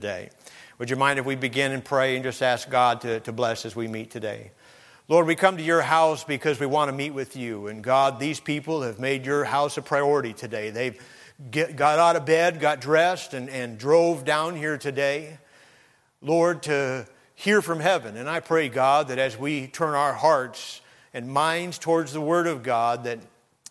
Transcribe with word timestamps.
today. 0.00 0.30
Would 0.78 0.90
you 0.90 0.94
mind 0.94 1.18
if 1.18 1.26
we 1.26 1.34
begin 1.34 1.72
and 1.72 1.84
pray 1.84 2.14
and 2.14 2.22
just 2.22 2.40
ask 2.40 2.70
God 2.70 3.00
to, 3.00 3.18
to 3.18 3.32
bless 3.32 3.66
as 3.66 3.74
we 3.74 3.88
meet 3.88 4.12
today? 4.12 4.52
Lord, 5.08 5.26
we 5.26 5.34
come 5.34 5.56
to 5.56 5.62
your 5.64 5.82
house 5.82 6.22
because 6.22 6.60
we 6.60 6.66
want 6.66 6.88
to 6.88 6.92
meet 6.92 7.10
with 7.10 7.34
you. 7.34 7.66
And 7.66 7.82
God, 7.82 8.20
these 8.20 8.38
people 8.38 8.82
have 8.82 9.00
made 9.00 9.26
your 9.26 9.42
house 9.42 9.76
a 9.76 9.82
priority 9.82 10.32
today. 10.32 10.70
They've 10.70 11.04
get, 11.50 11.74
got 11.74 11.98
out 11.98 12.14
of 12.14 12.24
bed, 12.24 12.60
got 12.60 12.80
dressed, 12.80 13.34
and, 13.34 13.50
and 13.50 13.76
drove 13.76 14.24
down 14.24 14.54
here 14.54 14.78
today, 14.78 15.38
Lord, 16.22 16.62
to 16.62 17.04
hear 17.34 17.60
from 17.60 17.80
heaven. 17.80 18.16
And 18.16 18.30
I 18.30 18.38
pray, 18.38 18.68
God, 18.68 19.08
that 19.08 19.18
as 19.18 19.36
we 19.36 19.66
turn 19.66 19.96
our 19.96 20.14
hearts 20.14 20.80
and 21.12 21.28
minds 21.28 21.76
towards 21.76 22.12
the 22.12 22.20
Word 22.20 22.46
of 22.46 22.62
God, 22.62 23.02
that 23.02 23.18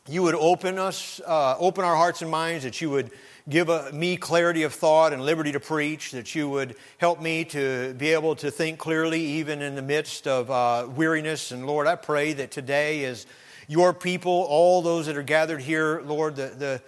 you 0.09 0.23
would 0.23 0.35
open 0.35 0.77
us, 0.77 1.21
uh, 1.25 1.55
open 1.57 1.85
our 1.85 1.95
hearts 1.95 2.21
and 2.21 2.29
minds, 2.29 2.65
that 2.65 2.81
you 2.81 2.89
would 2.89 3.11
give 3.49 3.69
a, 3.69 3.91
me 3.91 4.17
clarity 4.17 4.63
of 4.63 4.73
thought 4.73 5.13
and 5.13 5.23
liberty 5.23 5.51
to 5.53 5.59
preach, 5.59 6.11
that 6.11 6.35
you 6.35 6.49
would 6.49 6.75
help 6.97 7.21
me 7.21 7.45
to 7.45 7.93
be 7.93 8.09
able 8.09 8.35
to 8.35 8.51
think 8.51 8.77
clearly 8.77 9.21
even 9.21 9.61
in 9.61 9.75
the 9.75 9.81
midst 9.81 10.27
of 10.27 10.51
uh, 10.51 10.87
weariness. 10.95 11.51
And 11.51 11.65
Lord, 11.65 11.87
I 11.87 11.95
pray 11.95 12.33
that 12.33 12.51
today, 12.51 13.05
as 13.05 13.25
your 13.67 13.93
people, 13.93 14.45
all 14.49 14.81
those 14.81 15.05
that 15.05 15.17
are 15.17 15.23
gathered 15.23 15.61
here, 15.61 16.01
Lord, 16.05 16.35
the, 16.35 16.47
the, 16.47 16.81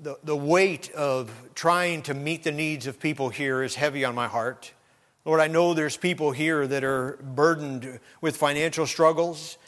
the, 0.00 0.18
the 0.22 0.36
weight 0.36 0.90
of 0.92 1.30
trying 1.54 2.02
to 2.02 2.14
meet 2.14 2.44
the 2.44 2.52
needs 2.52 2.86
of 2.86 3.00
people 3.00 3.28
here 3.28 3.62
is 3.62 3.74
heavy 3.74 4.04
on 4.04 4.14
my 4.14 4.28
heart. 4.28 4.72
Lord, 5.24 5.40
I 5.40 5.48
know 5.48 5.74
there's 5.74 5.96
people 5.96 6.30
here 6.30 6.68
that 6.68 6.84
are 6.84 7.18
burdened 7.20 7.98
with 8.20 8.36
financial 8.36 8.86
struggles. 8.86 9.58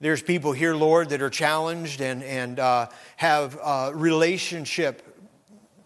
There's 0.00 0.22
people 0.22 0.52
here, 0.52 0.74
Lord, 0.74 1.10
that 1.10 1.20
are 1.20 1.30
challenged 1.30 2.00
and, 2.00 2.22
and 2.22 2.58
uh, 2.58 2.88
have 3.16 3.58
uh, 3.62 3.90
relationship 3.94 5.03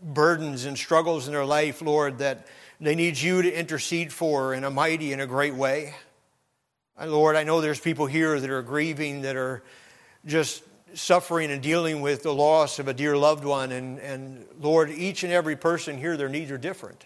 burdens 0.02 0.64
and 0.64 0.76
struggles 0.78 1.26
in 1.26 1.32
their 1.32 1.44
life, 1.44 1.82
Lord, 1.82 2.18
that 2.18 2.46
they 2.80 2.94
need 2.94 3.18
you 3.18 3.42
to 3.42 3.52
intercede 3.52 4.12
for 4.12 4.54
in 4.54 4.64
a 4.64 4.70
mighty 4.70 5.12
and 5.12 5.20
a 5.20 5.26
great 5.26 5.54
way. 5.54 5.94
Lord, 7.04 7.36
I 7.36 7.44
know 7.44 7.60
there's 7.60 7.80
people 7.80 8.06
here 8.06 8.38
that 8.38 8.50
are 8.50 8.62
grieving, 8.62 9.22
that 9.22 9.36
are 9.36 9.62
just 10.26 10.62
suffering 10.94 11.50
and 11.50 11.62
dealing 11.62 12.00
with 12.00 12.22
the 12.22 12.34
loss 12.34 12.78
of 12.78 12.88
a 12.88 12.94
dear 12.94 13.16
loved 13.16 13.44
one. 13.44 13.72
And, 13.72 13.98
and 13.98 14.46
Lord, 14.60 14.90
each 14.90 15.22
and 15.22 15.32
every 15.32 15.56
person 15.56 15.98
here, 15.98 16.16
their 16.16 16.28
needs 16.28 16.50
are 16.50 16.58
different. 16.58 17.04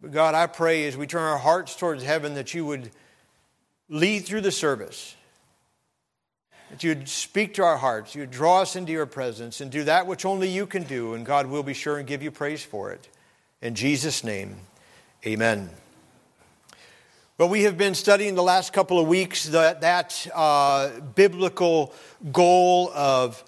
But 0.00 0.12
God, 0.12 0.34
I 0.34 0.46
pray 0.46 0.86
as 0.86 0.96
we 0.96 1.06
turn 1.06 1.22
our 1.22 1.38
hearts 1.38 1.76
towards 1.76 2.02
heaven 2.02 2.34
that 2.34 2.54
you 2.54 2.64
would 2.64 2.90
lead 3.88 4.20
through 4.20 4.40
the 4.40 4.52
service 4.52 5.14
that 6.70 6.84
you'd 6.84 7.08
speak 7.08 7.54
to 7.54 7.62
our 7.62 7.76
hearts, 7.76 8.14
you'd 8.14 8.30
draw 8.30 8.62
us 8.62 8.76
into 8.76 8.92
your 8.92 9.06
presence 9.06 9.60
and 9.60 9.70
do 9.70 9.84
that 9.84 10.06
which 10.06 10.24
only 10.24 10.48
you 10.48 10.66
can 10.66 10.84
do, 10.84 11.14
and 11.14 11.26
God 11.26 11.46
will 11.46 11.62
be 11.62 11.74
sure 11.74 11.98
and 11.98 12.06
give 12.06 12.22
you 12.22 12.30
praise 12.30 12.62
for 12.62 12.92
it. 12.92 13.08
In 13.60 13.74
Jesus' 13.74 14.24
name, 14.24 14.56
amen. 15.26 15.70
Well, 17.38 17.48
we 17.48 17.62
have 17.62 17.76
been 17.76 17.94
studying 17.94 18.34
the 18.34 18.42
last 18.42 18.72
couple 18.72 19.00
of 19.00 19.08
weeks 19.08 19.46
that, 19.46 19.80
that 19.80 20.26
uh, 20.34 21.00
biblical 21.14 21.92
goal 22.30 22.90
of, 22.94 23.42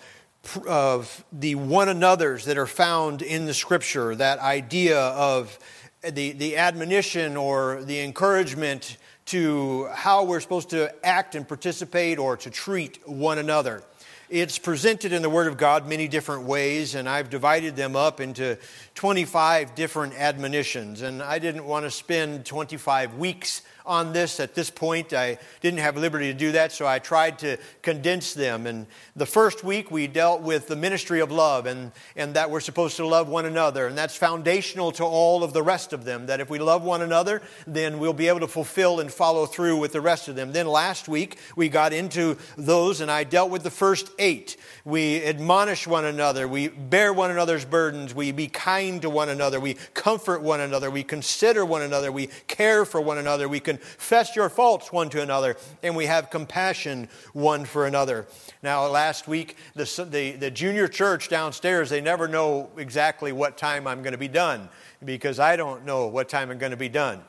of 0.66 1.24
the 1.30 1.54
one 1.54 1.88
another's 1.88 2.46
that 2.46 2.58
are 2.58 2.66
found 2.66 3.22
in 3.22 3.44
the 3.46 3.54
scripture, 3.54 4.14
that 4.14 4.38
idea 4.38 4.98
of 4.98 5.58
the, 6.02 6.32
the 6.32 6.56
admonition 6.56 7.36
or 7.36 7.82
the 7.84 8.00
encouragement 8.00 8.96
to 9.26 9.86
how 9.92 10.24
we're 10.24 10.40
supposed 10.40 10.70
to 10.70 10.92
act 11.04 11.34
and 11.34 11.46
participate 11.46 12.18
or 12.18 12.36
to 12.38 12.50
treat 12.50 13.06
one 13.08 13.38
another. 13.38 13.82
It's 14.28 14.58
presented 14.58 15.12
in 15.12 15.20
the 15.20 15.28
Word 15.28 15.46
of 15.46 15.58
God 15.58 15.86
many 15.86 16.08
different 16.08 16.44
ways, 16.44 16.94
and 16.94 17.06
I've 17.06 17.28
divided 17.28 17.76
them 17.76 17.96
up 17.96 18.18
into 18.18 18.56
25 18.94 19.74
different 19.74 20.14
admonitions. 20.14 21.02
And 21.02 21.22
I 21.22 21.38
didn't 21.38 21.66
want 21.66 21.84
to 21.84 21.90
spend 21.90 22.46
25 22.46 23.18
weeks 23.18 23.60
on 23.84 24.12
this 24.12 24.40
at 24.40 24.54
this 24.54 24.70
point. 24.70 25.12
I 25.12 25.38
didn't 25.60 25.80
have 25.80 25.96
liberty 25.96 26.32
to 26.32 26.38
do 26.38 26.52
that, 26.52 26.72
so 26.72 26.86
I 26.86 26.98
tried 26.98 27.38
to 27.40 27.56
condense 27.82 28.34
them. 28.34 28.66
And 28.66 28.86
the 29.16 29.26
first 29.26 29.64
week 29.64 29.90
we 29.90 30.06
dealt 30.06 30.42
with 30.42 30.68
the 30.68 30.76
ministry 30.76 31.20
of 31.20 31.30
love 31.30 31.66
and, 31.66 31.92
and 32.16 32.34
that 32.34 32.50
we're 32.50 32.60
supposed 32.60 32.96
to 32.96 33.06
love 33.06 33.28
one 33.28 33.46
another. 33.46 33.86
And 33.86 33.96
that's 33.96 34.16
foundational 34.16 34.92
to 34.92 35.04
all 35.04 35.42
of 35.42 35.52
the 35.52 35.62
rest 35.62 35.92
of 35.92 36.04
them. 36.04 36.26
That 36.26 36.40
if 36.40 36.50
we 36.50 36.58
love 36.58 36.82
one 36.82 37.02
another, 37.02 37.42
then 37.66 37.98
we'll 37.98 38.12
be 38.12 38.28
able 38.28 38.40
to 38.40 38.48
fulfill 38.48 39.00
and 39.00 39.12
follow 39.12 39.46
through 39.46 39.78
with 39.78 39.92
the 39.92 40.00
rest 40.00 40.28
of 40.28 40.36
them. 40.36 40.52
Then 40.52 40.66
last 40.66 41.08
week 41.08 41.38
we 41.56 41.68
got 41.68 41.92
into 41.92 42.36
those, 42.56 43.00
and 43.00 43.10
I 43.10 43.24
dealt 43.24 43.50
with 43.50 43.62
the 43.62 43.70
first 43.70 44.10
eight. 44.18 44.56
We 44.84 45.22
admonish 45.24 45.86
one 45.86 46.04
another, 46.04 46.48
we 46.48 46.68
bear 46.68 47.12
one 47.12 47.30
another's 47.30 47.64
burdens, 47.64 48.14
we 48.14 48.32
be 48.32 48.48
kind 48.48 49.00
to 49.02 49.10
one 49.10 49.28
another, 49.28 49.60
we 49.60 49.74
comfort 49.94 50.42
one 50.42 50.60
another, 50.60 50.90
we 50.90 51.04
consider 51.04 51.64
one 51.64 51.82
another, 51.82 52.10
we 52.10 52.28
care 52.48 52.84
for 52.84 53.00
one 53.00 53.18
another, 53.18 53.48
we 53.48 53.60
confess 53.78 54.36
your 54.36 54.48
faults 54.48 54.92
one 54.92 55.08
to 55.10 55.22
another, 55.22 55.56
and 55.82 55.96
we 55.96 56.06
have 56.06 56.30
compassion 56.30 57.08
one 57.32 57.64
for 57.64 57.86
another. 57.86 58.26
Now, 58.62 58.86
last 58.86 59.28
week, 59.28 59.56
the, 59.74 60.06
the, 60.10 60.32
the 60.32 60.50
junior 60.50 60.88
church 60.88 61.28
downstairs, 61.28 61.90
they 61.90 62.00
never 62.00 62.28
know 62.28 62.70
exactly 62.76 63.32
what 63.32 63.56
time 63.56 63.86
I'm 63.86 64.02
going 64.02 64.12
to 64.12 64.18
be 64.18 64.28
done 64.28 64.68
because 65.04 65.38
I 65.38 65.56
don't 65.56 65.84
know 65.84 66.06
what 66.06 66.28
time 66.28 66.50
I'm 66.50 66.58
going 66.58 66.70
to 66.70 66.76
be 66.76 66.88
done 66.88 67.22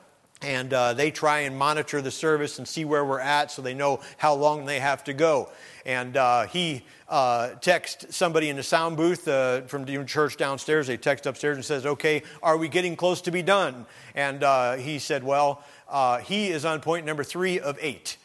and 0.44 0.72
uh, 0.74 0.92
they 0.92 1.10
try 1.10 1.40
and 1.40 1.56
monitor 1.56 2.02
the 2.02 2.10
service 2.10 2.58
and 2.58 2.68
see 2.68 2.84
where 2.84 3.04
we're 3.04 3.20
at 3.20 3.50
so 3.50 3.62
they 3.62 3.74
know 3.74 4.00
how 4.18 4.34
long 4.34 4.66
they 4.66 4.78
have 4.78 5.02
to 5.04 5.14
go. 5.14 5.50
And 5.86 6.16
uh, 6.16 6.46
he 6.46 6.84
uh, 7.08 7.50
texts 7.60 8.16
somebody 8.16 8.48
in 8.48 8.56
the 8.56 8.62
sound 8.62 8.96
booth 8.96 9.26
uh, 9.28 9.62
from 9.62 9.84
the 9.84 10.02
church 10.04 10.36
downstairs. 10.36 10.86
They 10.86 10.96
text 10.96 11.26
upstairs 11.26 11.56
and 11.56 11.64
says, 11.64 11.84
"Okay, 11.84 12.22
are 12.42 12.56
we 12.56 12.68
getting 12.68 12.96
close 12.96 13.20
to 13.22 13.30
be 13.30 13.42
done?" 13.42 13.86
And 14.14 14.42
uh, 14.42 14.76
he 14.76 14.98
said, 14.98 15.22
"Well, 15.22 15.62
uh, 15.94 16.18
he 16.18 16.48
is 16.48 16.64
on 16.64 16.80
point 16.80 17.06
number 17.06 17.22
three 17.22 17.60
of 17.60 17.78
eight. 17.80 18.16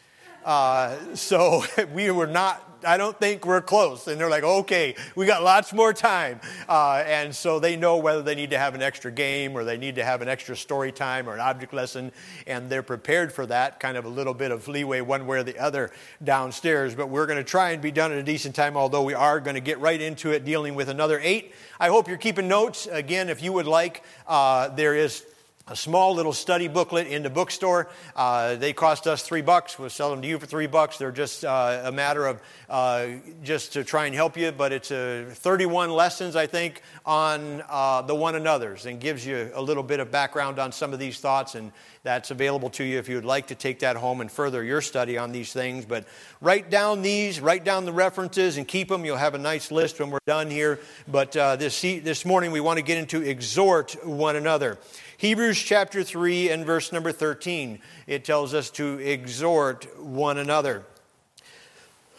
Uh, 0.44 0.96
so 1.14 1.62
we 1.94 2.10
were 2.10 2.26
not, 2.26 2.80
I 2.84 2.96
don't 2.96 3.16
think 3.16 3.46
we're 3.46 3.60
close. 3.60 4.08
And 4.08 4.20
they're 4.20 4.28
like, 4.28 4.42
okay, 4.42 4.96
we 5.14 5.24
got 5.24 5.44
lots 5.44 5.72
more 5.72 5.92
time. 5.92 6.40
Uh, 6.68 7.04
and 7.06 7.32
so 7.32 7.60
they 7.60 7.76
know 7.76 7.98
whether 7.98 8.22
they 8.22 8.34
need 8.34 8.50
to 8.50 8.58
have 8.58 8.74
an 8.74 8.82
extra 8.82 9.12
game 9.12 9.54
or 9.56 9.62
they 9.62 9.76
need 9.76 9.94
to 9.94 10.04
have 10.04 10.20
an 10.20 10.28
extra 10.28 10.56
story 10.56 10.90
time 10.90 11.28
or 11.28 11.34
an 11.34 11.38
object 11.38 11.72
lesson. 11.72 12.10
And 12.48 12.68
they're 12.68 12.82
prepared 12.82 13.32
for 13.32 13.46
that, 13.46 13.78
kind 13.78 13.96
of 13.96 14.04
a 14.04 14.08
little 14.08 14.34
bit 14.34 14.50
of 14.50 14.66
leeway 14.66 15.00
one 15.00 15.28
way 15.28 15.38
or 15.38 15.42
the 15.44 15.56
other 15.56 15.92
downstairs. 16.24 16.96
But 16.96 17.08
we're 17.08 17.26
going 17.26 17.38
to 17.38 17.44
try 17.44 17.70
and 17.70 17.80
be 17.80 17.92
done 17.92 18.10
at 18.10 18.18
a 18.18 18.24
decent 18.24 18.56
time, 18.56 18.76
although 18.76 19.04
we 19.04 19.14
are 19.14 19.38
going 19.38 19.54
to 19.54 19.60
get 19.60 19.78
right 19.78 20.00
into 20.00 20.32
it 20.32 20.44
dealing 20.44 20.74
with 20.74 20.88
another 20.88 21.20
eight. 21.22 21.54
I 21.78 21.86
hope 21.86 22.08
you're 22.08 22.18
keeping 22.18 22.48
notes. 22.48 22.88
Again, 22.90 23.28
if 23.28 23.44
you 23.44 23.52
would 23.52 23.68
like, 23.68 24.02
uh, 24.26 24.70
there 24.70 24.96
is 24.96 25.24
a 25.70 25.76
small 25.76 26.14
little 26.14 26.32
study 26.32 26.66
booklet 26.66 27.06
in 27.06 27.22
the 27.22 27.30
bookstore. 27.30 27.88
Uh, 28.16 28.56
they 28.56 28.72
cost 28.72 29.06
us 29.06 29.22
three 29.22 29.40
bucks. 29.40 29.78
We'll 29.78 29.88
sell 29.88 30.10
them 30.10 30.20
to 30.20 30.26
you 30.26 30.36
for 30.40 30.46
three 30.46 30.66
bucks. 30.66 30.98
They're 30.98 31.12
just 31.12 31.44
uh, 31.44 31.82
a 31.84 31.92
matter 31.92 32.26
of 32.26 32.42
uh, 32.68 33.06
just 33.44 33.74
to 33.74 33.84
try 33.84 34.06
and 34.06 34.14
help 34.14 34.36
you, 34.36 34.50
but 34.50 34.72
it's 34.72 34.90
a 34.90 35.26
31 35.30 35.90
lessons, 35.90 36.34
I 36.34 36.48
think, 36.48 36.82
on 37.06 37.62
uh, 37.68 38.02
the 38.02 38.16
one 38.16 38.34
another's 38.34 38.84
and 38.86 39.00
gives 39.00 39.24
you 39.24 39.52
a 39.54 39.62
little 39.62 39.84
bit 39.84 40.00
of 40.00 40.10
background 40.10 40.58
on 40.58 40.72
some 40.72 40.92
of 40.92 40.98
these 40.98 41.20
thoughts. 41.20 41.54
And 41.54 41.70
that's 42.02 42.30
available 42.30 42.70
to 42.70 42.84
you 42.84 42.98
if 42.98 43.08
you 43.08 43.14
would 43.14 43.24
like 43.24 43.48
to 43.48 43.54
take 43.54 43.80
that 43.80 43.94
home 43.94 44.20
and 44.20 44.30
further 44.30 44.64
your 44.64 44.80
study 44.80 45.18
on 45.18 45.32
these 45.32 45.52
things. 45.52 45.84
But 45.84 46.06
write 46.40 46.70
down 46.70 47.02
these, 47.02 47.40
write 47.40 47.62
down 47.62 47.84
the 47.84 47.92
references, 47.92 48.56
and 48.56 48.66
keep 48.66 48.88
them. 48.88 49.04
You'll 49.04 49.18
have 49.18 49.34
a 49.34 49.38
nice 49.38 49.70
list 49.70 50.00
when 50.00 50.10
we're 50.10 50.18
done 50.26 50.50
here. 50.50 50.80
But 51.06 51.36
uh, 51.36 51.56
this, 51.56 51.80
this 51.80 52.24
morning, 52.24 52.50
we 52.50 52.60
want 52.60 52.78
to 52.78 52.82
get 52.82 52.98
into 52.98 53.22
exhort 53.22 54.04
one 54.04 54.34
another. 54.34 54.78
Hebrews 55.20 55.58
chapter 55.58 56.02
3 56.02 56.48
and 56.48 56.64
verse 56.64 56.92
number 56.92 57.12
13, 57.12 57.80
it 58.06 58.24
tells 58.24 58.54
us 58.54 58.70
to 58.70 58.96
exhort 59.00 59.98
one 59.98 60.38
another. 60.38 60.86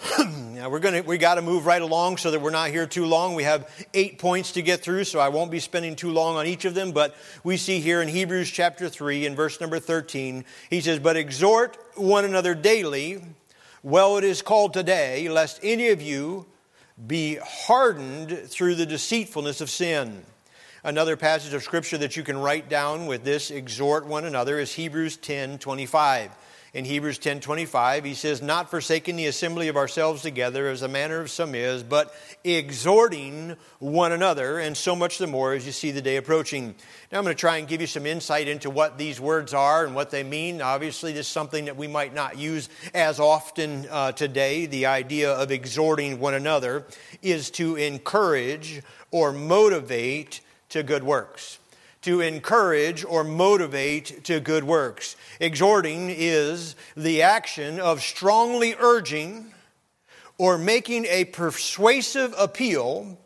now 0.19 0.69
we're 0.69 0.77
going 0.77 0.93
to 0.93 1.01
we 1.01 1.17
got 1.17 1.33
to 1.33 1.41
move 1.41 1.65
right 1.65 1.81
along 1.81 2.17
so 2.17 2.29
that 2.29 2.39
we're 2.39 2.51
not 2.51 2.69
here 2.69 2.85
too 2.85 3.07
long. 3.07 3.33
We 3.33 3.41
have 3.41 3.67
8 3.95 4.19
points 4.19 4.51
to 4.51 4.61
get 4.61 4.81
through, 4.81 5.05
so 5.05 5.19
I 5.19 5.29
won't 5.29 5.49
be 5.49 5.59
spending 5.59 5.95
too 5.95 6.11
long 6.11 6.35
on 6.35 6.45
each 6.45 6.63
of 6.63 6.75
them, 6.75 6.91
but 6.91 7.15
we 7.43 7.57
see 7.57 7.79
here 7.79 8.03
in 8.03 8.07
Hebrews 8.07 8.51
chapter 8.51 8.87
3 8.87 9.25
and 9.25 9.35
verse 9.35 9.59
number 9.59 9.79
13, 9.79 10.45
he 10.69 10.79
says, 10.79 10.99
"But 10.99 11.17
exhort 11.17 11.79
one 11.95 12.23
another 12.23 12.53
daily, 12.53 13.23
well 13.81 14.17
it 14.17 14.23
is 14.23 14.43
called 14.43 14.73
today, 14.73 15.27
lest 15.27 15.59
any 15.63 15.89
of 15.89 16.03
you 16.03 16.45
be 17.07 17.37
hardened 17.37 18.47
through 18.47 18.75
the 18.75 18.85
deceitfulness 18.85 19.59
of 19.59 19.71
sin." 19.71 20.23
Another 20.83 21.15
passage 21.15 21.53
of 21.53 21.61
scripture 21.61 21.99
that 21.99 22.17
you 22.17 22.23
can 22.23 22.39
write 22.39 22.67
down 22.67 23.05
with 23.05 23.23
this 23.23 23.51
exhort 23.51 24.07
one 24.07 24.25
another 24.25 24.57
is 24.57 24.73
Hebrews 24.73 25.15
10 25.17 25.59
25. 25.59 26.31
In 26.73 26.85
Hebrews 26.85 27.19
10 27.19 27.39
25, 27.39 28.03
he 28.03 28.15
says, 28.15 28.41
Not 28.41 28.71
forsaking 28.71 29.15
the 29.15 29.27
assembly 29.27 29.67
of 29.67 29.77
ourselves 29.77 30.23
together 30.23 30.69
as 30.69 30.81
the 30.81 30.87
manner 30.87 31.19
of 31.19 31.29
some 31.29 31.53
is, 31.53 31.83
but 31.83 32.15
exhorting 32.43 33.57
one 33.77 34.11
another, 34.11 34.57
and 34.57 34.75
so 34.75 34.95
much 34.95 35.19
the 35.19 35.27
more 35.27 35.53
as 35.53 35.67
you 35.67 35.71
see 35.71 35.91
the 35.91 36.01
day 36.01 36.15
approaching. 36.15 36.73
Now, 37.11 37.19
I'm 37.19 37.25
going 37.25 37.35
to 37.35 37.39
try 37.39 37.57
and 37.57 37.67
give 37.67 37.81
you 37.81 37.87
some 37.87 38.07
insight 38.07 38.47
into 38.47 38.71
what 38.71 38.97
these 38.97 39.19
words 39.19 39.53
are 39.53 39.85
and 39.85 39.93
what 39.93 40.09
they 40.09 40.23
mean. 40.23 40.63
Obviously, 40.63 41.13
this 41.13 41.27
is 41.27 41.31
something 41.31 41.65
that 41.65 41.77
we 41.77 41.85
might 41.85 42.15
not 42.15 42.39
use 42.39 42.69
as 42.95 43.19
often 43.19 43.85
uh, 43.91 44.13
today. 44.13 44.65
The 44.65 44.87
idea 44.87 45.31
of 45.31 45.51
exhorting 45.51 46.19
one 46.19 46.33
another 46.33 46.87
is 47.21 47.51
to 47.51 47.75
encourage 47.75 48.81
or 49.11 49.31
motivate 49.31 50.41
to 50.71 50.83
good 50.83 51.03
works. 51.03 51.59
to 52.01 52.21
encourage 52.21 53.05
or 53.05 53.23
motivate 53.23 54.23
to 54.23 54.39
good 54.39 54.63
works. 54.63 55.15
Exhorting 55.39 56.09
is 56.09 56.75
the 56.97 57.21
action 57.21 57.79
of 57.79 58.01
strongly 58.01 58.75
urging 58.79 59.53
or 60.37 60.57
making 60.57 61.05
a 61.05 61.25
persuasive 61.25 62.33
appeal 62.37 63.17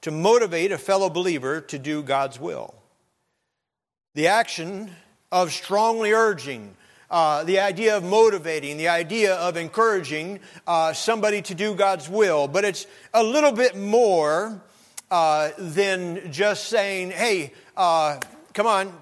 to 0.00 0.10
motivate 0.10 0.72
a 0.72 0.78
fellow 0.78 1.08
believer 1.08 1.60
to 1.60 1.78
do 1.78 2.02
God's 2.02 2.40
will. 2.40 2.74
The 4.14 4.26
action 4.28 4.90
of 5.30 5.52
strongly 5.52 6.12
urging, 6.12 6.74
uh, 7.10 7.44
the 7.44 7.60
idea 7.60 7.96
of 7.96 8.02
motivating, 8.02 8.76
the 8.76 8.88
idea 8.88 9.34
of 9.36 9.56
encouraging 9.56 10.40
uh, 10.66 10.92
somebody 10.92 11.42
to 11.42 11.54
do 11.54 11.74
God's 11.74 12.08
will. 12.08 12.48
But 12.48 12.64
it's 12.64 12.86
a 13.14 13.22
little 13.22 13.52
bit 13.52 13.76
more 13.76 14.60
uh, 15.10 15.50
than 15.58 16.32
just 16.32 16.68
saying, 16.68 17.10
hey, 17.10 17.52
uh, 17.76 18.18
come 18.52 18.66
on, 18.66 18.92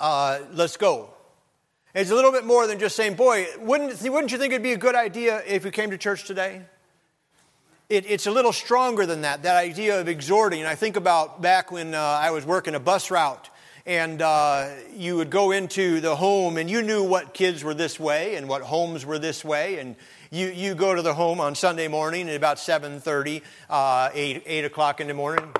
uh, 0.00 0.40
let's 0.52 0.76
go. 0.76 1.10
It's 1.94 2.10
a 2.10 2.14
little 2.14 2.32
bit 2.32 2.44
more 2.44 2.66
than 2.66 2.78
just 2.78 2.96
saying, 2.96 3.14
boy, 3.14 3.46
wouldn't, 3.60 4.02
wouldn't 4.02 4.32
you 4.32 4.38
think 4.38 4.52
it'd 4.52 4.62
be 4.62 4.72
a 4.72 4.76
good 4.76 4.96
idea 4.96 5.42
if 5.46 5.64
you 5.64 5.70
came 5.70 5.90
to 5.90 5.98
church 5.98 6.24
today? 6.24 6.62
It, 7.88 8.10
it's 8.10 8.26
a 8.26 8.30
little 8.30 8.52
stronger 8.52 9.06
than 9.06 9.20
that, 9.20 9.42
that 9.42 9.56
idea 9.56 10.00
of 10.00 10.08
exhorting. 10.08 10.64
I 10.64 10.74
think 10.74 10.96
about 10.96 11.42
back 11.42 11.70
when 11.70 11.94
uh, 11.94 12.00
I 12.00 12.30
was 12.30 12.44
working 12.44 12.74
a 12.74 12.80
bus 12.80 13.10
route 13.10 13.50
and 13.86 14.22
uh, 14.22 14.70
you 14.96 15.16
would 15.16 15.30
go 15.30 15.50
into 15.50 16.00
the 16.00 16.16
home 16.16 16.56
and 16.56 16.70
you 16.70 16.82
knew 16.82 17.04
what 17.04 17.34
kids 17.34 17.62
were 17.62 17.74
this 17.74 18.00
way 18.00 18.36
and 18.36 18.48
what 18.48 18.62
homes 18.62 19.04
were 19.04 19.18
this 19.18 19.44
way 19.44 19.78
and 19.78 19.94
you, 20.30 20.48
you 20.48 20.74
go 20.74 20.94
to 20.94 21.02
the 21.02 21.14
home 21.14 21.40
on 21.40 21.54
sunday 21.54 21.88
morning 21.88 22.28
at 22.28 22.36
about 22.36 22.56
7.30 22.56 23.42
uh, 23.70 24.10
8, 24.12 24.42
8 24.46 24.64
o'clock 24.64 25.00
in 25.00 25.08
the 25.08 25.14
morning 25.14 25.52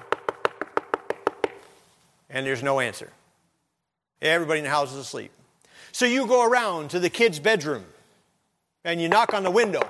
and 2.31 2.47
there's 2.47 2.63
no 2.63 2.81
answer 2.81 3.11
everybody 4.23 4.59
in 4.59 4.65
the 4.65 4.71
house 4.71 4.93
is 4.93 4.99
asleep 4.99 5.33
so 5.93 6.07
you 6.07 6.27
go 6.27 6.45
around 6.45 6.91
to 6.91 6.99
the 6.99 7.11
kid's 7.11 7.39
bedroom 7.39 7.85
and 8.85 9.01
you 9.01 9.09
knock 9.09 9.35
on 9.35 9.43
the 9.43 9.51
window 9.51 9.83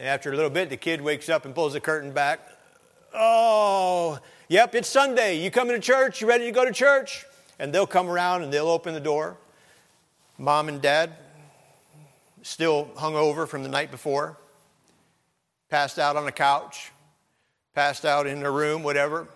after 0.00 0.32
a 0.32 0.36
little 0.36 0.50
bit 0.50 0.70
the 0.70 0.76
kid 0.76 1.00
wakes 1.00 1.28
up 1.28 1.44
and 1.44 1.54
pulls 1.54 1.72
the 1.72 1.80
curtain 1.80 2.12
back 2.12 2.40
oh 3.14 4.18
Yep, 4.50 4.76
it's 4.76 4.88
Sunday. 4.88 5.38
You 5.38 5.50
coming 5.50 5.76
to 5.76 5.80
church? 5.80 6.22
You 6.22 6.26
ready 6.26 6.46
to 6.46 6.52
go 6.52 6.64
to 6.64 6.72
church? 6.72 7.26
And 7.58 7.70
they'll 7.70 7.86
come 7.86 8.08
around 8.08 8.44
and 8.44 8.50
they'll 8.50 8.68
open 8.68 8.94
the 8.94 9.00
door. 9.00 9.36
Mom 10.38 10.70
and 10.70 10.80
dad, 10.80 11.12
still 12.48 12.88
hung 12.96 13.14
over 13.14 13.46
from 13.46 13.62
the 13.62 13.68
night 13.68 13.90
before, 13.90 14.38
passed 15.68 15.98
out 15.98 16.16
on 16.16 16.26
a 16.26 16.32
couch, 16.32 16.92
passed 17.74 18.04
out 18.04 18.26
in 18.26 18.40
their 18.40 18.52
room, 18.52 18.82
whatever. 18.82 19.28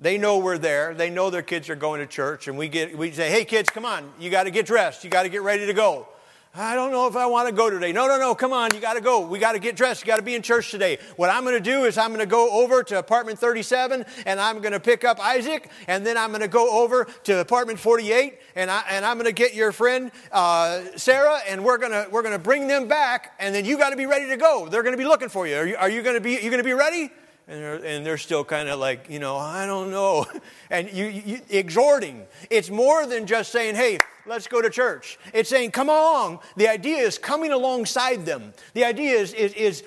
They 0.00 0.18
know 0.18 0.38
we're 0.38 0.58
there. 0.58 0.94
They 0.94 1.10
know 1.10 1.30
their 1.30 1.42
kids 1.42 1.68
are 1.70 1.76
going 1.76 2.00
to 2.00 2.06
church, 2.06 2.48
and 2.48 2.58
we 2.58 2.68
get 2.68 2.96
we 2.96 3.12
say, 3.12 3.30
"Hey, 3.30 3.44
kids, 3.44 3.70
come 3.70 3.84
on! 3.84 4.12
You 4.18 4.30
got 4.30 4.44
to 4.44 4.50
get 4.50 4.66
dressed. 4.66 5.04
You 5.04 5.10
got 5.10 5.22
to 5.22 5.28
get 5.28 5.42
ready 5.42 5.66
to 5.66 5.72
go." 5.72 6.08
I 6.52 6.74
don't 6.74 6.90
know 6.90 7.06
if 7.06 7.14
I 7.14 7.26
want 7.26 7.48
to 7.48 7.54
go 7.54 7.70
today. 7.70 7.92
No, 7.92 8.08
no, 8.08 8.18
no, 8.18 8.34
come 8.34 8.52
on, 8.52 8.74
you 8.74 8.80
got 8.80 8.94
to 8.94 9.00
go. 9.00 9.20
We 9.24 9.38
got 9.38 9.52
to 9.52 9.60
get 9.60 9.76
dressed. 9.76 10.02
You 10.02 10.08
got 10.08 10.16
to 10.16 10.22
be 10.22 10.34
in 10.34 10.42
church 10.42 10.72
today. 10.72 10.98
What 11.14 11.30
I'm 11.30 11.44
going 11.44 11.54
to 11.54 11.60
do 11.60 11.84
is 11.84 11.96
I'm 11.96 12.08
going 12.08 12.18
to 12.18 12.26
go 12.26 12.50
over 12.50 12.82
to 12.82 12.98
apartment 12.98 13.38
37 13.38 14.04
and 14.26 14.40
I'm 14.40 14.58
going 14.58 14.72
to 14.72 14.80
pick 14.80 15.04
up 15.04 15.20
Isaac 15.20 15.70
and 15.86 16.04
then 16.04 16.18
I'm 16.18 16.30
going 16.30 16.40
to 16.40 16.48
go 16.48 16.82
over 16.82 17.06
to 17.24 17.38
apartment 17.38 17.78
48 17.78 18.36
and, 18.56 18.68
I, 18.68 18.82
and 18.90 19.04
I'm 19.04 19.16
going 19.16 19.26
to 19.26 19.32
get 19.32 19.54
your 19.54 19.70
friend 19.70 20.10
uh, 20.32 20.82
Sarah 20.96 21.38
and 21.48 21.64
we're 21.64 21.78
going 21.78 21.92
to 21.92 22.08
we're 22.10 22.22
going 22.22 22.36
to 22.36 22.42
bring 22.42 22.66
them 22.66 22.88
back 22.88 23.36
and 23.38 23.54
then 23.54 23.64
you 23.64 23.78
got 23.78 23.90
to 23.90 23.96
be 23.96 24.06
ready 24.06 24.26
to 24.26 24.36
go. 24.36 24.68
They're 24.68 24.82
going 24.82 24.94
to 24.94 24.98
be 24.98 25.06
looking 25.06 25.28
for 25.28 25.46
you. 25.46 25.54
Are 25.54 25.66
you, 25.66 25.76
are 25.76 25.88
you 25.88 26.02
going 26.02 26.16
to 26.16 26.20
be 26.20 26.32
you 26.32 26.50
going 26.50 26.58
to 26.58 26.64
be 26.64 26.74
ready? 26.74 27.12
And 27.50 27.60
they're, 27.60 27.84
and 27.84 28.06
they're 28.06 28.16
still 28.16 28.44
kind 28.44 28.68
of 28.68 28.78
like, 28.78 29.10
you 29.10 29.18
know, 29.18 29.36
I 29.36 29.66
don't 29.66 29.90
know. 29.90 30.24
And 30.72 30.88
you, 30.92 31.06
you 31.06 31.40
exhorting. 31.50 32.24
It's 32.48 32.70
more 32.70 33.04
than 33.04 33.26
just 33.26 33.50
saying, 33.50 33.74
hey, 33.74 33.98
let's 34.24 34.46
go 34.46 34.62
to 34.62 34.70
church. 34.70 35.18
It's 35.34 35.50
saying, 35.50 35.72
come 35.72 35.88
along. 35.88 36.38
The 36.54 36.68
idea 36.68 36.98
is 36.98 37.18
coming 37.18 37.50
alongside 37.50 38.24
them. 38.24 38.54
The 38.74 38.84
idea 38.84 39.14
is, 39.14 39.32
is, 39.32 39.52
is 39.54 39.82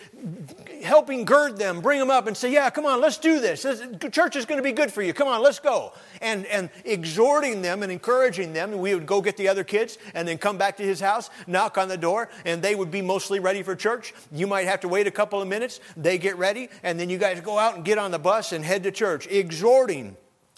helping 0.84 1.26
gird 1.26 1.58
them, 1.58 1.82
bring 1.82 2.00
them 2.00 2.10
up 2.10 2.28
and 2.28 2.36
say, 2.36 2.52
yeah, 2.52 2.70
come 2.70 2.86
on, 2.86 3.02
let's 3.02 3.18
do 3.18 3.40
this. 3.40 3.64
this 3.64 3.82
church 4.12 4.36
is 4.36 4.46
going 4.46 4.58
to 4.58 4.64
be 4.64 4.72
good 4.72 4.92
for 4.92 5.02
you. 5.02 5.14
Come 5.14 5.28
on, 5.28 5.42
let's 5.42 5.60
go. 5.60 5.94
And, 6.22 6.46
and 6.48 6.70
exhorting 6.86 7.62
them 7.62 7.84
and 7.84 7.92
encouraging 7.92 8.54
them. 8.54 8.78
We 8.78 8.94
would 8.94 9.06
go 9.06 9.22
get 9.22 9.38
the 9.38 9.48
other 9.48 9.64
kids 9.64 9.98
and 10.14 10.28
then 10.28 10.38
come 10.38 10.58
back 10.58 10.78
to 10.78 10.84
his 10.84 11.00
house, 11.00 11.30
knock 11.48 11.78
on 11.78 11.88
the 11.88 11.98
door, 11.98 12.30
and 12.46 12.62
they 12.62 12.76
would 12.76 12.92
be 12.92 13.02
mostly 13.02 13.40
ready 13.40 13.64
for 13.64 13.76
church. 13.76 14.14
You 14.32 14.48
might 14.48 14.68
have 14.68 14.82
to 14.82 14.88
wait 14.88 15.08
a 15.08 15.12
couple 15.12 15.42
of 15.42 15.48
minutes. 15.48 15.80
They 15.98 16.18
get 16.18 16.38
ready, 16.38 16.70
and 16.84 17.00
then 17.00 17.10
you 17.10 17.18
guys 17.18 17.42
go 17.42 17.58
out 17.58 17.76
and 17.76 17.86
get 17.86 17.98
on 17.98 18.12
the 18.12 18.20
bus 18.20 18.52
and 18.52 18.64
head 18.64 18.84
to 18.84 18.92
church. 18.92 19.28
Exhorting 19.28 20.18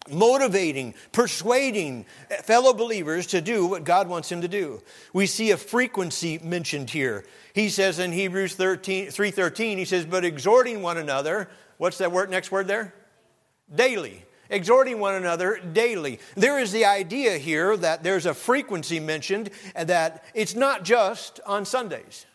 motivating, 0.10 0.94
persuading 1.12 2.06
fellow 2.44 2.74
believers 2.74 3.28
to 3.28 3.42
do 3.42 3.66
what 3.66 3.84
God 3.84 4.08
wants 4.08 4.30
them 4.30 4.42
to 4.42 4.48
do. 4.48 4.82
We 5.14 5.26
see 5.26 5.52
a 5.52 5.58
frequency 5.58 6.38
mentioned 6.40 6.90
here. 6.90 7.26
He 7.56 7.70
says 7.70 8.00
in 8.00 8.12
Hebrews 8.12 8.56
13, 8.56 9.08
3.13, 9.08 9.78
he 9.78 9.86
says, 9.86 10.06
but 10.06 10.26
exhorting 10.26 10.82
one 10.82 10.98
another, 10.98 11.50
what's 11.78 12.00
that 12.00 12.12
word, 12.12 12.30
next 12.30 12.52
word 12.52 12.68
there? 12.68 12.94
Daily. 13.74 14.26
Exhorting 14.50 15.00
one 15.00 15.16
another 15.16 15.62
daily. 15.72 16.20
There 16.36 16.60
is 16.60 16.74
the 16.74 16.84
idea 16.84 17.38
here 17.38 17.78
that 17.78 18.04
there's 18.04 18.26
a 18.26 18.34
frequency 18.34 19.00
mentioned 19.00 19.52
and 19.74 19.88
that 19.88 20.26
it's 20.34 20.54
not 20.54 20.84
just 20.84 21.40
on 21.46 21.64
Sundays. 21.64 22.26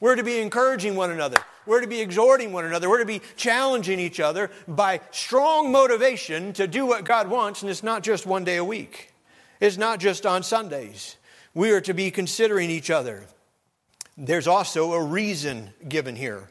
We're 0.00 0.16
to 0.16 0.24
be 0.24 0.40
encouraging 0.40 0.96
one 0.96 1.12
another. 1.12 1.38
We're 1.64 1.82
to 1.82 1.86
be 1.86 2.00
exhorting 2.00 2.52
one 2.52 2.64
another. 2.64 2.90
We're 2.90 2.98
to 2.98 3.06
be 3.06 3.22
challenging 3.36 4.00
each 4.00 4.18
other 4.18 4.50
by 4.66 5.00
strong 5.12 5.70
motivation 5.70 6.54
to 6.54 6.66
do 6.66 6.86
what 6.86 7.04
God 7.04 7.30
wants, 7.30 7.62
and 7.62 7.70
it's 7.70 7.84
not 7.84 8.02
just 8.02 8.26
one 8.26 8.42
day 8.42 8.56
a 8.56 8.64
week. 8.64 9.12
It's 9.60 9.76
not 9.78 10.00
just 10.00 10.26
on 10.26 10.42
Sundays. 10.42 11.18
We 11.54 11.70
are 11.70 11.80
to 11.82 11.94
be 11.94 12.10
considering 12.10 12.68
each 12.68 12.90
other. 12.90 13.26
There's 14.22 14.46
also 14.46 14.92
a 14.92 15.02
reason 15.02 15.70
given 15.88 16.14
here. 16.14 16.50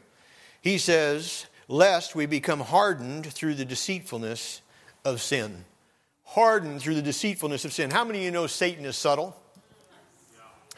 He 0.60 0.76
says, 0.76 1.46
Lest 1.68 2.16
we 2.16 2.26
become 2.26 2.58
hardened 2.58 3.26
through 3.26 3.54
the 3.54 3.64
deceitfulness 3.64 4.60
of 5.04 5.22
sin. 5.22 5.64
Hardened 6.24 6.82
through 6.82 6.96
the 6.96 7.02
deceitfulness 7.02 7.64
of 7.64 7.72
sin. 7.72 7.92
How 7.92 8.04
many 8.04 8.18
of 8.18 8.24
you 8.24 8.32
know 8.32 8.48
Satan 8.48 8.84
is 8.84 8.96
subtle? 8.96 9.36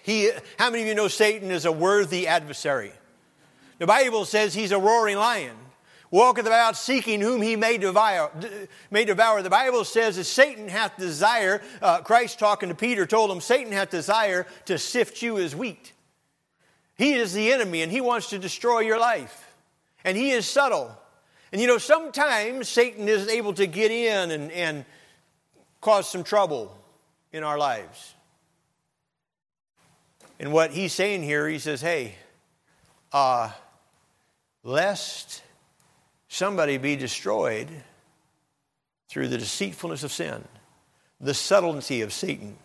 He, 0.03 0.31
how 0.59 0.69
many 0.69 0.83
of 0.83 0.89
you 0.89 0.95
know 0.95 1.09
Satan 1.09 1.51
is 1.51 1.65
a 1.65 1.73
worthy 1.73 2.27
adversary? 2.27 2.93
The 3.79 3.87
Bible 3.87 4.27
says 4.27 4.53
he's 4.53 4.73
a 4.73 4.79
roaring 4.79 5.17
lion, 5.17 5.57
walketh 6.11 6.47
about 6.47 6.77
seeking 6.77 7.23
whom 7.23 7.41
he 7.41 7.57
may 7.57 7.79
devour. 7.79 8.31
May 8.91 9.07
devour. 9.07 9.41
The 9.41 9.49
Bible 9.49 9.85
says 9.85 10.17
that 10.17 10.25
Satan 10.25 10.69
hath 10.69 10.99
desire, 10.99 11.63
uh, 11.81 12.03
Christ 12.03 12.39
talking 12.39 12.69
to 12.69 12.75
Peter 12.75 13.07
told 13.07 13.31
him, 13.31 13.41
Satan 13.41 13.73
hath 13.73 13.89
desire 13.89 14.47
to 14.67 14.77
sift 14.77 15.23
you 15.23 15.39
as 15.39 15.57
wheat. 15.57 15.92
He 16.97 17.15
is 17.15 17.33
the 17.33 17.53
enemy 17.53 17.83
and 17.83 17.91
he 17.91 18.01
wants 18.01 18.31
to 18.31 18.39
destroy 18.39 18.81
your 18.81 18.99
life. 18.99 19.55
And 20.05 20.17
he 20.17 20.31
is 20.31 20.47
subtle. 20.47 20.97
And 21.53 21.61
you 21.61 21.67
know, 21.67 21.79
sometimes 21.79 22.69
Satan 22.69 23.09
is 23.09 23.29
able 23.29 23.55
to 23.55 23.67
get 23.67 23.91
in 23.91 24.31
and, 24.31 24.53
and 24.53 24.85
cause 25.81 26.09
some 26.09 26.25
trouble 26.25 26.77
in 27.33 27.45
our 27.45 27.59
lives. 27.59 28.15
And 30.41 30.53
what 30.53 30.73
he's 30.73 30.93
saying 30.93 31.23
here, 31.23 31.49
he 31.49 31.59
says, 31.59 31.81
hey, 31.81 32.17
uh, 33.13 33.51
lest 34.65 35.43
somebody 36.29 36.79
be 36.79 36.97
destroyed 36.97 37.69
through 39.09 39.29
the 39.29 39.39
deceitfulness 39.39 40.03
of 40.03 40.11
sin, 40.11 40.43
the 41.21 41.35
subtlety 41.35 42.01
of 42.01 42.13
Satan. 42.13 42.57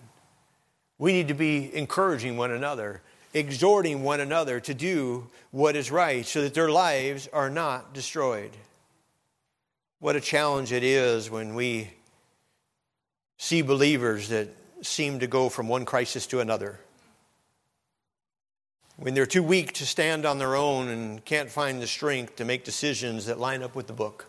We 0.97 1.11
need 1.11 1.27
to 1.27 1.33
be 1.33 1.75
encouraging 1.75 2.37
one 2.37 2.51
another, 2.51 3.01
exhorting 3.37 4.03
one 4.03 4.19
another 4.19 4.59
to 4.61 4.73
do 4.73 5.27
what 5.51 5.75
is 5.75 5.91
right 5.91 6.25
so 6.25 6.41
that 6.41 6.53
their 6.53 6.69
lives 6.69 7.27
are 7.31 7.49
not 7.49 7.93
destroyed. 7.93 8.51
What 9.99 10.15
a 10.15 10.21
challenge 10.21 10.71
it 10.71 10.83
is 10.83 11.29
when 11.29 11.55
we 11.55 11.89
see 13.37 13.61
believers 13.61 14.29
that 14.29 14.49
seem 14.81 15.19
to 15.19 15.27
go 15.27 15.49
from 15.49 15.67
one 15.67 15.85
crisis 15.85 16.27
to 16.27 16.39
another 16.39 16.79
when 18.97 19.13
they're 19.13 19.27
too 19.27 19.43
weak 19.43 19.73
to 19.73 19.85
stand 19.85 20.25
on 20.25 20.39
their 20.39 20.55
own 20.55 20.87
and 20.87 21.23
can't 21.23 21.49
find 21.49 21.81
the 21.81 21.87
strength 21.87 22.35
to 22.35 22.45
make 22.45 22.63
decisions 22.63 23.27
that 23.27 23.39
line 23.39 23.63
up 23.63 23.75
with 23.75 23.87
the 23.87 23.93
book. 23.93 24.25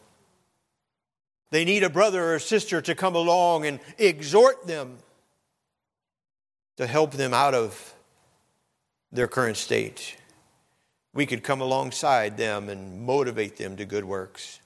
They 1.50 1.64
need 1.64 1.82
a 1.82 1.90
brother 1.90 2.34
or 2.34 2.38
sister 2.38 2.82
to 2.82 2.94
come 2.94 3.14
along 3.14 3.64
and 3.64 3.80
exhort 3.96 4.66
them 4.66 4.98
to 6.76 6.86
help 6.86 7.12
them 7.12 7.32
out 7.32 7.54
of 7.54 7.94
their 9.12 9.28
current 9.28 9.56
state. 9.56 10.16
We 11.14 11.26
could 11.26 11.42
come 11.42 11.60
alongside 11.60 12.36
them 12.36 12.68
and 12.68 13.02
motivate 13.02 13.56
them 13.56 13.76
to 13.76 13.84
good 13.84 14.04
works. 14.04 14.60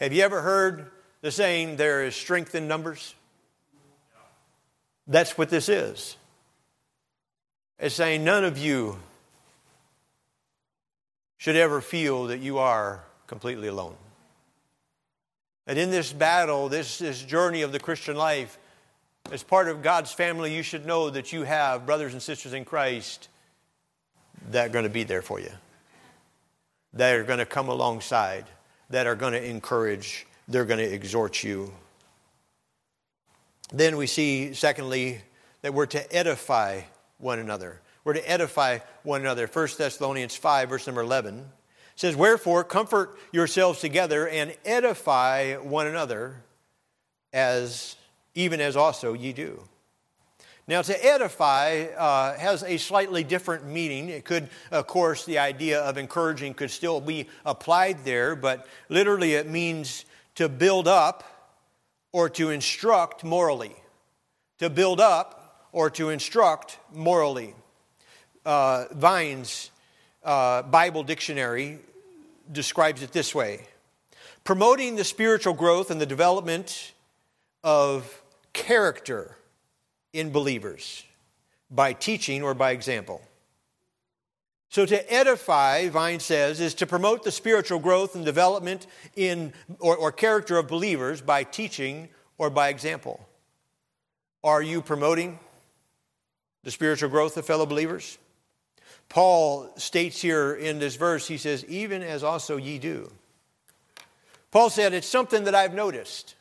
Have 0.00 0.12
you 0.12 0.22
ever 0.22 0.42
heard 0.42 0.90
the 1.20 1.30
saying, 1.30 1.76
there 1.76 2.04
is 2.04 2.16
strength 2.16 2.54
in 2.54 2.66
numbers? 2.66 3.14
That's 5.06 5.36
what 5.36 5.50
this 5.50 5.68
is. 5.68 6.16
It's 7.78 7.94
saying, 7.94 8.24
none 8.24 8.44
of 8.44 8.58
you 8.58 8.98
should 11.36 11.56
ever 11.56 11.80
feel 11.80 12.26
that 12.26 12.38
you 12.38 12.58
are 12.58 13.04
completely 13.26 13.68
alone. 13.68 13.96
And 15.66 15.78
in 15.78 15.90
this 15.90 16.12
battle, 16.12 16.68
this, 16.68 16.98
this 16.98 17.22
journey 17.22 17.62
of 17.62 17.72
the 17.72 17.80
Christian 17.80 18.16
life, 18.16 18.58
as 19.30 19.42
part 19.42 19.68
of 19.68 19.82
God's 19.82 20.12
family, 20.12 20.54
you 20.54 20.62
should 20.62 20.86
know 20.86 21.10
that 21.10 21.32
you 21.32 21.42
have 21.42 21.86
brothers 21.86 22.12
and 22.12 22.22
sisters 22.22 22.52
in 22.52 22.64
Christ 22.64 23.28
that 24.50 24.66
are 24.66 24.68
going 24.68 24.84
to 24.84 24.90
be 24.90 25.04
there 25.04 25.22
for 25.22 25.40
you, 25.40 25.50
that 26.94 27.14
are 27.14 27.24
going 27.24 27.38
to 27.38 27.46
come 27.46 27.68
alongside, 27.68 28.46
that 28.90 29.06
are 29.06 29.14
going 29.14 29.32
to 29.32 29.44
encourage, 29.44 30.26
they're 30.48 30.64
going 30.64 30.78
to 30.80 30.92
exhort 30.92 31.42
you. 31.42 31.72
Then 33.72 33.96
we 33.96 34.06
see, 34.06 34.52
secondly, 34.52 35.20
that 35.62 35.72
we're 35.72 35.86
to 35.86 36.14
edify 36.14 36.82
one 37.18 37.38
another. 37.38 37.80
We're 38.04 38.14
to 38.14 38.30
edify 38.30 38.80
one 39.02 39.20
another. 39.20 39.46
1 39.46 39.68
Thessalonians 39.78 40.34
5, 40.34 40.68
verse 40.68 40.86
number 40.86 41.00
11 41.00 41.46
says, 41.94 42.16
Wherefore, 42.16 42.64
comfort 42.64 43.18
yourselves 43.32 43.80
together 43.80 44.28
and 44.28 44.54
edify 44.64 45.54
one 45.56 45.86
another, 45.86 46.42
as 47.32 47.96
even 48.34 48.60
as 48.60 48.76
also 48.76 49.12
ye 49.12 49.32
do. 49.32 49.62
Now, 50.72 50.80
to 50.80 51.04
edify 51.04 51.82
uh, 51.98 52.34
has 52.38 52.62
a 52.62 52.78
slightly 52.78 53.22
different 53.22 53.66
meaning. 53.66 54.08
It 54.08 54.24
could, 54.24 54.48
of 54.70 54.86
course, 54.86 55.26
the 55.26 55.38
idea 55.38 55.82
of 55.82 55.98
encouraging 55.98 56.54
could 56.54 56.70
still 56.70 56.98
be 56.98 57.28
applied 57.44 58.06
there, 58.06 58.34
but 58.34 58.66
literally 58.88 59.34
it 59.34 59.46
means 59.46 60.06
to 60.36 60.48
build 60.48 60.88
up 60.88 61.24
or 62.10 62.30
to 62.30 62.48
instruct 62.48 63.22
morally. 63.22 63.76
To 64.60 64.70
build 64.70 64.98
up 64.98 65.68
or 65.72 65.90
to 65.90 66.08
instruct 66.08 66.78
morally. 66.90 67.54
Uh, 68.46 68.86
Vine's 68.92 69.70
uh, 70.24 70.62
Bible 70.62 71.02
Dictionary 71.02 71.80
describes 72.50 73.02
it 73.02 73.12
this 73.12 73.34
way 73.34 73.66
promoting 74.42 74.96
the 74.96 75.04
spiritual 75.04 75.52
growth 75.52 75.90
and 75.90 76.00
the 76.00 76.06
development 76.06 76.94
of 77.62 78.22
character 78.54 79.36
in 80.12 80.30
believers 80.30 81.04
by 81.70 81.92
teaching 81.92 82.42
or 82.42 82.54
by 82.54 82.72
example. 82.72 83.22
So, 84.68 84.86
to 84.86 85.12
edify, 85.12 85.90
Vine 85.90 86.20
says, 86.20 86.58
is 86.58 86.74
to 86.74 86.86
promote 86.86 87.24
the 87.24 87.30
spiritual 87.30 87.78
growth 87.78 88.14
and 88.14 88.24
development 88.24 88.86
in 89.16 89.52
or, 89.78 89.96
or 89.96 90.10
character 90.12 90.56
of 90.56 90.66
believers 90.66 91.20
by 91.20 91.44
teaching 91.44 92.08
or 92.38 92.48
by 92.48 92.70
example. 92.70 93.26
Are 94.42 94.62
you 94.62 94.80
promoting 94.80 95.38
the 96.64 96.70
spiritual 96.70 97.10
growth 97.10 97.36
of 97.36 97.44
fellow 97.44 97.66
believers? 97.66 98.16
Paul 99.08 99.70
states 99.76 100.22
here 100.22 100.54
in 100.54 100.78
this 100.78 100.96
verse, 100.96 101.28
he 101.28 101.36
says, 101.36 101.66
even 101.66 102.02
as 102.02 102.24
also 102.24 102.56
ye 102.56 102.78
do. 102.78 103.12
Paul 104.50 104.70
said, 104.70 104.94
it's 104.94 105.06
something 105.06 105.44
that 105.44 105.54
I've 105.54 105.74
noticed. 105.74 106.34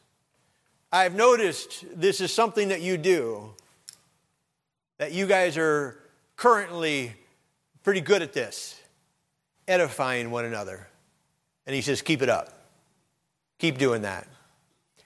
I've 0.89 1.15
noticed 1.15 1.85
this 1.93 2.21
is 2.21 2.33
something 2.33 2.69
that 2.69 2.81
you 2.81 2.97
do, 2.97 3.53
that 5.01 5.11
you 5.11 5.25
guys 5.25 5.57
are 5.57 5.97
currently 6.35 7.11
pretty 7.81 8.01
good 8.01 8.21
at 8.21 8.33
this, 8.33 8.79
edifying 9.67 10.29
one 10.29 10.45
another. 10.45 10.87
And 11.65 11.75
he 11.75 11.81
says, 11.81 12.03
keep 12.03 12.21
it 12.21 12.29
up. 12.29 12.49
Keep 13.57 13.79
doing 13.79 14.03
that. 14.03 14.27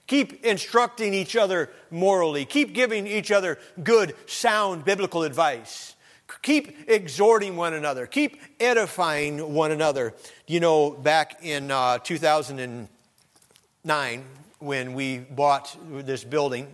Keep 0.07 0.43
instructing 0.43 1.13
each 1.13 1.37
other 1.37 1.69
morally. 1.91 2.43
Keep 2.43 2.73
giving 2.73 3.07
each 3.07 3.31
other 3.31 3.57
good, 3.81 4.13
sound 4.25 4.83
biblical 4.83 5.23
advice. 5.23 5.95
Keep 6.41 6.89
exhorting 6.89 7.55
one 7.55 7.73
another. 7.73 8.05
Keep 8.05 8.41
edifying 8.59 9.53
one 9.53 9.71
another. 9.71 10.13
You 10.45 10.59
know, 10.59 10.91
back 10.91 11.37
in 11.41 11.71
uh, 11.71 11.99
2009, 11.99 14.23
when 14.59 14.93
we 14.93 15.19
bought 15.19 15.77
this 15.89 16.25
building, 16.25 16.67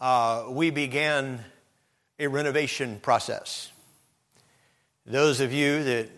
uh, 0.00 0.44
we 0.50 0.68
began 0.68 1.42
a 2.18 2.28
renovation 2.28 3.00
process. 3.00 3.72
Those 5.06 5.40
of 5.40 5.52
you 5.52 5.82
that 5.84 6.08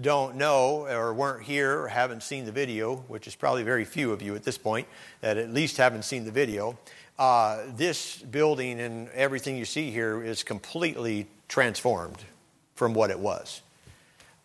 don't 0.00 0.36
know 0.36 0.86
or 0.86 1.12
weren't 1.14 1.42
here 1.42 1.80
or 1.80 1.88
haven't 1.88 2.22
seen 2.22 2.44
the 2.44 2.52
video, 2.52 2.96
which 3.08 3.26
is 3.26 3.34
probably 3.34 3.62
very 3.62 3.84
few 3.84 4.12
of 4.12 4.22
you 4.22 4.34
at 4.34 4.44
this 4.44 4.58
point 4.58 4.86
that 5.20 5.36
at 5.36 5.50
least 5.50 5.78
haven't 5.78 6.04
seen 6.04 6.24
the 6.24 6.30
video, 6.30 6.78
uh, 7.18 7.62
this 7.76 8.16
building 8.18 8.80
and 8.80 9.08
everything 9.10 9.56
you 9.56 9.64
see 9.64 9.90
here 9.90 10.22
is 10.22 10.42
completely 10.42 11.26
transformed 11.48 12.18
from 12.74 12.94
what 12.94 13.10
it 13.10 13.18
was. 13.18 13.62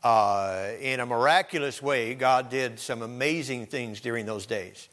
Uh, 0.03 0.69
in 0.81 0.99
a 0.99 1.05
miraculous 1.05 1.81
way, 1.81 2.15
God 2.15 2.49
did 2.49 2.79
some 2.79 3.01
amazing 3.01 3.65
things 3.65 4.01
during 4.01 4.25
those 4.25 4.45
days. 4.45 4.87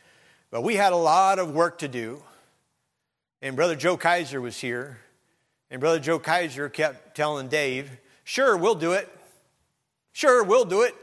But 0.50 0.62
we 0.62 0.74
had 0.74 0.92
a 0.92 0.96
lot 0.96 1.38
of 1.38 1.52
work 1.52 1.78
to 1.78 1.88
do. 1.88 2.22
And 3.40 3.56
Brother 3.56 3.74
Joe 3.74 3.96
Kaiser 3.96 4.40
was 4.40 4.58
here. 4.58 4.98
And 5.72 5.80
Brother 5.80 5.98
Joe 5.98 6.18
Kaiser 6.18 6.68
kept 6.68 7.16
telling 7.16 7.48
Dave, 7.48 7.90
Sure, 8.24 8.58
we'll 8.58 8.74
do 8.74 8.92
it. 8.92 9.08
Sure, 10.12 10.44
we'll 10.44 10.66
do 10.66 10.82
it. 10.82 10.94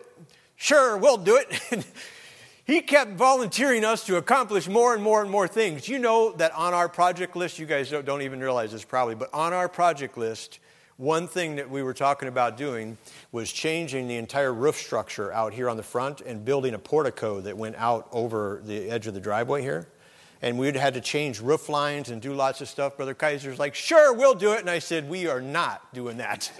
Sure, 0.55 0.95
we'll 0.95 1.17
do 1.17 1.37
it. 1.37 1.87
he 2.65 2.81
kept 2.81 3.13
volunteering 3.13 3.83
us 3.83 4.05
to 4.05 4.17
accomplish 4.17 4.67
more 4.67 4.93
and 4.93 5.01
more 5.01 5.23
and 5.23 5.31
more 5.31 5.47
things. 5.47 5.89
You 5.89 5.97
know 5.97 6.33
that 6.33 6.53
on 6.53 6.75
our 6.75 6.87
project 6.87 7.35
list, 7.35 7.57
you 7.57 7.65
guys 7.65 7.89
don't 7.89 8.21
even 8.21 8.39
realize 8.39 8.71
this 8.71 8.85
probably, 8.85 9.15
but 9.15 9.33
on 9.33 9.53
our 9.53 9.67
project 9.67 10.19
list, 10.19 10.59
one 10.97 11.27
thing 11.27 11.55
that 11.55 11.67
we 11.67 11.81
were 11.81 11.95
talking 11.95 12.27
about 12.27 12.55
doing 12.55 12.95
was 13.31 13.51
changing 13.51 14.07
the 14.07 14.17
entire 14.17 14.53
roof 14.53 14.75
structure 14.75 15.33
out 15.33 15.51
here 15.51 15.67
on 15.67 15.77
the 15.77 15.83
front 15.83 16.21
and 16.21 16.45
building 16.45 16.75
a 16.75 16.79
portico 16.79 17.41
that 17.41 17.57
went 17.57 17.75
out 17.77 18.07
over 18.11 18.61
the 18.63 18.87
edge 18.91 19.07
of 19.07 19.15
the 19.15 19.19
driveway 19.19 19.63
here. 19.63 19.87
And 20.41 20.57
we'd 20.57 20.75
had 20.75 20.93
to 20.93 21.01
change 21.01 21.41
roof 21.41 21.67
lines 21.67 22.09
and 22.09 22.21
do 22.21 22.33
lots 22.33 22.61
of 22.61 22.69
stuff. 22.69 22.95
Brother 22.95 23.13
Kaiser's 23.13 23.59
like, 23.59 23.75
sure, 23.75 24.13
we'll 24.13 24.35
do 24.35 24.53
it. 24.53 24.61
And 24.61 24.69
I 24.69 24.79
said, 24.79 25.09
we 25.09 25.27
are 25.27 25.41
not 25.41 25.93
doing 25.93 26.17
that. 26.17 26.51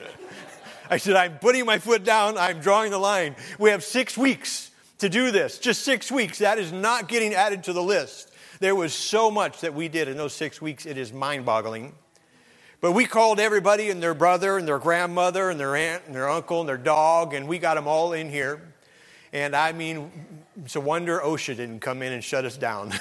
I 0.90 0.98
said, 0.98 1.16
I'm 1.16 1.38
putting 1.38 1.66
my 1.66 1.78
foot 1.78 2.04
down. 2.04 2.38
I'm 2.38 2.60
drawing 2.60 2.92
the 2.92 2.98
line. 2.98 3.36
We 3.58 3.70
have 3.70 3.84
six 3.84 4.18
weeks 4.18 4.72
to 4.98 5.08
do 5.08 5.32
this, 5.32 5.60
just 5.60 5.84
six 5.84 6.12
weeks. 6.12 6.40
That 6.40 6.58
is 6.58 6.72
not 6.72 7.08
getting 7.08 7.34
added 7.34 7.64
to 7.66 7.74
the 7.74 7.84
list. 7.84 8.34
There 8.60 8.76
was 8.76 8.94
so 8.94 9.32
much 9.32 9.62
that 9.62 9.74
we 9.74 9.88
did 9.88 10.08
in 10.08 10.18
those 10.18 10.34
six 10.34 10.62
weeks, 10.62 10.86
it 10.86 10.98
is 10.98 11.14
mind 11.14 11.46
boggling. 11.46 11.94
But 12.82 12.94
we 12.94 13.06
called 13.06 13.40
everybody 13.40 13.90
and 13.90 14.02
their 14.02 14.14
brother 14.14 14.58
and 14.58 14.68
their 14.68 14.80
grandmother 14.80 15.50
and 15.50 15.60
their 15.60 15.76
aunt 15.76 16.04
and 16.08 16.16
their 16.16 16.30
uncle 16.30 16.60
and 16.62 16.68
their 16.68 16.78
dog, 16.78 17.34
and 17.34 17.48
we 17.48 17.60
got 17.60 17.76
them 17.76 17.88
all 17.88 18.14
in 18.14 18.30
here. 18.30 18.74
And 19.32 19.56
I 19.56 19.74
mean, 19.74 20.12
it's 20.64 20.76
a 20.76 20.82
wonder 20.82 21.20
OSHA 21.20 21.58
didn't 21.58 21.80
come 21.80 22.02
in 22.02 22.14
and 22.14 22.24
shut 22.24 22.46
us 22.46 22.58
down. 22.58 22.94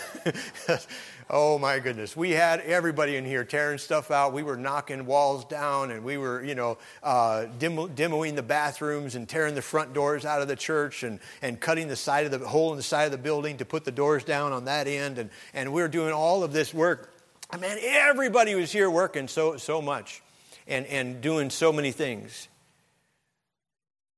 oh 1.31 1.59
my 1.59 1.79
goodness. 1.79 2.17
We 2.17 2.31
had 2.31 2.61
everybody 2.61 3.17
in 3.17 3.25
here 3.25 3.45
tearing 3.45 3.79
stuff 3.79 4.11
out. 4.11 4.33
We 4.33 4.43
were 4.43 4.57
knocking 4.57 5.07
walls 5.07 5.45
down 5.45 5.91
and 5.91 6.05
we 6.05 6.19
were, 6.19 6.43
you 6.43 6.55
know, 6.55 6.79
uh, 7.03 7.47
demo- 7.59 7.88
demoing 7.88 8.37
the 8.37 8.43
bathrooms 8.43 9.15
and 9.15 9.29
tearing 9.29 9.55
the 9.55 9.62
front 9.62 9.93
doors 9.93 10.25
out 10.25 10.43
of 10.43 10.49
the 10.49 10.57
church 10.57 11.03
and, 11.03 11.21
and 11.43 11.61
cutting 11.61 11.88
the 11.88 11.97
side 11.97 12.27
of 12.27 12.38
the 12.38 12.47
hole 12.47 12.71
in 12.73 12.77
the 12.77 12.83
side 12.83 13.05
of 13.05 13.12
the 13.12 13.19
building 13.19 13.57
to 13.59 13.65
put 13.65 13.85
the 13.85 13.93
doors 13.93 14.25
down 14.25 14.53
on 14.53 14.65
that 14.67 14.87
end. 14.87 15.19
And, 15.19 15.31
and 15.55 15.73
we 15.73 15.83
were 15.83 15.88
doing 15.88 16.12
all 16.12 16.43
of 16.43 16.53
this 16.53 16.73
work 16.73 17.15
I 17.50 17.57
mean, 17.57 17.79
everybody 17.83 18.55
was 18.55 18.71
here 18.71 18.91
working 18.91 19.27
so, 19.27 19.57
so 19.57 19.81
much 19.81 20.23
and, 20.67 20.85
and 20.87 21.21
doing 21.23 21.49
so 21.49 21.73
many 21.73 21.93
things. 21.93 22.49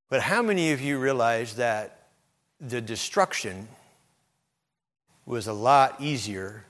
But 0.09 0.21
how 0.21 0.43
many 0.43 0.73
of 0.73 0.81
you 0.81 0.99
realize 0.99 1.57
that 1.57 2.00
the 2.61 2.81
destruction 2.81 3.69
was 5.25 5.47
a 5.47 5.53
lot 5.53 6.01
easier 6.01 6.65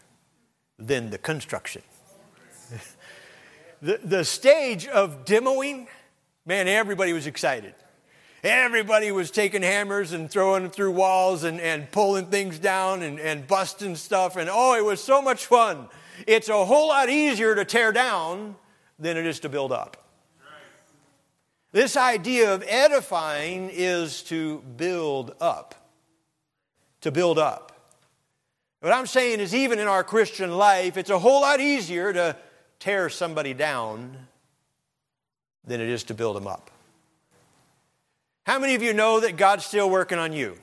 than 0.78 1.10
the 1.10 1.18
construction? 1.18 1.82
the, 3.82 3.98
the 4.02 4.24
stage 4.24 4.86
of 4.86 5.24
demoing, 5.24 5.88
man, 6.46 6.68
everybody 6.68 7.12
was 7.12 7.26
excited. 7.26 7.74
Everybody 8.42 9.12
was 9.12 9.30
taking 9.30 9.62
hammers 9.62 10.12
and 10.12 10.30
throwing 10.30 10.62
them 10.62 10.72
through 10.72 10.92
walls 10.92 11.44
and, 11.44 11.60
and 11.60 11.90
pulling 11.90 12.26
things 12.26 12.58
down 12.58 13.02
and, 13.02 13.20
and 13.20 13.46
busting 13.46 13.96
stuff. 13.96 14.36
And 14.36 14.48
oh, 14.50 14.76
it 14.76 14.84
was 14.84 15.02
so 15.02 15.20
much 15.20 15.44
fun. 15.44 15.88
It's 16.26 16.48
a 16.48 16.64
whole 16.64 16.88
lot 16.88 17.10
easier 17.10 17.54
to 17.54 17.64
tear 17.64 17.92
down 17.92 18.56
than 18.98 19.16
it 19.16 19.26
is 19.26 19.40
to 19.40 19.48
build 19.48 19.72
up. 19.72 19.96
This 21.72 21.96
idea 21.96 22.52
of 22.52 22.64
edifying 22.66 23.70
is 23.72 24.22
to 24.24 24.60
build 24.76 25.34
up. 25.40 25.79
To 27.02 27.10
build 27.10 27.38
up. 27.38 27.70
What 28.80 28.92
I'm 28.92 29.06
saying 29.06 29.40
is, 29.40 29.54
even 29.54 29.78
in 29.78 29.88
our 29.88 30.04
Christian 30.04 30.56
life, 30.56 30.96
it's 30.96 31.10
a 31.10 31.18
whole 31.18 31.42
lot 31.42 31.60
easier 31.60 32.12
to 32.12 32.36
tear 32.78 33.10
somebody 33.10 33.52
down 33.54 34.16
than 35.66 35.80
it 35.80 35.88
is 35.88 36.04
to 36.04 36.14
build 36.14 36.36
them 36.36 36.46
up. 36.46 36.70
How 38.46 38.58
many 38.58 38.74
of 38.74 38.82
you 38.82 38.92
know 38.92 39.20
that 39.20 39.36
God's 39.36 39.64
still 39.64 39.88
working 39.88 40.18
on 40.18 40.32
you? 40.32 40.56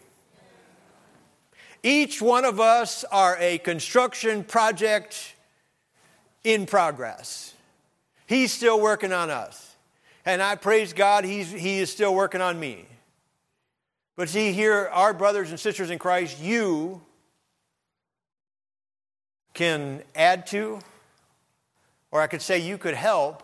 Each 1.84 2.22
one 2.22 2.44
of 2.44 2.60
us 2.60 3.04
are 3.06 3.38
a 3.40 3.60
construction 3.60 4.44
project 4.44 5.36
in 6.44 6.66
progress. 6.66 7.54
He's 8.26 8.52
still 8.52 8.82
working 8.82 9.14
on 9.14 9.30
us. 9.30 9.76
And 10.26 10.42
I 10.42 10.56
praise 10.56 10.92
God, 10.92 11.24
he's, 11.24 11.50
He 11.52 11.80
is 11.80 11.92
still 11.92 12.14
working 12.14 12.42
on 12.42 12.60
me. 12.60 12.86
But 14.18 14.30
see, 14.30 14.52
here, 14.52 14.90
our 14.92 15.14
brothers 15.14 15.52
and 15.52 15.60
sisters 15.60 15.92
in 15.92 16.00
Christ, 16.00 16.42
you 16.42 17.02
can 19.54 20.02
add 20.16 20.48
to, 20.48 20.80
or 22.12 22.20
I 22.20 22.28
could 22.28 22.42
say 22.42 22.58
you 22.58 22.80
could 22.80 22.96
help, 22.96 23.44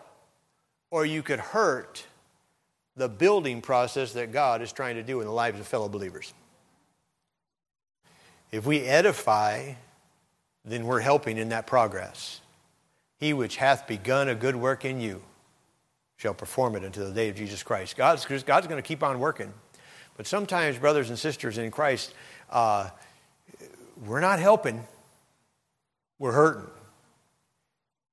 or 0.90 1.06
you 1.06 1.22
could 1.22 1.38
hurt 1.38 2.04
the 2.96 3.08
building 3.08 3.62
process 3.62 4.12
that 4.12 4.32
God 4.32 4.62
is 4.62 4.72
trying 4.72 4.96
to 4.96 5.02
do 5.04 5.20
in 5.20 5.26
the 5.26 5.32
lives 5.32 5.60
of 5.60 5.66
fellow 5.66 5.88
believers. 5.88 6.34
If 8.50 8.66
we 8.66 8.80
edify, 8.80 9.74
then 10.64 10.86
we're 10.86 11.00
helping 11.00 11.38
in 11.38 11.50
that 11.50 11.68
progress. 11.68 12.40
He 13.18 13.32
which 13.32 13.56
hath 13.56 13.86
begun 13.86 14.28
a 14.28 14.34
good 14.34 14.56
work 14.56 14.84
in 14.84 15.00
you 15.00 15.22
shall 16.16 16.34
perform 16.34 16.74
it 16.74 16.82
until 16.82 17.06
the 17.06 17.14
day 17.14 17.28
of 17.28 17.36
Jesus 17.36 17.62
Christ. 17.62 17.96
God's, 17.96 18.24
God's 18.42 18.66
going 18.66 18.82
to 18.82 18.86
keep 18.86 19.04
on 19.04 19.20
working. 19.20 19.52
But 20.16 20.26
sometimes, 20.26 20.78
brothers 20.78 21.08
and 21.08 21.18
sisters 21.18 21.58
in 21.58 21.70
Christ, 21.70 22.14
uh, 22.50 22.90
we're 24.04 24.20
not 24.20 24.38
helping, 24.38 24.86
we're 26.18 26.32
hurting. 26.32 26.70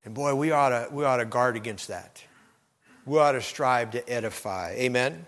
And 0.04 0.14
boy, 0.14 0.34
we 0.36 0.52
ought, 0.52 0.70
to, 0.70 0.88
we 0.92 1.06
ought 1.06 1.18
to 1.18 1.26
guard 1.26 1.56
against 1.56 1.90
that. 1.90 2.24
We 3.06 3.20
ought 3.20 3.34
to 3.34 3.42
strive 3.42 3.92
to 3.92 4.10
edify. 4.10 4.74
Amen? 4.74 5.26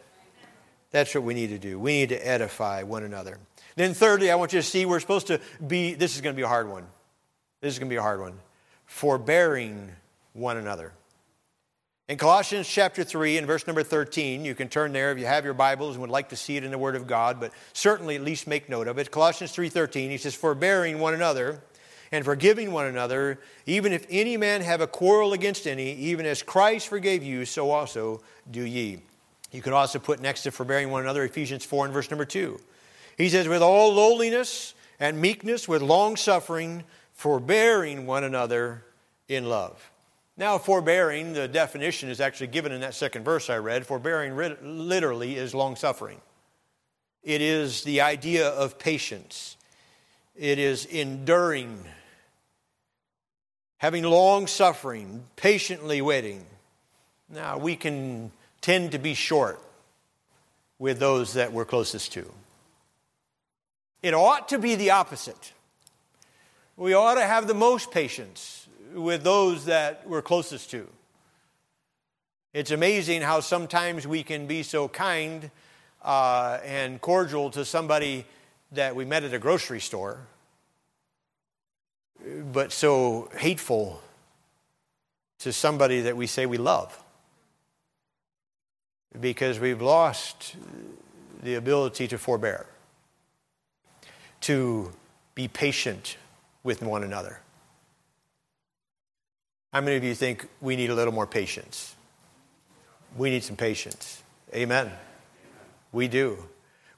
That's 0.92 1.14
what 1.14 1.24
we 1.24 1.34
need 1.34 1.50
to 1.50 1.60
do. 1.60 1.80
We 1.80 1.94
need 1.94 2.10
to 2.10 2.28
edify 2.28 2.84
one 2.84 3.04
another. 3.04 3.38
Then, 3.76 3.94
thirdly, 3.94 4.30
I 4.30 4.36
want 4.36 4.54
you 4.54 4.60
to 4.60 4.68
see 4.68 4.86
we're 4.86 5.00
supposed 5.00 5.28
to 5.28 5.40
be, 5.66 5.94
this 5.94 6.16
is 6.16 6.22
going 6.22 6.36
to 6.36 6.38
be 6.38 6.44
a 6.44 6.48
hard 6.48 6.70
one. 6.70 6.86
This 7.62 7.74
is 7.74 7.80
going 7.80 7.90
to 7.90 7.94
be 7.94 7.98
a 7.98 8.02
hard 8.02 8.20
one. 8.20 8.38
Forbearing 8.86 9.92
one 10.34 10.58
another. 10.58 10.92
In 12.14 12.20
Colossians 12.20 12.68
chapter 12.68 13.04
3 13.04 13.40
and 13.40 13.48
verse 13.48 13.66
number 13.66 13.82
13, 13.82 14.46
you 14.46 14.54
can 14.54 14.70
turn 14.70 14.94
there 14.94 15.12
if 15.12 15.18
you 15.18 15.26
have 15.26 15.46
your 15.46 15.56
Bibles 15.56 15.96
and 15.96 16.02
would 16.02 16.12
like 16.12 16.30
to 16.30 16.36
see 16.36 16.56
it 16.56 16.64
in 16.64 16.70
the 16.70 16.78
Word 16.78 16.96
of 16.96 17.08
God, 17.08 17.40
but 17.40 17.52
certainly 17.74 18.16
at 18.16 18.22
least 18.22 18.46
make 18.46 18.70
note 18.70 18.88
of 18.88 19.00
it. 19.00 19.10
Colossians 19.10 19.52
3:13, 19.52 20.12
he 20.12 20.20
says, 20.20 20.36
"Forbearing 20.36 21.00
one 21.00 21.16
another 21.16 21.64
and 22.12 22.24
forgiving 22.24 22.72
one 22.72 22.86
another, 22.86 23.40
even 23.66 23.92
if 23.92 24.06
any 24.12 24.38
man 24.38 24.62
have 24.62 24.80
a 24.80 24.86
quarrel 24.86 25.34
against 25.34 25.66
any, 25.66 25.92
even 25.94 26.28
as 26.28 26.44
Christ 26.44 26.88
forgave 26.88 27.24
you, 27.24 27.46
so 27.46 27.72
also 27.72 28.22
do 28.52 28.62
ye." 28.62 29.02
You 29.52 29.64
can 29.64 29.74
also 29.74 29.98
put 29.98 30.22
next 30.22 30.44
to 30.44 30.52
forbearing 30.52 30.92
one 30.92 31.02
another 31.02 31.24
Ephesians 31.24 31.66
4 31.66 31.86
and 31.86 31.94
verse 31.96 32.12
number 32.12 32.26
2. 32.26 32.60
He 33.18 33.28
says, 33.28 33.48
"With 33.48 33.64
all 33.64 33.92
lowliness 33.92 34.76
and 35.00 35.20
meekness, 35.20 35.68
with 35.68 35.82
long 35.82 36.16
suffering, 36.16 36.84
forbearing 37.12 38.06
one 38.06 38.24
another 38.24 38.86
in 39.28 39.50
love." 39.50 39.90
Now, 40.36 40.58
forbearing, 40.58 41.34
the 41.34 41.48
definition 41.48 42.10
is 42.10 42.20
actually 42.20 42.48
given 42.48 42.72
in 42.72 42.82
that 42.82 42.96
second 42.96 43.24
verse 43.24 43.50
I 43.50 43.58
read. 43.58 43.86
Forbearing 43.86 44.36
literally 44.64 45.36
is 45.36 45.54
long 45.54 45.76
suffering, 45.76 46.20
it 47.22 47.42
is 47.42 47.84
the 47.84 48.02
idea 48.02 48.50
of 48.50 48.80
patience, 48.80 49.58
it 50.36 50.58
is 50.58 50.86
enduring, 50.86 51.86
having 53.78 54.04
long 54.04 54.48
suffering, 54.48 55.26
patiently 55.36 56.02
waiting. 56.02 56.46
Now, 57.30 57.58
we 57.58 57.76
can 57.76 58.32
tend 58.62 58.92
to 58.94 59.00
be 59.00 59.14
short 59.14 59.60
with 60.80 61.00
those 61.00 61.34
that 61.34 61.54
we're 61.54 61.66
closest 61.66 62.12
to. 62.14 62.32
It 64.02 64.14
ought 64.14 64.50
to 64.50 64.60
be 64.60 64.76
the 64.76 64.92
opposite. 64.92 65.54
We 66.76 66.94
ought 66.94 67.16
to 67.16 67.26
have 67.26 67.48
the 67.48 67.54
most 67.54 67.92
patience 67.92 68.63
with 68.94 69.24
those 69.24 69.66
that 69.66 70.08
we're 70.08 70.22
closest 70.22 70.72
to. 70.72 70.88
It's 72.54 72.72
amazing 72.72 73.22
how 73.22 73.40
sometimes 73.40 74.06
we 74.06 74.24
can 74.24 74.46
be 74.46 74.62
so 74.64 74.88
kind 74.88 75.50
uh, 76.04 76.60
and 76.64 77.02
cordial 77.02 77.50
to 77.52 77.66
somebody 77.66 78.26
that 78.74 78.96
we 78.96 79.06
met 79.06 79.24
at 79.24 79.34
a 79.34 79.40
grocery 79.40 79.80
store, 79.80 80.20
but 82.52 82.72
so 82.72 83.30
hateful 83.38 84.02
to 85.40 85.52
somebody 85.52 86.02
that 86.02 86.16
we 86.16 86.28
say 86.28 86.46
we 86.46 86.58
love 86.58 86.98
because 89.20 89.60
we've 89.60 89.82
lost 89.82 90.56
the 91.44 91.56
ability 91.56 92.08
to 92.08 92.18
forbear, 92.18 92.66
to 94.42 94.92
be 95.36 95.48
patient 95.48 96.18
with 96.64 96.82
one 96.82 97.04
another. 97.04 97.40
How 99.74 99.82
many 99.82 99.98
of 99.98 100.04
you 100.04 100.14
think 100.14 100.48
we 100.62 100.76
need 100.76 100.92
a 100.92 100.96
little 100.96 101.14
more 101.14 101.26
patience? 101.26 101.96
We 103.18 103.32
need 103.32 103.44
some 103.44 103.56
patience. 103.56 104.22
Amen. 104.54 104.92
We 105.92 106.08
do. 106.08 106.38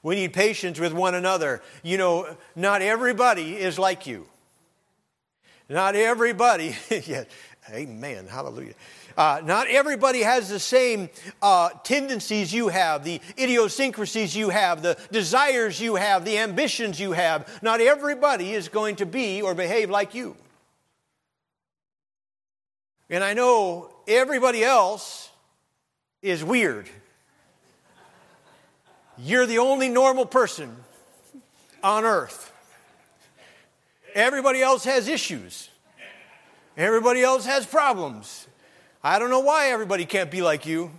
We 0.02 0.14
need 0.14 0.34
patience 0.34 0.78
with 0.78 0.92
one 0.92 1.14
another. 1.14 1.62
You 1.82 1.96
know, 1.96 2.36
not 2.54 2.82
everybody 2.82 3.56
is 3.56 3.78
like 3.78 4.06
you. 4.06 4.26
Not 5.70 5.96
everybody, 5.96 6.76
yeah, 7.06 7.24
amen, 7.72 8.28
hallelujah. 8.28 8.74
Uh, 9.16 9.40
not 9.42 9.66
everybody 9.68 10.20
has 10.20 10.48
the 10.48 10.60
same 10.60 11.08
uh, 11.42 11.70
tendencies 11.82 12.52
you 12.52 12.68
have, 12.68 13.02
the 13.02 13.20
idiosyncrasies 13.38 14.36
you 14.36 14.50
have, 14.50 14.82
the 14.82 14.96
desires 15.10 15.80
you 15.80 15.96
have, 15.96 16.24
the 16.24 16.38
ambitions 16.38 17.00
you 17.00 17.12
have. 17.12 17.58
Not 17.62 17.80
everybody 17.80 18.52
is 18.52 18.68
going 18.68 18.96
to 18.96 19.06
be 19.06 19.40
or 19.40 19.54
behave 19.54 19.88
like 19.90 20.14
you. 20.14 20.36
And 23.08 23.22
I 23.22 23.34
know 23.34 23.90
everybody 24.08 24.64
else 24.64 25.30
is 26.22 26.42
weird. 26.42 26.88
You're 29.18 29.46
the 29.46 29.58
only 29.58 29.88
normal 29.88 30.26
person 30.26 30.76
on 31.82 32.04
earth. 32.04 32.52
Everybody 34.14 34.62
else 34.62 34.84
has 34.84 35.08
issues. 35.08 35.70
Everybody 36.76 37.22
else 37.22 37.46
has 37.46 37.64
problems. 37.64 38.46
I 39.02 39.18
don't 39.18 39.30
know 39.30 39.40
why 39.40 39.68
everybody 39.68 40.04
can't 40.04 40.30
be 40.30 40.42
like 40.42 40.66
you, 40.66 40.90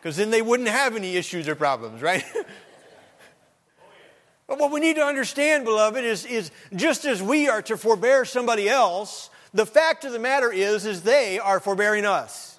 because 0.00 0.16
then 0.16 0.30
they 0.30 0.42
wouldn't 0.42 0.68
have 0.68 0.96
any 0.96 1.16
issues 1.16 1.48
or 1.48 1.54
problems, 1.54 2.02
right? 2.02 2.24
but 4.46 4.58
what 4.58 4.72
we 4.72 4.80
need 4.80 4.96
to 4.96 5.04
understand, 5.04 5.64
beloved, 5.64 6.04
is, 6.04 6.26
is 6.26 6.50
just 6.74 7.04
as 7.04 7.22
we 7.22 7.48
are 7.48 7.62
to 7.62 7.76
forbear 7.76 8.24
somebody 8.24 8.68
else, 8.68 9.30
the 9.54 9.66
fact 9.66 10.04
of 10.04 10.12
the 10.12 10.18
matter 10.18 10.50
is, 10.50 10.86
is 10.86 11.02
they 11.02 11.38
are 11.38 11.60
forbearing 11.60 12.04
us. 12.04 12.58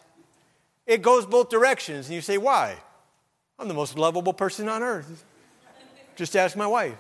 It 0.85 1.01
goes 1.01 1.25
both 1.25 1.49
directions. 1.49 2.07
And 2.07 2.15
you 2.15 2.21
say, 2.21 2.37
why? 2.37 2.75
I'm 3.57 3.67
the 3.67 3.73
most 3.73 3.97
lovable 3.97 4.33
person 4.33 4.67
on 4.69 4.83
earth. 4.83 5.25
Just 6.15 6.35
ask 6.35 6.55
my 6.55 6.67
wife. 6.67 6.97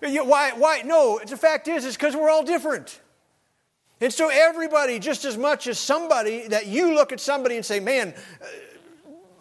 Why? 0.00 0.52
Why? 0.52 0.82
No, 0.84 1.20
the 1.24 1.36
fact 1.36 1.68
is, 1.68 1.84
it's 1.84 1.96
because 1.96 2.16
we're 2.16 2.30
all 2.30 2.42
different. 2.42 3.00
And 4.00 4.12
so, 4.12 4.30
everybody, 4.32 4.98
just 4.98 5.24
as 5.24 5.36
much 5.36 5.66
as 5.66 5.78
somebody 5.78 6.48
that 6.48 6.66
you 6.66 6.94
look 6.94 7.12
at 7.12 7.20
somebody 7.20 7.56
and 7.56 7.64
say, 7.64 7.78
man, 7.78 8.14
uh, 8.40 8.46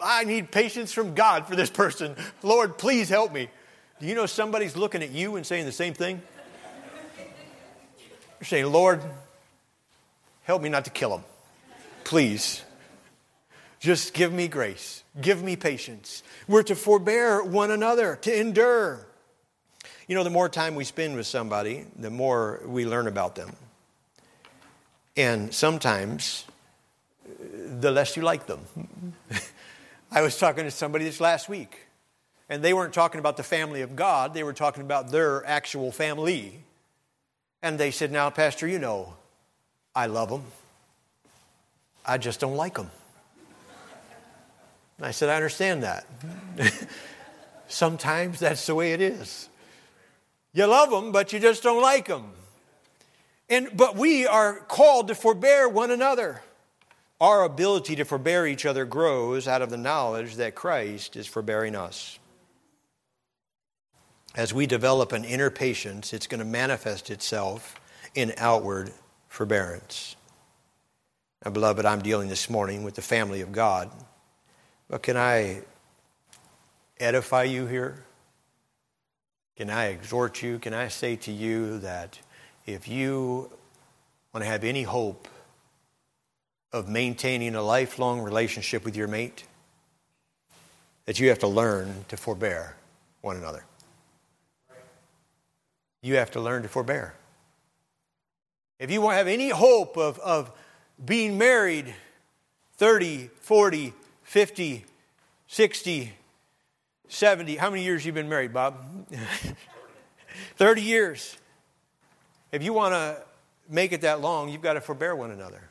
I 0.04 0.24
need 0.24 0.52
patience 0.52 0.92
from 0.92 1.16
God 1.16 1.48
for 1.48 1.56
this 1.56 1.70
person. 1.70 2.16
Lord, 2.44 2.78
please 2.78 3.10
help 3.10 3.34
me. 3.34 3.50
Do 4.00 4.06
you 4.06 4.14
know 4.14 4.26
somebody's 4.26 4.76
looking 4.76 5.02
at 5.02 5.12
you 5.12 5.36
and 5.36 5.46
saying 5.46 5.66
the 5.66 5.72
same 5.72 5.94
thing? 5.94 6.22
You're 8.40 8.46
saying, 8.46 8.72
Lord, 8.72 9.02
Help 10.52 10.64
me 10.64 10.68
not 10.68 10.84
to 10.84 10.92
kill 10.92 11.16
him. 11.16 11.24
Please. 12.04 12.62
Just 13.80 14.14
give 14.14 14.34
me 14.34 14.50
grace. 14.50 15.02
Give 15.22 15.42
me 15.42 15.56
patience. 15.56 16.24
We're 16.46 16.64
to 16.64 16.76
forbear 16.76 17.42
one 17.42 17.72
another, 17.72 18.18
to 18.24 18.38
endure. 18.38 19.08
You 20.10 20.16
know, 20.16 20.26
the 20.26 20.30
more 20.30 20.50
time 20.50 20.76
we 20.76 20.84
spend 20.84 21.16
with 21.16 21.26
somebody, 21.26 21.86
the 21.98 22.10
more 22.10 22.62
we 22.66 22.86
learn 22.86 23.08
about 23.08 23.36
them. 23.36 23.56
And 25.16 25.54
sometimes, 25.54 26.44
the 27.40 27.90
less 27.90 28.18
you 28.18 28.22
like 28.22 28.46
them. 28.46 28.60
I 30.12 30.22
was 30.22 30.38
talking 30.38 30.66
to 30.66 30.72
somebody 30.72 31.06
this 31.06 31.22
last 31.22 31.48
week, 31.48 31.88
and 32.50 32.62
they 32.62 32.74
weren't 32.74 32.94
talking 32.94 33.20
about 33.20 33.38
the 33.38 33.44
family 33.44 33.84
of 33.84 33.96
God, 33.96 34.34
they 34.34 34.44
were 34.44 34.52
talking 34.52 34.84
about 34.84 35.12
their 35.12 35.46
actual 35.46 35.94
family. 35.94 36.60
And 37.64 37.80
they 37.80 37.90
said, 37.90 38.12
Now, 38.12 38.30
Pastor, 38.30 38.68
you 38.68 38.80
know, 38.80 39.14
I 39.96 40.06
love 40.08 40.30
them. 40.30 40.44
I 42.06 42.18
just 42.18 42.40
don't 42.40 42.56
like 42.56 42.76
them. 42.76 42.90
And 44.98 45.06
I 45.06 45.12
said, 45.12 45.30
I 45.30 45.36
understand 45.36 45.84
that. 45.84 46.06
Sometimes 47.68 48.40
that's 48.40 48.66
the 48.66 48.76
way 48.76 48.94
it 48.94 49.02
is. 49.02 49.50
You 50.54 50.66
love 50.66 50.92
them, 50.92 51.12
but 51.12 51.34
you 51.34 51.40
just 51.40 51.64
don't 51.64 51.82
like 51.82 52.08
them. 52.08 52.32
And, 53.50 53.70
but 53.76 53.96
we 53.96 54.28
are 54.28 54.60
called 54.60 55.08
to 55.08 55.16
forbear 55.16 55.68
one 55.68 55.92
another. 55.92 56.42
Our 57.20 57.44
ability 57.44 57.96
to 57.98 58.06
forbear 58.06 58.48
each 58.48 58.66
other 58.66 58.86
grows 58.86 59.48
out 59.48 59.62
of 59.62 59.70
the 59.70 59.78
knowledge 59.78 60.36
that 60.36 60.56
Christ 60.56 61.16
is 61.16 61.28
forbearing 61.28 61.76
us. 61.76 62.18
As 64.34 64.54
we 64.54 64.66
develop 64.66 65.12
an 65.12 65.26
inner 65.26 65.50
patience, 65.50 66.14
it's 66.14 66.28
going 66.28 66.40
to 66.40 66.46
manifest 66.46 67.10
itself 67.10 67.76
in 68.16 68.34
outward 68.38 68.92
forbearance. 69.32 70.17
Now, 71.46 71.52
beloved, 71.52 71.86
I'm 71.86 72.02
dealing 72.02 72.28
this 72.28 72.50
morning 72.50 72.84
with 72.84 72.96
the 72.96 73.02
family 73.02 73.39
of 73.39 73.54
God. 73.54 73.89
But 74.89 75.04
can 75.04 75.15
I 75.15 75.62
edify 77.00 77.44
you 77.44 77.65
here? 77.65 78.04
Can 79.56 79.70
I 79.70 79.86
exhort 79.86 80.44
you? 80.44 80.60
Can 80.60 80.74
I 80.74 80.89
say 80.89 81.15
to 81.15 81.32
you 81.32 81.80
that 81.80 82.20
if 82.65 82.89
you 82.89 83.50
want 84.34 84.44
to 84.44 84.52
have 84.52 84.65
any 84.65 84.84
hope 84.84 85.30
of 86.74 86.89
maintaining 86.89 87.56
a 87.56 87.63
lifelong 87.63 88.20
relationship 88.20 88.84
with 88.84 88.98
your 88.98 89.08
mate, 89.08 89.46
that 91.06 91.22
you 91.22 91.30
have 91.30 91.39
to 91.39 91.48
learn 91.48 92.04
to 92.10 92.17
forbear 92.17 92.76
one 93.22 93.38
another. 93.38 93.63
You 96.02 96.15
have 96.15 96.32
to 96.32 96.41
learn 96.41 96.63
to 96.63 96.67
forbear. 96.67 97.15
If 98.82 98.89
you 98.89 99.00
want 99.00 99.13
to 99.13 99.17
have 99.17 99.28
any 99.28 99.50
hope 99.50 99.96
of, 99.96 100.17
of 100.17 100.52
being 101.06 101.38
married 101.38 101.94
30, 102.78 103.30
40, 103.41 103.94
50, 104.24 104.86
60, 105.46 106.13
70, 107.08 107.56
how 107.58 107.70
many 107.70 107.84
years 107.84 108.04
you 108.04 108.12
been 108.12 108.28
married, 108.28 108.52
Bob? 108.52 109.06
30 110.56 110.82
years. 110.82 111.38
If 112.52 112.63
you 112.63 112.74
want 112.74 112.96
to 112.96 113.22
make 113.70 113.91
it 113.91 114.02
that 114.02 114.20
long, 114.20 114.50
you've 114.50 114.63
got 114.63 114.74
to 114.74 114.82
forbear 114.82 115.15
one 115.15 115.30
another. 115.30 115.62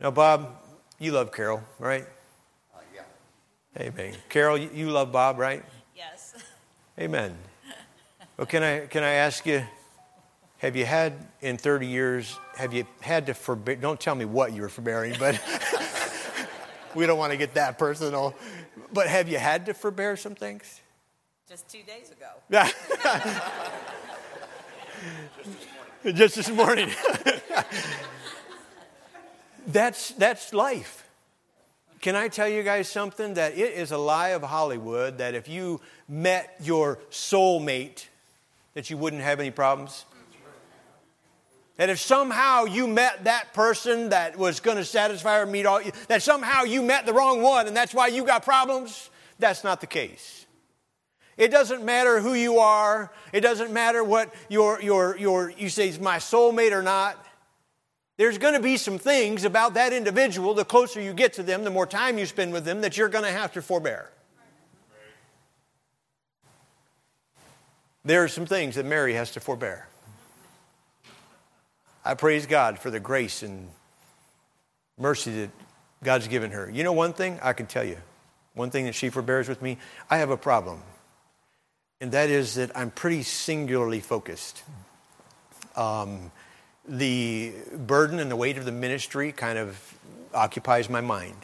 Now, 0.00 0.12
Bob, 0.12 0.56
you 0.98 1.12
love 1.12 1.30
Carol, 1.30 1.62
right? 1.78 2.06
Uh, 2.74 2.78
yeah. 2.94 3.82
Amen. 3.82 4.14
Carol, 4.30 4.56
you 4.56 4.90
love 4.90 5.12
Bob, 5.12 5.38
right? 5.38 5.62
Yes. 5.94 6.42
Amen. 6.98 7.36
Well, 8.38 8.46
can 8.46 8.62
I 8.62 8.86
can 8.86 9.02
I 9.02 9.12
ask 9.12 9.44
you? 9.44 9.62
Have 10.62 10.76
you 10.76 10.84
had 10.84 11.14
in 11.40 11.56
30 11.56 11.88
years? 11.88 12.38
Have 12.54 12.72
you 12.72 12.86
had 13.00 13.26
to 13.26 13.34
forbear? 13.34 13.74
Don't 13.74 13.98
tell 13.98 14.14
me 14.14 14.24
what 14.24 14.52
you 14.52 14.62
were 14.62 14.68
forbearing, 14.68 15.16
but 15.18 15.42
we 16.94 17.04
don't 17.04 17.18
want 17.18 17.32
to 17.32 17.36
get 17.36 17.54
that 17.54 17.80
personal. 17.80 18.36
But 18.92 19.08
have 19.08 19.28
you 19.28 19.38
had 19.38 19.66
to 19.66 19.74
forbear 19.74 20.16
some 20.16 20.36
things? 20.36 20.80
Just 21.48 21.68
two 21.68 21.82
days 21.82 22.12
ago. 22.12 22.28
Yeah. 22.48 22.70
Just 26.14 26.36
this 26.36 26.48
morning. 26.48 26.90
that's, 29.66 30.10
that's 30.10 30.54
life. 30.54 31.08
Can 32.00 32.14
I 32.14 32.28
tell 32.28 32.46
you 32.46 32.62
guys 32.62 32.88
something? 32.88 33.34
That 33.34 33.58
it 33.58 33.72
is 33.72 33.90
a 33.90 33.98
lie 33.98 34.28
of 34.28 34.44
Hollywood 34.44 35.18
that 35.18 35.34
if 35.34 35.48
you 35.48 35.80
met 36.08 36.54
your 36.60 37.00
soulmate, 37.10 38.06
that 38.74 38.90
you 38.90 38.96
wouldn't 38.96 39.22
have 39.22 39.40
any 39.40 39.50
problems. 39.50 40.04
That 41.82 41.90
if 41.90 41.98
somehow 41.98 42.66
you 42.66 42.86
met 42.86 43.24
that 43.24 43.52
person 43.54 44.10
that 44.10 44.38
was 44.38 44.60
going 44.60 44.76
to 44.76 44.84
satisfy 44.84 45.40
or 45.40 45.46
meet 45.46 45.66
all, 45.66 45.80
that 46.06 46.22
somehow 46.22 46.62
you 46.62 46.80
met 46.80 47.06
the 47.06 47.12
wrong 47.12 47.42
one 47.42 47.66
and 47.66 47.76
that's 47.76 47.92
why 47.92 48.06
you 48.06 48.24
got 48.24 48.44
problems, 48.44 49.10
that's 49.40 49.64
not 49.64 49.80
the 49.80 49.88
case. 49.88 50.46
It 51.36 51.48
doesn't 51.48 51.84
matter 51.84 52.20
who 52.20 52.34
you 52.34 52.58
are. 52.58 53.10
It 53.32 53.40
doesn't 53.40 53.72
matter 53.72 54.04
what 54.04 54.32
your, 54.48 54.80
your, 54.80 55.18
your 55.18 55.50
you 55.50 55.68
say 55.68 55.88
is 55.88 55.98
my 55.98 56.18
soulmate 56.18 56.70
or 56.70 56.82
not. 56.82 57.18
There's 58.16 58.38
going 58.38 58.54
to 58.54 58.62
be 58.62 58.76
some 58.76 59.00
things 59.00 59.42
about 59.42 59.74
that 59.74 59.92
individual, 59.92 60.54
the 60.54 60.64
closer 60.64 61.00
you 61.00 61.12
get 61.12 61.32
to 61.32 61.42
them, 61.42 61.64
the 61.64 61.70
more 61.70 61.88
time 61.88 62.16
you 62.16 62.26
spend 62.26 62.52
with 62.52 62.64
them, 62.64 62.82
that 62.82 62.96
you're 62.96 63.08
going 63.08 63.24
to 63.24 63.32
have 63.32 63.54
to 63.54 63.60
forbear. 63.60 64.08
There 68.04 68.22
are 68.22 68.28
some 68.28 68.46
things 68.46 68.76
that 68.76 68.86
Mary 68.86 69.14
has 69.14 69.32
to 69.32 69.40
forbear. 69.40 69.88
I 72.04 72.14
praise 72.14 72.46
God 72.46 72.78
for 72.78 72.90
the 72.90 73.00
grace 73.00 73.42
and 73.42 73.68
mercy 74.98 75.42
that 75.42 75.50
God's 76.02 76.28
given 76.28 76.50
her. 76.50 76.70
You 76.70 76.84
know, 76.84 76.92
one 76.92 77.12
thing 77.12 77.38
I 77.42 77.52
can 77.52 77.66
tell 77.66 77.84
you, 77.84 77.98
one 78.54 78.70
thing 78.70 78.86
that 78.86 78.94
she 78.94 79.08
forbears 79.08 79.48
with 79.48 79.62
me, 79.62 79.78
I 80.10 80.18
have 80.18 80.30
a 80.30 80.36
problem 80.36 80.82
and 82.02 82.10
that 82.10 82.30
is 82.30 82.56
that 82.56 82.76
I'm 82.76 82.90
pretty 82.90 83.22
singularly 83.22 84.00
focused. 84.00 84.64
Um, 85.76 86.32
the 86.84 87.52
burden 87.76 88.18
and 88.18 88.28
the 88.28 88.34
weight 88.34 88.58
of 88.58 88.64
the 88.64 88.72
ministry 88.72 89.30
kind 89.30 89.56
of 89.56 89.94
occupies 90.34 90.90
my 90.90 91.00
mind. 91.00 91.36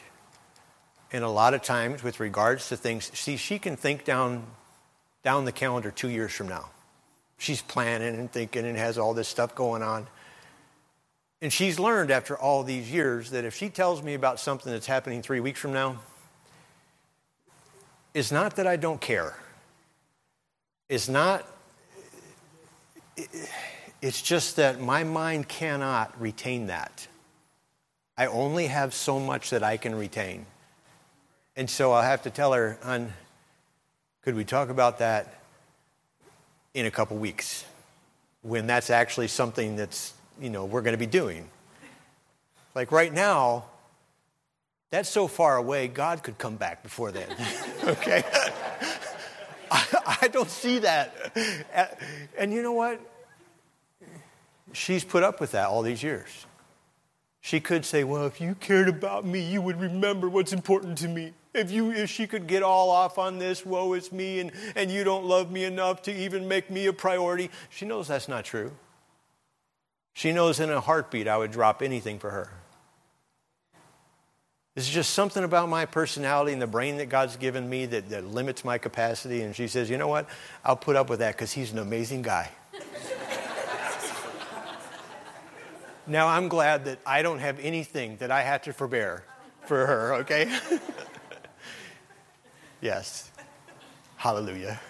And 1.12 1.22
a 1.22 1.28
lot 1.28 1.54
of 1.54 1.62
times, 1.62 2.02
with 2.02 2.18
regards 2.18 2.70
to 2.70 2.76
things, 2.76 3.08
see, 3.16 3.36
she 3.36 3.60
can 3.60 3.76
think 3.76 4.04
down, 4.04 4.46
down 5.22 5.44
the 5.44 5.52
calendar 5.52 5.92
two 5.92 6.08
years 6.08 6.32
from 6.32 6.48
now. 6.48 6.70
She's 7.36 7.62
planning 7.62 8.16
and 8.16 8.30
thinking 8.30 8.66
and 8.66 8.76
has 8.76 8.98
all 8.98 9.14
this 9.14 9.28
stuff 9.28 9.54
going 9.54 9.84
on. 9.84 10.08
And 11.40 11.52
she's 11.52 11.78
learned 11.78 12.10
after 12.10 12.36
all 12.36 12.64
these 12.64 12.90
years 12.90 13.30
that 13.30 13.44
if 13.44 13.54
she 13.54 13.68
tells 13.68 14.02
me 14.02 14.14
about 14.14 14.40
something 14.40 14.72
that's 14.72 14.86
happening 14.86 15.22
three 15.22 15.40
weeks 15.40 15.60
from 15.60 15.72
now, 15.72 16.00
it's 18.14 18.32
not 18.32 18.56
that 18.56 18.66
I 18.66 18.76
don't 18.76 19.00
care 19.00 19.36
It's 20.88 21.08
not, 21.08 21.46
it's 24.00 24.22
just 24.22 24.56
that 24.56 24.80
my 24.80 25.04
mind 25.04 25.48
cannot 25.48 26.18
retain 26.20 26.68
that. 26.68 27.06
I 28.16 28.26
only 28.26 28.66
have 28.68 28.94
so 28.94 29.20
much 29.20 29.50
that 29.50 29.62
I 29.62 29.76
can 29.76 29.94
retain. 29.94 30.46
And 31.56 31.68
so 31.68 31.92
I'll 31.92 32.02
have 32.02 32.22
to 32.22 32.30
tell 32.30 32.52
her, 32.54 32.78
"On, 32.82 33.12
could 34.22 34.34
we 34.34 34.44
talk 34.44 34.70
about 34.70 34.98
that 34.98 35.40
in 36.74 36.86
a 36.86 36.90
couple 36.90 37.16
weeks 37.18 37.64
when 38.42 38.66
that's 38.66 38.90
actually 38.90 39.28
something 39.28 39.76
that's, 39.76 40.14
you 40.40 40.50
know, 40.50 40.64
we're 40.64 40.82
going 40.82 40.94
to 40.94 40.98
be 40.98 41.06
doing? 41.06 41.48
Like 42.74 42.92
right 42.92 43.12
now, 43.12 43.64
that's 44.90 45.08
so 45.08 45.26
far 45.26 45.56
away, 45.56 45.88
God 45.88 46.22
could 46.22 46.38
come 46.38 46.56
back 46.56 46.82
before 46.82 47.12
then. 47.12 47.28
okay? 47.84 48.24
I, 49.70 50.28
don't 50.32 50.50
see 50.50 50.78
that. 50.80 52.14
And 52.38 52.52
you 52.52 52.62
know 52.62 52.72
what? 52.72 53.00
She's 54.72 55.04
put 55.04 55.22
up 55.22 55.40
with 55.40 55.52
that 55.52 55.66
all 55.66 55.82
these 55.82 56.02
years. 56.02 56.46
She 57.40 57.60
could 57.60 57.84
say, 57.84 58.04
Well, 58.04 58.26
if 58.26 58.40
you 58.40 58.54
cared 58.54 58.88
about 58.88 59.24
me, 59.24 59.40
you 59.40 59.62
would 59.62 59.80
remember 59.80 60.28
what's 60.28 60.52
important 60.52 60.98
to 60.98 61.08
me. 61.08 61.32
If, 61.54 61.70
you, 61.70 61.90
if 61.92 62.10
she 62.10 62.26
could 62.26 62.46
get 62.46 62.62
all 62.62 62.90
off 62.90 63.18
on 63.18 63.38
this, 63.38 63.64
woe 63.64 63.94
is 63.94 64.12
me, 64.12 64.40
and, 64.40 64.52
and 64.76 64.90
you 64.90 65.02
don't 65.02 65.24
love 65.24 65.50
me 65.50 65.64
enough 65.64 66.02
to 66.02 66.14
even 66.14 66.46
make 66.46 66.70
me 66.70 66.86
a 66.86 66.92
priority, 66.92 67.50
she 67.70 67.86
knows 67.86 68.08
that's 68.08 68.28
not 68.28 68.44
true. 68.44 68.70
She 70.18 70.32
knows 70.32 70.58
in 70.58 70.68
a 70.68 70.80
heartbeat 70.80 71.28
I 71.28 71.38
would 71.38 71.52
drop 71.52 71.80
anything 71.80 72.18
for 72.18 72.30
her. 72.30 72.50
It's 74.74 74.90
just 74.90 75.10
something 75.10 75.44
about 75.44 75.68
my 75.68 75.86
personality 75.86 76.52
and 76.52 76.60
the 76.60 76.66
brain 76.66 76.96
that 76.96 77.08
God's 77.08 77.36
given 77.36 77.70
me 77.70 77.86
that, 77.86 78.10
that 78.10 78.26
limits 78.26 78.64
my 78.64 78.78
capacity. 78.78 79.42
And 79.42 79.54
she 79.54 79.68
says, 79.68 79.88
You 79.88 79.96
know 79.96 80.08
what? 80.08 80.28
I'll 80.64 80.74
put 80.74 80.96
up 80.96 81.08
with 81.08 81.20
that 81.20 81.36
because 81.36 81.52
he's 81.52 81.70
an 81.70 81.78
amazing 81.78 82.22
guy. 82.22 82.50
now 86.08 86.26
I'm 86.26 86.48
glad 86.48 86.86
that 86.86 86.98
I 87.06 87.22
don't 87.22 87.38
have 87.38 87.60
anything 87.60 88.16
that 88.16 88.32
I 88.32 88.42
have 88.42 88.62
to 88.62 88.72
forbear 88.72 89.22
for 89.66 89.86
her, 89.86 90.14
okay? 90.14 90.52
yes. 92.80 93.30
Hallelujah. 94.16 94.80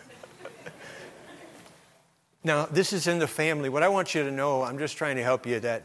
Now, 2.48 2.64
this 2.64 2.94
is 2.94 3.06
in 3.06 3.18
the 3.18 3.28
family. 3.28 3.68
What 3.68 3.82
I 3.82 3.88
want 3.88 4.14
you 4.14 4.24
to 4.24 4.30
know, 4.30 4.62
I'm 4.62 4.78
just 4.78 4.96
trying 4.96 5.16
to 5.16 5.22
help 5.22 5.46
you 5.46 5.60
that 5.60 5.84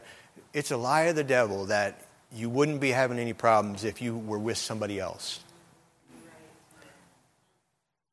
it's 0.54 0.70
a 0.70 0.76
lie 0.76 1.02
of 1.02 1.14
the 1.14 1.22
devil 1.22 1.66
that 1.66 2.00
you 2.32 2.48
wouldn't 2.48 2.80
be 2.80 2.90
having 2.90 3.18
any 3.18 3.34
problems 3.34 3.84
if 3.84 4.00
you 4.00 4.16
were 4.16 4.38
with 4.38 4.56
somebody 4.56 4.98
else. 4.98 5.40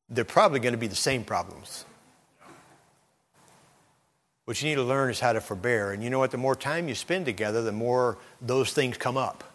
They're 0.10 0.26
probably 0.26 0.60
going 0.60 0.74
to 0.74 0.78
be 0.78 0.88
the 0.88 0.96
same 0.96 1.24
problems. 1.24 1.86
What 4.44 4.62
you 4.62 4.68
need 4.68 4.76
to 4.76 4.84
learn 4.84 5.10
is 5.10 5.22
how 5.22 5.32
to 5.32 5.40
forbear. 5.40 5.94
And 5.94 6.04
you 6.04 6.10
know 6.10 6.20
what? 6.20 6.32
The 6.32 6.38
more 6.38 6.56
time 6.56 6.90
you 6.90 6.96
spend 6.96 7.26
together, 7.26 7.62
the 7.62 7.72
more 7.72 8.18
those 8.42 8.74
things 8.74 8.98
come 8.98 9.16
up. 9.16 9.46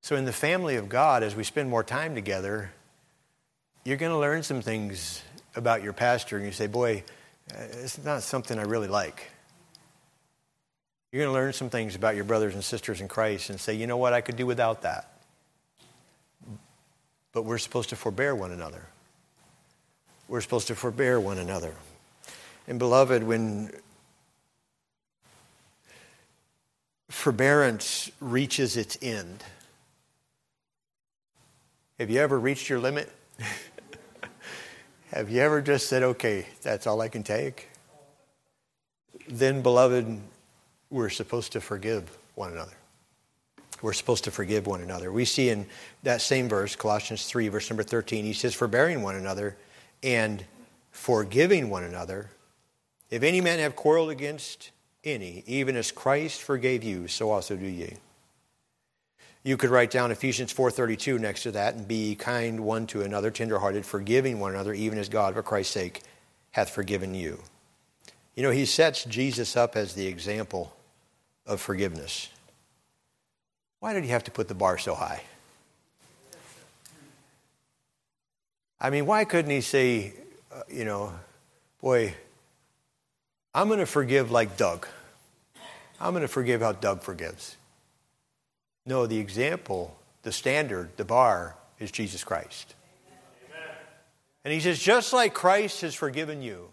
So, 0.00 0.16
in 0.16 0.24
the 0.24 0.32
family 0.32 0.76
of 0.76 0.88
God, 0.88 1.22
as 1.22 1.36
we 1.36 1.44
spend 1.44 1.68
more 1.68 1.84
time 1.84 2.14
together, 2.14 2.72
you're 3.84 3.98
going 3.98 4.12
to 4.12 4.18
learn 4.18 4.42
some 4.42 4.62
things 4.62 5.20
about 5.54 5.82
your 5.82 5.92
pastor, 5.92 6.36
and 6.36 6.46
you 6.46 6.52
say, 6.52 6.68
Boy, 6.68 7.02
Uh, 7.52 7.62
it's 7.82 8.02
not 8.04 8.22
something 8.22 8.58
I 8.58 8.62
really 8.62 8.88
like. 8.88 9.30
You're 11.12 11.22
going 11.22 11.34
to 11.34 11.40
learn 11.40 11.52
some 11.52 11.70
things 11.70 11.94
about 11.94 12.16
your 12.16 12.24
brothers 12.24 12.54
and 12.54 12.64
sisters 12.64 13.00
in 13.00 13.08
Christ 13.08 13.50
and 13.50 13.60
say, 13.60 13.74
you 13.74 13.86
know 13.86 13.96
what, 13.96 14.12
I 14.12 14.20
could 14.20 14.36
do 14.36 14.46
without 14.46 14.82
that. 14.82 15.12
But 17.32 17.42
we're 17.44 17.58
supposed 17.58 17.90
to 17.90 17.96
forbear 17.96 18.34
one 18.34 18.50
another. 18.50 18.86
We're 20.28 20.40
supposed 20.40 20.66
to 20.66 20.74
forbear 20.74 21.20
one 21.20 21.38
another. 21.38 21.74
And, 22.66 22.78
beloved, 22.78 23.22
when 23.22 23.70
forbearance 27.08 28.10
reaches 28.20 28.76
its 28.76 28.98
end, 29.00 29.44
have 32.00 32.10
you 32.10 32.20
ever 32.20 32.38
reached 32.38 32.68
your 32.68 32.80
limit? 32.80 33.10
Have 35.16 35.30
you 35.30 35.40
ever 35.40 35.62
just 35.62 35.88
said, 35.88 36.02
okay, 36.02 36.46
that's 36.60 36.86
all 36.86 37.00
I 37.00 37.08
can 37.08 37.22
take? 37.22 37.70
Then, 39.28 39.62
beloved, 39.62 40.20
we're 40.90 41.08
supposed 41.08 41.52
to 41.52 41.60
forgive 41.62 42.18
one 42.34 42.52
another. 42.52 42.74
We're 43.80 43.94
supposed 43.94 44.24
to 44.24 44.30
forgive 44.30 44.66
one 44.66 44.82
another. 44.82 45.10
We 45.10 45.24
see 45.24 45.48
in 45.48 45.66
that 46.02 46.20
same 46.20 46.50
verse, 46.50 46.76
Colossians 46.76 47.24
3, 47.24 47.48
verse 47.48 47.70
number 47.70 47.82
13, 47.82 48.26
he 48.26 48.34
says, 48.34 48.54
Forbearing 48.54 49.00
one 49.00 49.14
another 49.14 49.56
and 50.02 50.44
forgiving 50.90 51.70
one 51.70 51.84
another. 51.84 52.28
If 53.10 53.22
any 53.22 53.40
man 53.40 53.58
have 53.58 53.74
quarreled 53.74 54.10
against 54.10 54.70
any, 55.02 55.44
even 55.46 55.76
as 55.76 55.90
Christ 55.90 56.42
forgave 56.42 56.84
you, 56.84 57.08
so 57.08 57.30
also 57.30 57.56
do 57.56 57.64
ye. 57.64 57.94
You 59.46 59.56
could 59.56 59.70
write 59.70 59.92
down 59.92 60.10
Ephesians 60.10 60.52
4:32 60.52 61.20
next 61.20 61.44
to 61.44 61.52
that 61.52 61.74
and 61.76 61.86
be 61.86 62.16
kind 62.16 62.64
one 62.64 62.84
to 62.88 63.02
another, 63.02 63.30
tenderhearted, 63.30 63.86
forgiving 63.86 64.40
one 64.40 64.50
another, 64.50 64.74
even 64.74 64.98
as 64.98 65.08
God 65.08 65.34
for 65.34 65.42
Christ's 65.44 65.72
sake 65.72 66.02
hath 66.50 66.68
forgiven 66.68 67.14
you. 67.14 67.44
You 68.34 68.42
know, 68.42 68.50
he 68.50 68.64
sets 68.64 69.04
Jesus 69.04 69.56
up 69.56 69.76
as 69.76 69.94
the 69.94 70.08
example 70.08 70.74
of 71.46 71.60
forgiveness. 71.60 72.28
Why 73.78 73.92
did 73.92 74.02
he 74.02 74.10
have 74.10 74.24
to 74.24 74.32
put 74.32 74.48
the 74.48 74.54
bar 74.54 74.78
so 74.78 74.96
high? 74.96 75.22
I 78.80 78.90
mean, 78.90 79.06
why 79.06 79.24
couldn't 79.24 79.52
he 79.52 79.60
say, 79.60 80.14
uh, 80.52 80.62
you 80.68 80.84
know, 80.84 81.12
boy, 81.80 82.16
I'm 83.54 83.68
going 83.68 83.78
to 83.78 83.86
forgive 83.86 84.32
like 84.32 84.56
Doug. 84.56 84.88
I'm 86.00 86.14
going 86.14 86.22
to 86.22 86.28
forgive 86.28 86.62
how 86.62 86.72
Doug 86.72 87.02
forgives. 87.02 87.55
No, 88.86 89.06
the 89.06 89.18
example, 89.18 89.98
the 90.22 90.30
standard, 90.30 90.96
the 90.96 91.04
bar 91.04 91.56
is 91.80 91.90
Jesus 91.90 92.22
Christ. 92.22 92.74
Amen. 93.52 93.76
And 94.44 94.54
he 94.54 94.60
says, 94.60 94.78
just 94.78 95.12
like 95.12 95.34
Christ 95.34 95.80
has 95.80 95.94
forgiven 95.94 96.40
you, 96.40 96.68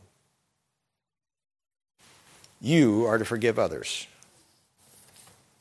you 2.61 3.05
are 3.05 3.17
to 3.17 3.25
forgive 3.25 3.57
others. 3.57 4.07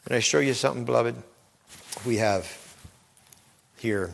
Can 0.07 0.15
I 0.15 0.21
show 0.21 0.41
you 0.41 0.53
something, 0.53 0.85
beloved? 0.85 1.17
We 2.05 2.19
have 2.19 2.47
here 3.79 4.11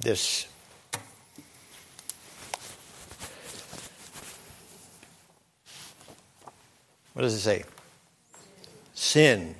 this 0.00 0.46
what 7.22 7.26
does 7.26 7.34
it 7.34 7.40
say? 7.40 7.62
Sin. 8.94 9.54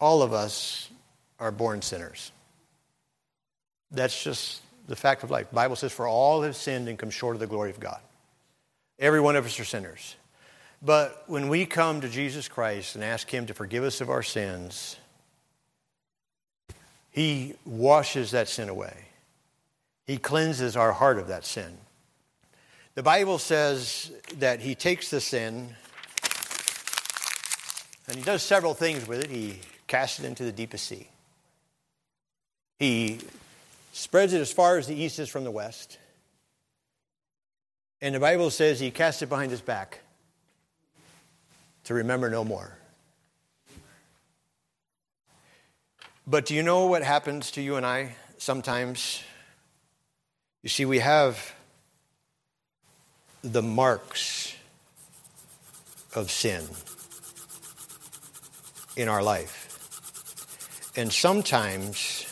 All 0.00 0.22
of 0.22 0.32
us 0.32 0.90
are 1.38 1.52
born 1.52 1.82
sinners. 1.82 2.32
That's 3.92 4.20
just 4.20 4.60
the 4.88 4.96
fact 4.96 5.22
of 5.22 5.30
life. 5.30 5.50
The 5.50 5.54
Bible 5.54 5.76
says, 5.76 5.92
For 5.92 6.08
all 6.08 6.42
have 6.42 6.56
sinned 6.56 6.88
and 6.88 6.98
come 6.98 7.10
short 7.10 7.36
of 7.36 7.40
the 7.40 7.46
glory 7.46 7.70
of 7.70 7.78
God. 7.78 8.00
Every 8.98 9.20
one 9.20 9.36
of 9.36 9.46
us 9.46 9.60
are 9.60 9.64
sinners. 9.64 10.16
But 10.82 11.22
when 11.28 11.48
we 11.48 11.64
come 11.64 12.00
to 12.00 12.08
Jesus 12.08 12.48
Christ 12.48 12.96
and 12.96 13.04
ask 13.04 13.32
Him 13.32 13.46
to 13.46 13.54
forgive 13.54 13.84
us 13.84 14.00
of 14.00 14.10
our 14.10 14.24
sins, 14.24 14.96
he 17.12 17.54
washes 17.64 18.32
that 18.32 18.48
sin 18.48 18.68
away. 18.68 18.96
He 20.08 20.18
cleanses 20.18 20.76
our 20.76 20.90
heart 20.90 21.20
of 21.20 21.28
that 21.28 21.44
sin. 21.44 21.78
The 22.98 23.04
Bible 23.04 23.38
says 23.38 24.10
that 24.38 24.58
He 24.58 24.74
takes 24.74 25.08
the 25.08 25.20
sin 25.20 25.68
and 28.08 28.16
He 28.16 28.22
does 28.22 28.42
several 28.42 28.74
things 28.74 29.06
with 29.06 29.20
it. 29.20 29.30
He 29.30 29.60
casts 29.86 30.18
it 30.18 30.24
into 30.24 30.42
the 30.42 30.50
deepest 30.50 30.84
sea, 30.84 31.06
He 32.80 33.20
spreads 33.92 34.32
it 34.32 34.40
as 34.40 34.50
far 34.50 34.78
as 34.78 34.88
the 34.88 34.96
east 34.96 35.20
is 35.20 35.28
from 35.28 35.44
the 35.44 35.50
west. 35.52 35.96
And 38.02 38.16
the 38.16 38.18
Bible 38.18 38.50
says 38.50 38.80
He 38.80 38.90
casts 38.90 39.22
it 39.22 39.28
behind 39.28 39.52
His 39.52 39.60
back 39.60 40.00
to 41.84 41.94
remember 41.94 42.28
no 42.28 42.42
more. 42.42 42.76
But 46.26 46.46
do 46.46 46.54
you 46.56 46.64
know 46.64 46.86
what 46.86 47.04
happens 47.04 47.52
to 47.52 47.62
you 47.62 47.76
and 47.76 47.86
I 47.86 48.16
sometimes? 48.38 49.22
You 50.64 50.68
see, 50.68 50.84
we 50.84 50.98
have 50.98 51.54
the 53.42 53.62
marks 53.62 54.54
of 56.14 56.30
sin 56.30 56.64
in 58.96 59.08
our 59.08 59.22
life. 59.22 59.64
And 60.96 61.12
sometimes 61.12 62.24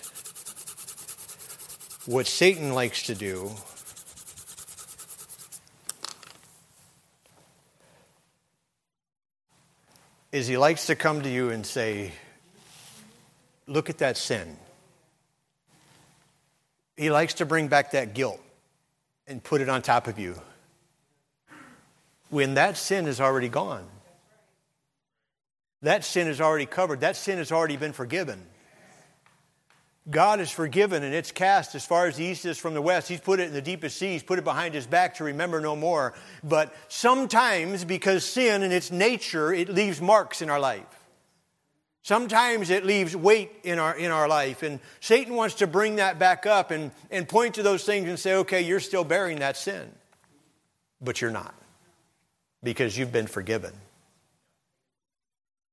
what 2.06 2.26
Satan 2.26 2.74
likes 2.74 3.04
to 3.04 3.14
do 3.14 3.50
is 10.32 10.46
he 10.46 10.56
likes 10.56 10.86
to 10.86 10.96
come 10.96 11.22
to 11.22 11.28
you 11.28 11.50
and 11.50 11.64
say, 11.64 12.12
look 13.66 13.88
at 13.88 13.98
that 13.98 14.16
sin. 14.16 14.56
He 16.96 17.10
likes 17.10 17.34
to 17.34 17.46
bring 17.46 17.68
back 17.68 17.92
that 17.92 18.14
guilt 18.14 18.40
and 19.28 19.42
put 19.42 19.60
it 19.60 19.68
on 19.68 19.82
top 19.82 20.08
of 20.08 20.18
you 20.18 20.40
when 22.30 22.54
that 22.54 22.76
sin 22.76 23.06
is 23.06 23.20
already 23.20 23.48
gone. 23.48 23.86
That 25.82 26.04
sin 26.04 26.26
is 26.26 26.40
already 26.40 26.66
covered. 26.66 27.00
That 27.00 27.16
sin 27.16 27.38
has 27.38 27.52
already 27.52 27.76
been 27.76 27.92
forgiven. 27.92 28.44
God 30.08 30.38
is 30.38 30.50
forgiven 30.50 31.02
and 31.02 31.12
it's 31.12 31.32
cast 31.32 31.74
as 31.74 31.84
far 31.84 32.06
as 32.06 32.16
the 32.16 32.24
east 32.24 32.44
is 32.44 32.58
from 32.58 32.74
the 32.74 32.82
west. 32.82 33.08
He's 33.08 33.20
put 33.20 33.40
it 33.40 33.48
in 33.48 33.52
the 33.52 33.62
deepest 33.62 33.96
seas, 33.96 34.22
put 34.22 34.38
it 34.38 34.44
behind 34.44 34.72
his 34.72 34.86
back 34.86 35.16
to 35.16 35.24
remember 35.24 35.60
no 35.60 35.74
more. 35.74 36.14
But 36.44 36.72
sometimes, 36.88 37.84
because 37.84 38.24
sin 38.24 38.62
in 38.62 38.70
its 38.70 38.92
nature, 38.92 39.52
it 39.52 39.68
leaves 39.68 40.00
marks 40.00 40.42
in 40.42 40.50
our 40.50 40.60
life. 40.60 40.84
Sometimes 42.02 42.70
it 42.70 42.86
leaves 42.86 43.16
weight 43.16 43.50
in 43.64 43.80
our, 43.80 43.96
in 43.96 44.12
our 44.12 44.28
life, 44.28 44.62
and 44.62 44.78
Satan 45.00 45.34
wants 45.34 45.56
to 45.56 45.66
bring 45.66 45.96
that 45.96 46.20
back 46.20 46.46
up 46.46 46.70
and, 46.70 46.92
and 47.10 47.28
point 47.28 47.56
to 47.56 47.64
those 47.64 47.82
things 47.82 48.08
and 48.08 48.16
say, 48.16 48.34
okay, 48.34 48.60
you're 48.60 48.78
still 48.78 49.02
bearing 49.02 49.40
that 49.40 49.56
sin. 49.56 49.90
But 51.00 51.20
you're 51.20 51.32
not, 51.32 51.52
because 52.66 52.98
you've 52.98 53.12
been 53.12 53.28
forgiven. 53.28 53.72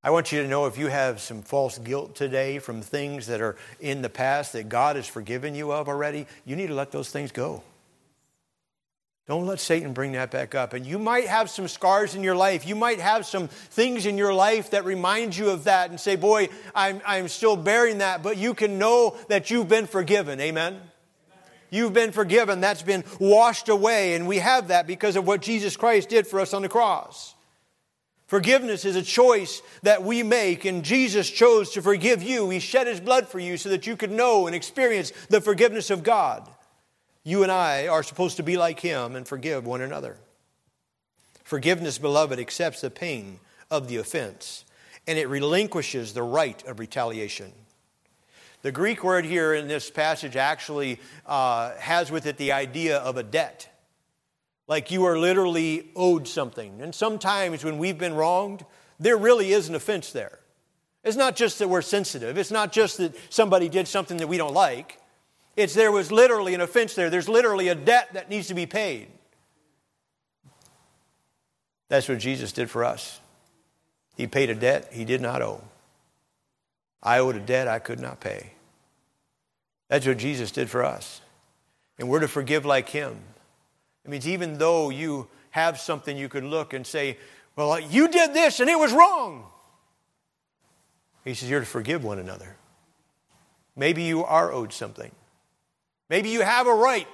I 0.04 0.12
want 0.12 0.32
you 0.32 0.44
to 0.44 0.48
know 0.48 0.68
if 0.68 0.78
you 0.78 0.90
have 0.90 1.20
some 1.20 1.42
false 1.42 1.80
guilt 1.80 2.14
today 2.16 2.60
from 2.60 2.84
things 2.84 3.26
that 3.26 3.42
are 3.42 3.56
in 3.80 4.04
the 4.04 4.10
past 4.10 4.54
that 4.54 4.70
God 4.70 4.96
has 4.96 5.08
forgiven 5.08 5.56
you 5.56 5.74
of 5.74 5.90
already, 5.90 6.28
you 6.46 6.56
need 6.56 6.68
to 6.68 6.76
let 6.76 6.92
those 6.92 7.10
things 7.10 7.32
go. 7.32 7.64
Don't 9.28 9.48
let 9.48 9.60
Satan 9.60 9.94
bring 9.94 10.12
that 10.12 10.30
back 10.30 10.54
up. 10.54 10.74
And 10.74 10.86
you 10.86 11.00
might 11.00 11.26
have 11.26 11.50
some 11.50 11.68
scars 11.68 12.14
in 12.14 12.22
your 12.22 12.36
life. 12.36 12.68
You 12.68 12.76
might 12.76 13.00
have 13.00 13.26
some 13.26 13.48
things 13.48 14.06
in 14.06 14.16
your 14.16 14.36
life 14.36 14.70
that 14.70 14.86
remind 14.86 15.36
you 15.36 15.50
of 15.50 15.64
that 15.64 15.90
and 15.90 16.00
say, 16.00 16.16
Boy, 16.16 16.50
I'm, 16.76 17.02
I'm 17.08 17.28
still 17.28 17.56
bearing 17.56 18.00
that. 18.00 18.22
But 18.22 18.38
you 18.38 18.54
can 18.54 18.78
know 18.78 19.18
that 19.30 19.50
you've 19.50 19.70
been 19.70 19.88
forgiven. 19.88 20.40
Amen? 20.40 20.80
You've 21.74 21.94
been 21.94 22.12
forgiven. 22.12 22.62
That's 22.62 22.84
been 22.84 23.04
washed 23.20 23.68
away. 23.68 24.16
And 24.16 24.28
we 24.28 24.38
have 24.38 24.68
that 24.68 24.86
because 24.86 25.16
of 25.16 25.26
what 25.26 25.42
Jesus 25.42 25.76
Christ 25.76 26.10
did 26.10 26.28
for 26.28 26.40
us 26.40 26.54
on 26.54 26.62
the 26.62 26.70
cross. 26.70 27.34
Forgiveness 28.28 28.86
is 28.86 28.96
a 28.96 29.02
choice 29.02 29.62
that 29.84 30.04
we 30.04 30.24
make, 30.24 30.66
and 30.66 30.84
Jesus 30.84 31.30
chose 31.30 31.72
to 31.72 31.82
forgive 31.82 32.24
you. 32.24 32.50
He 32.50 32.60
shed 32.60 32.88
his 32.88 33.00
blood 33.00 33.28
for 33.28 33.40
you 33.40 33.58
so 33.58 33.70
that 33.70 33.86
you 33.86 33.96
could 33.96 34.12
know 34.12 34.48
and 34.48 34.56
experience 34.56 35.12
the 35.30 35.42
forgiveness 35.42 35.90
of 35.90 36.04
God. 36.04 36.48
You 37.24 37.44
and 37.44 37.52
I 37.52 37.88
are 37.88 38.04
supposed 38.04 38.38
to 38.38 38.44
be 38.44 38.58
like 38.58 38.80
him 38.80 39.16
and 39.16 39.28
forgive 39.28 39.66
one 39.66 39.82
another. 39.82 40.18
Forgiveness, 41.44 41.98
beloved, 41.98 42.40
accepts 42.40 42.82
the 42.82 42.90
pain 42.90 43.40
of 43.70 43.88
the 43.88 43.98
offense 43.98 44.66
and 45.08 45.18
it 45.18 45.28
relinquishes 45.28 46.14
the 46.14 46.24
right 46.24 46.66
of 46.68 46.80
retaliation. 46.80 47.52
The 48.64 48.72
Greek 48.72 49.04
word 49.04 49.26
here 49.26 49.54
in 49.54 49.68
this 49.68 49.92
passage 49.92 50.38
actually 50.38 51.00
uh, 51.26 51.76
has 51.76 52.10
with 52.10 52.26
it 52.26 52.38
the 52.38 52.54
idea 52.54 52.98
of 52.98 53.18
a 53.18 53.24
debt. 53.24 53.70
Like 54.70 54.90
you 54.90 55.04
are 55.04 55.20
literally 55.20 55.92
owed 55.98 56.30
something. 56.30 56.82
And 56.82 56.96
sometimes 56.96 57.66
when 57.66 57.78
we've 57.78 57.98
been 57.98 58.14
wronged, 58.14 58.66
there 59.00 59.18
really 59.18 59.52
is 59.52 59.68
an 59.68 59.76
offense 59.76 60.14
there. 60.14 60.40
It's 61.04 61.18
not 61.18 61.36
just 61.36 61.60
that 61.60 61.68
we're 61.68 61.82
sensitive, 61.82 62.38
it's 62.38 62.52
not 62.52 62.72
just 62.72 62.98
that 62.98 63.14
somebody 63.30 63.68
did 63.68 63.86
something 63.88 64.18
that 64.18 64.28
we 64.28 64.38
don't 64.38 64.54
like. 64.54 64.98
It's 65.58 65.74
there 65.74 65.92
was 65.92 66.10
literally 66.10 66.54
an 66.54 66.62
offense 66.62 66.96
there. 66.96 67.10
There's 67.10 67.28
literally 67.28 67.68
a 67.68 67.76
debt 67.76 68.14
that 68.14 68.30
needs 68.30 68.48
to 68.48 68.54
be 68.54 68.66
paid. 68.66 69.10
That's 71.90 72.08
what 72.08 72.20
Jesus 72.20 72.54
did 72.54 72.70
for 72.70 72.86
us. 72.86 73.20
He 74.16 74.26
paid 74.26 74.50
a 74.50 74.56
debt 74.56 74.94
he 74.94 75.04
did 75.04 75.20
not 75.20 75.42
owe. 75.42 75.62
I 77.04 77.20
owed 77.20 77.36
a 77.36 77.42
debt 77.42 77.68
I 77.68 77.80
could 77.80 78.00
not 78.00 78.22
pay. 78.22 78.53
That's 79.94 80.08
what 80.08 80.18
Jesus 80.18 80.50
did 80.50 80.72
for 80.72 80.84
us. 80.84 81.22
And 82.00 82.10
we're 82.10 82.22
to 82.22 82.28
forgive 82.28 82.66
like 82.66 82.90
him. 82.90 83.16
It 84.04 84.10
means 84.10 84.28
even 84.28 84.58
though 84.58 84.90
you 84.90 85.28
have 85.52 85.80
something 85.80 86.18
you 86.18 86.28
could 86.30 86.44
look 86.44 86.74
and 86.74 86.86
say, 86.86 87.20
well, 87.56 87.74
uh, 87.74 87.78
you 87.78 88.08
did 88.08 88.34
this 88.34 88.60
and 88.60 88.72
it 88.72 88.80
was 88.80 88.92
wrong. 88.92 89.46
He 91.24 91.36
says, 91.36 91.48
you're 91.48 91.60
to 91.60 91.66
forgive 91.68 92.04
one 92.04 92.18
another. 92.18 92.56
Maybe 93.76 94.02
you 94.02 94.24
are 94.24 94.52
owed 94.52 94.74
something. 94.74 95.12
Maybe 96.10 96.30
you 96.30 96.42
have 96.42 96.66
a 96.66 96.74
right 96.74 97.08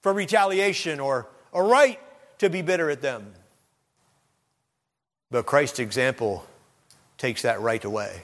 for 0.00 0.12
retaliation 0.12 1.00
or 1.00 1.26
a 1.52 1.60
right 1.60 1.98
to 2.38 2.48
be 2.48 2.62
bitter 2.62 2.88
at 2.88 3.02
them. 3.02 3.32
But 5.32 5.44
Christ's 5.44 5.80
example 5.80 6.46
takes 7.18 7.42
that 7.42 7.60
right 7.60 7.84
away. 7.84 8.22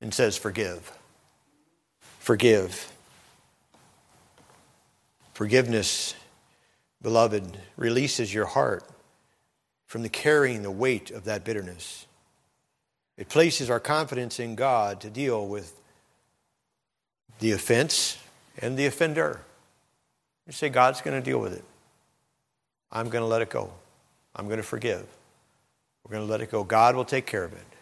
and 0.00 0.14
says, 0.14 0.38
Forgive. 0.38 0.92
Forgive. 2.28 2.92
Forgiveness, 5.32 6.14
beloved, 7.00 7.56
releases 7.78 8.34
your 8.34 8.44
heart 8.44 8.84
from 9.86 10.02
the 10.02 10.10
carrying 10.10 10.62
the 10.62 10.70
weight 10.70 11.10
of 11.10 11.24
that 11.24 11.42
bitterness. 11.42 12.06
It 13.16 13.30
places 13.30 13.70
our 13.70 13.80
confidence 13.80 14.38
in 14.38 14.56
God 14.56 15.00
to 15.00 15.08
deal 15.08 15.48
with 15.48 15.80
the 17.38 17.52
offense 17.52 18.18
and 18.58 18.76
the 18.76 18.84
offender. 18.84 19.40
You 20.46 20.52
say, 20.52 20.68
God's 20.68 21.00
going 21.00 21.18
to 21.18 21.24
deal 21.24 21.40
with 21.40 21.54
it. 21.54 21.64
I'm 22.92 23.08
going 23.08 23.22
to 23.22 23.26
let 23.26 23.40
it 23.40 23.48
go. 23.48 23.72
I'm 24.36 24.48
going 24.48 24.58
to 24.58 24.62
forgive. 24.62 25.06
We're 26.04 26.16
going 26.16 26.26
to 26.26 26.30
let 26.30 26.42
it 26.42 26.50
go. 26.50 26.62
God 26.62 26.94
will 26.94 27.06
take 27.06 27.24
care 27.24 27.44
of 27.44 27.54
it. 27.54 27.77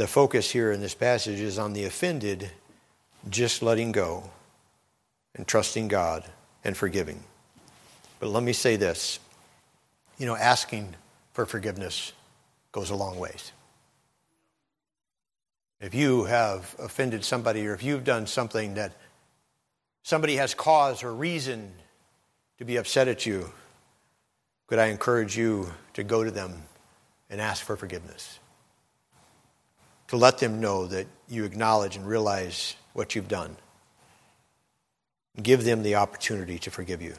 The 0.00 0.06
focus 0.06 0.50
here 0.50 0.72
in 0.72 0.80
this 0.80 0.94
passage 0.94 1.40
is 1.40 1.58
on 1.58 1.74
the 1.74 1.84
offended 1.84 2.50
just 3.28 3.62
letting 3.62 3.92
go 3.92 4.30
and 5.34 5.46
trusting 5.46 5.88
God 5.88 6.24
and 6.64 6.74
forgiving. 6.74 7.22
But 8.18 8.30
let 8.30 8.42
me 8.42 8.54
say 8.54 8.76
this 8.76 9.18
you 10.16 10.24
know, 10.24 10.36
asking 10.36 10.94
for 11.34 11.44
forgiveness 11.44 12.14
goes 12.72 12.88
a 12.88 12.94
long 12.94 13.18
ways. 13.18 13.52
If 15.82 15.94
you 15.94 16.24
have 16.24 16.74
offended 16.78 17.22
somebody 17.22 17.66
or 17.66 17.74
if 17.74 17.82
you've 17.82 18.04
done 18.04 18.26
something 18.26 18.72
that 18.76 18.92
somebody 20.02 20.36
has 20.36 20.54
cause 20.54 21.02
or 21.02 21.12
reason 21.12 21.70
to 22.56 22.64
be 22.64 22.78
upset 22.78 23.06
at 23.06 23.26
you, 23.26 23.52
could 24.66 24.78
I 24.78 24.86
encourage 24.86 25.36
you 25.36 25.70
to 25.92 26.02
go 26.02 26.24
to 26.24 26.30
them 26.30 26.62
and 27.28 27.38
ask 27.38 27.62
for 27.62 27.76
forgiveness? 27.76 28.39
To 30.10 30.16
let 30.16 30.38
them 30.38 30.60
know 30.60 30.86
that 30.86 31.06
you 31.28 31.44
acknowledge 31.44 31.96
and 31.96 32.06
realize 32.06 32.76
what 32.92 33.14
you've 33.14 33.28
done. 33.28 33.56
Give 35.40 35.64
them 35.64 35.82
the 35.82 35.94
opportunity 35.94 36.58
to 36.60 36.70
forgive 36.70 37.00
you. 37.00 37.14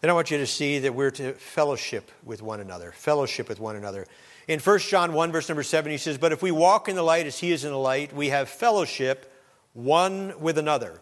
Then 0.00 0.10
I 0.10 0.14
want 0.14 0.30
you 0.30 0.38
to 0.38 0.46
see 0.46 0.80
that 0.80 0.94
we're 0.94 1.12
to 1.12 1.34
fellowship 1.34 2.10
with 2.24 2.42
one 2.42 2.60
another. 2.60 2.90
Fellowship 2.90 3.48
with 3.48 3.60
one 3.60 3.76
another. 3.76 4.06
In 4.48 4.58
1 4.58 4.78
John 4.80 5.12
1, 5.12 5.30
verse 5.30 5.48
number 5.48 5.62
7, 5.62 5.92
he 5.92 5.98
says, 5.98 6.18
But 6.18 6.32
if 6.32 6.42
we 6.42 6.50
walk 6.50 6.88
in 6.88 6.96
the 6.96 7.02
light 7.02 7.26
as 7.26 7.38
he 7.38 7.52
is 7.52 7.64
in 7.64 7.70
the 7.70 7.78
light, 7.78 8.12
we 8.12 8.30
have 8.30 8.48
fellowship 8.48 9.32
one 9.74 10.40
with 10.40 10.58
another. 10.58 10.98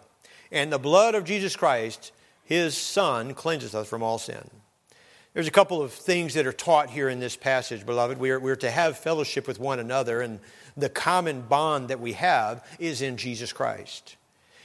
And 0.53 0.73
the 0.73 0.79
blood 0.79 1.15
of 1.15 1.25
Jesus 1.25 1.57
Christ, 1.57 2.13
his 2.45 2.77
Son, 2.77 3.33
cleanses 3.33 3.75
us 3.75 3.89
from 3.89 4.03
all 4.03 4.19
sin. 4.19 4.51
There's 5.33 5.47
a 5.47 5.53
couple 5.53 5.81
of 5.81 5.93
things 5.93 6.35
that 6.35 6.47
are 6.47 6.53
taught 6.53 6.91
here 6.91 7.09
in 7.09 7.21
this 7.21 7.37
passage, 7.37 7.87
beloved. 7.87 8.19
We 8.19 8.31
are, 8.31 8.41
we 8.41 8.51
are 8.51 8.57
to 8.57 8.71
have 8.71 8.99
fellowship 8.99 9.47
with 9.47 9.61
one 9.61 9.79
another, 9.79 10.21
and 10.21 10.41
the 10.77 10.89
common 10.89 11.43
bond 11.43 11.89
that 11.89 12.01
we 12.01 12.15
have 12.15 12.67
is 12.81 13.01
in 13.01 13.17
Jesus 13.17 13.53
Christ. 13.53 14.17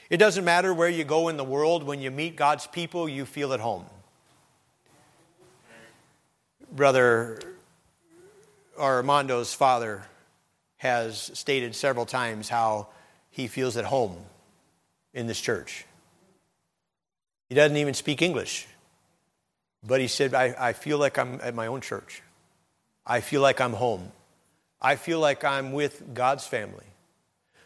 It 0.10 0.18
doesn't 0.18 0.44
matter 0.44 0.74
where 0.74 0.90
you 0.90 1.04
go 1.04 1.28
in 1.28 1.38
the 1.38 1.44
world, 1.44 1.84
when 1.84 2.02
you 2.02 2.10
meet 2.10 2.36
God's 2.36 2.66
people, 2.66 3.08
you 3.08 3.26
feel 3.26 3.54
at 3.54 3.60
home. 3.60 3.86
Brother 6.72 7.40
Armando's 8.78 9.54
father 9.54 10.04
has 10.78 11.32
stated 11.34 11.76
several 11.76 12.06
times 12.06 12.50
how 12.50 12.88
he 13.30 13.48
feels 13.48 13.78
at 13.78 13.86
home 13.86 14.18
in 15.14 15.28
this 15.28 15.40
church. 15.40 15.86
He 17.50 17.56
doesn't 17.56 17.78
even 17.78 17.94
speak 17.94 18.22
English. 18.22 18.68
But 19.88 20.02
he 20.02 20.08
said, 20.08 20.34
I, 20.34 20.56
I 20.58 20.74
feel 20.74 20.98
like 20.98 21.18
I'm 21.18 21.40
at 21.42 21.54
my 21.54 21.68
own 21.68 21.82
church. 21.82 22.22
I 23.06 23.22
feel 23.22 23.42
like 23.42 23.62
I'm 23.62 23.74
home. 23.74 24.12
I 24.82 24.96
feel 24.96 25.20
like 25.20 25.44
I'm 25.44 25.72
with 25.74 26.14
God's 26.14 26.46
family. 26.46 26.86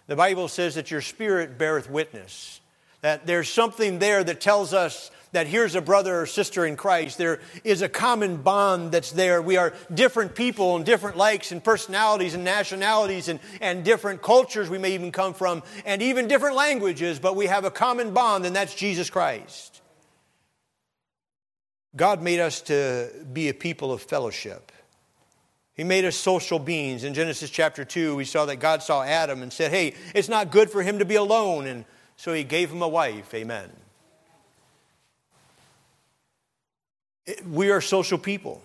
The 0.08 0.16
Bible 0.16 0.48
says 0.48 0.76
that 0.76 0.92
your 0.92 1.02
spirit 1.02 1.58
beareth 1.58 1.90
witness, 1.90 2.60
that 3.02 3.26
there's 3.26 3.50
something 3.50 4.00
there 4.00 4.24
that 4.24 4.42
tells 4.42 4.74
us 4.74 5.12
that 5.32 5.48
here's 5.48 5.76
a 5.76 5.82
brother 5.82 6.22
or 6.22 6.26
sister 6.26 6.66
in 6.66 6.76
Christ. 6.76 7.18
There 7.18 7.40
is 7.64 7.82
a 7.82 7.90
common 7.90 8.38
bond 8.38 8.92
that's 8.92 9.12
there. 9.12 9.42
We 9.42 9.58
are 9.58 9.74
different 9.94 10.34
people 10.34 10.76
and 10.76 10.84
different 10.84 11.18
likes 11.18 11.52
and 11.52 11.64
personalities 11.64 12.34
and 12.34 12.44
nationalities 12.44 13.28
and, 13.28 13.40
and 13.62 13.86
different 13.86 14.22
cultures 14.24 14.70
we 14.70 14.80
may 14.80 14.96
even 14.96 15.12
come 15.12 15.36
from 15.36 15.62
and 15.86 16.02
even 16.02 16.28
different 16.28 16.56
languages, 16.56 17.20
but 17.20 17.36
we 17.36 17.46
have 17.46 17.64
a 17.64 17.72
common 17.72 18.12
bond, 18.12 18.46
and 18.46 18.56
that's 18.56 18.74
Jesus 18.74 19.10
Christ. 19.10 19.79
God 21.96 22.22
made 22.22 22.40
us 22.40 22.62
to 22.62 23.10
be 23.34 23.50
a 23.50 23.54
people 23.54 23.92
of 23.92 24.02
fellowship. 24.02 24.72
He 25.74 25.84
made 25.84 26.06
us 26.06 26.16
social 26.16 26.60
beings. 26.60 27.04
In 27.04 27.14
Genesis 27.14 27.50
chapter 27.50 27.86
2, 27.86 28.16
we 28.16 28.26
saw 28.26 28.46
that 28.46 28.58
God 28.58 28.84
saw 28.84 29.02
Adam 29.02 29.42
and 29.42 29.52
said, 29.52 29.72
Hey, 29.72 29.96
it's 30.14 30.28
not 30.28 30.52
good 30.52 30.70
for 30.70 30.84
him 30.84 31.00
to 31.00 31.06
be 31.06 31.16
alone. 31.16 31.68
And 31.68 31.86
so 32.18 32.34
he 32.34 32.44
gave 32.44 32.70
him 32.70 32.82
a 32.82 32.88
wife. 32.88 33.34
Amen. 33.34 33.72
We 37.50 37.72
are 37.72 37.82
social 37.82 38.18
people. 38.18 38.62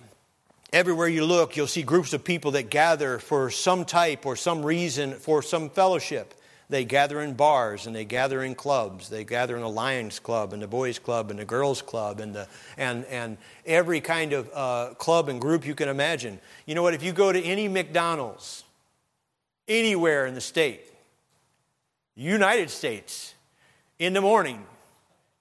Everywhere 0.72 1.06
you 1.06 1.24
look, 1.24 1.56
you'll 1.56 1.68
see 1.68 1.84
groups 1.84 2.12
of 2.14 2.24
people 2.24 2.50
that 2.52 2.68
gather 2.68 3.20
for 3.20 3.48
some 3.48 3.84
type 3.84 4.26
or 4.26 4.34
some 4.34 4.64
reason 4.64 5.14
for 5.14 5.40
some 5.40 5.70
fellowship. 5.70 6.34
They 6.70 6.85
gather 6.85 7.20
in 7.20 7.35
bars 7.35 7.87
and 7.87 7.94
they 7.94 8.05
gather 8.05 8.42
in 8.42 8.55
clubs. 8.55 9.09
They 9.09 9.24
gather 9.24 9.55
in 9.55 9.62
the 9.62 9.68
Lions 9.68 10.18
Club 10.18 10.53
and 10.53 10.62
the 10.62 10.66
Boys 10.66 10.98
Club 10.98 11.31
and 11.31 11.38
the 11.38 11.44
Girls 11.44 11.83
Club 11.83 12.20
and, 12.20 12.35
the, 12.35 12.48
and, 12.79 13.05
and 13.07 13.37
every 13.66 14.00
kind 14.00 14.33
of 14.33 14.50
uh, 14.55 14.94
club 14.94 15.29
and 15.29 15.40
group 15.40 15.66
you 15.66 15.74
can 15.74 15.88
imagine. 15.88 16.40
You 16.66 16.74
know 16.74 16.83
what? 16.83 16.94
If 16.94 17.03
you 17.03 17.12
go 17.12 17.33
to 17.33 17.42
any 17.42 17.68
McDonald's, 17.68 18.64
anywhere 19.68 20.27
in 20.27 20.35
the 20.35 20.40
state, 20.40 20.90
United 22.16 22.70
States, 22.70 23.35
in 23.98 24.12
the 24.14 24.20
morning, 24.20 24.64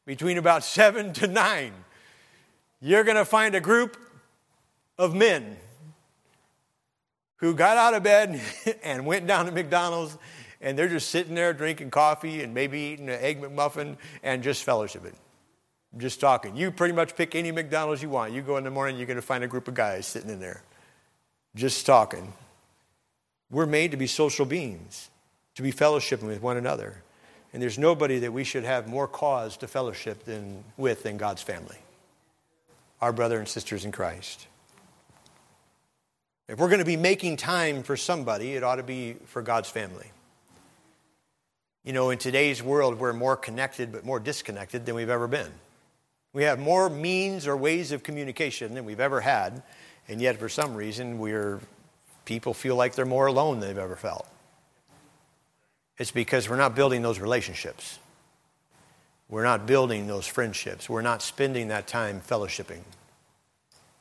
between 0.06 0.38
about 0.38 0.64
7 0.66 1.14
to 1.14 1.28
9, 1.28 1.72
you're 2.82 3.06
going 3.06 3.18
to 3.18 3.26
find 3.26 3.56
a 3.56 3.62
group 3.62 3.98
of 4.98 5.16
men 5.16 5.56
who 7.38 7.54
got 7.54 7.78
out 7.78 7.94
of 7.94 8.04
bed 8.04 8.42
and 8.84 9.06
went 9.06 9.26
down 9.26 9.46
to 9.46 9.52
McDonald's 9.52 10.18
and 10.64 10.80
they're 10.80 10.88
just 10.88 11.10
sitting 11.10 11.36
there 11.36 11.54
drinking 11.54 11.92
coffee 11.92 12.42
and 12.42 12.54
maybe 12.54 12.80
eating 12.80 13.10
an 13.10 13.20
egg 13.20 13.42
McMuffin 13.42 13.98
and 14.24 14.42
just 14.42 14.66
fellowshipping, 14.66 15.14
just 15.98 16.22
talking. 16.22 16.56
You 16.56 16.72
pretty 16.72 16.94
much 16.94 17.16
pick 17.16 17.36
any 17.36 17.52
McDonald's 17.52 18.02
you 18.02 18.10
want. 18.10 18.32
You 18.32 18.42
go 18.42 18.58
in 18.58 18.64
the 18.64 18.72
morning, 18.72 18.98
you're 18.98 19.06
going 19.06 19.18
to 19.18 19.22
find 19.22 19.44
a 19.44 19.48
group 19.48 19.68
of 19.68 19.74
guys 19.74 20.08
sitting 20.08 20.30
in 20.30 20.40
there, 20.40 20.64
just 21.54 21.86
talking. 21.86 22.32
We're 23.52 23.66
made 23.66 23.92
to 23.92 23.98
be 23.98 24.08
social 24.08 24.46
beings, 24.46 25.10
to 25.56 25.62
be 25.62 25.72
fellowshipping 25.72 26.24
with 26.24 26.42
one 26.42 26.58
another. 26.58 27.04
And 27.52 27.62
there's 27.62 27.78
nobody 27.78 28.20
that 28.20 28.32
we 28.32 28.46
should 28.46 28.64
have 28.64 28.88
more 28.88 29.08
cause 29.08 29.58
to 29.58 29.68
fellowship 29.68 30.24
than, 30.24 30.64
with 30.78 31.04
than 31.04 31.18
God's 31.18 31.44
family, 31.44 31.78
our 33.02 33.12
brother 33.12 33.38
and 33.38 33.48
sisters 33.48 33.86
in 33.86 33.92
Christ. 33.92 34.48
If 36.48 36.58
we're 36.58 36.70
going 36.70 36.80
to 36.80 36.86
be 36.86 36.98
making 36.98 37.38
time 37.38 37.84
for 37.84 37.96
somebody, 37.98 38.54
it 38.54 38.64
ought 38.64 38.78
to 38.78 38.84
be 38.84 39.18
for 39.26 39.42
God's 39.42 39.70
family. 39.70 40.13
You 41.84 41.92
know, 41.92 42.12
in 42.12 42.18
today's 42.18 42.64
world, 42.64 42.98
we're 42.98 43.14
more 43.14 43.36
connected 43.36 43.92
but 43.92 44.06
more 44.06 44.20
disconnected 44.20 44.86
than 44.86 44.96
we've 44.96 45.10
ever 45.10 45.28
been. 45.28 45.52
We 46.32 46.44
have 46.44 46.58
more 46.58 46.90
means 46.90 47.46
or 47.46 47.58
ways 47.58 47.92
of 47.92 48.04
communication 48.04 48.74
than 48.74 48.86
we've 48.86 49.00
ever 49.00 49.22
had, 49.22 49.62
and 50.08 50.22
yet 50.22 50.38
for 50.38 50.50
some 50.50 50.76
reason, 50.76 51.20
we're, 51.20 51.60
people 52.26 52.54
feel 52.54 52.76
like 52.76 52.96
they're 52.96 53.06
more 53.06 53.28
alone 53.28 53.60
than 53.60 53.70
they've 53.70 53.84
ever 53.84 53.96
felt. 53.96 54.28
It's 55.98 56.12
because 56.12 56.50
we're 56.50 56.58
not 56.58 56.74
building 56.74 57.02
those 57.02 57.20
relationships. 57.20 58.00
We're 59.30 59.44
not 59.44 59.66
building 59.66 60.08
those 60.08 60.26
friendships. 60.26 60.90
We're 60.90 61.02
not 61.02 61.22
spending 61.22 61.68
that 61.68 61.88
time 61.88 62.22
fellowshipping. 62.28 62.82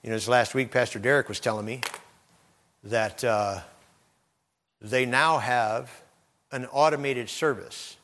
You 0.02 0.10
know, 0.10 0.16
this 0.16 0.28
last 0.28 0.54
week, 0.54 0.70
Pastor 0.70 0.98
Derek 0.98 1.28
was 1.28 1.40
telling 1.40 1.66
me 1.66 1.80
that 2.84 3.22
uh, 3.24 3.60
they 4.80 5.04
now 5.04 5.38
have 5.38 5.90
an 6.52 6.66
automated 6.66 7.28
service. 7.28 7.96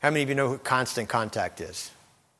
How 0.00 0.10
many 0.10 0.22
of 0.22 0.28
you 0.28 0.34
know 0.34 0.48
who 0.48 0.58
Constant 0.58 1.08
Contact 1.08 1.60
is? 1.60 1.90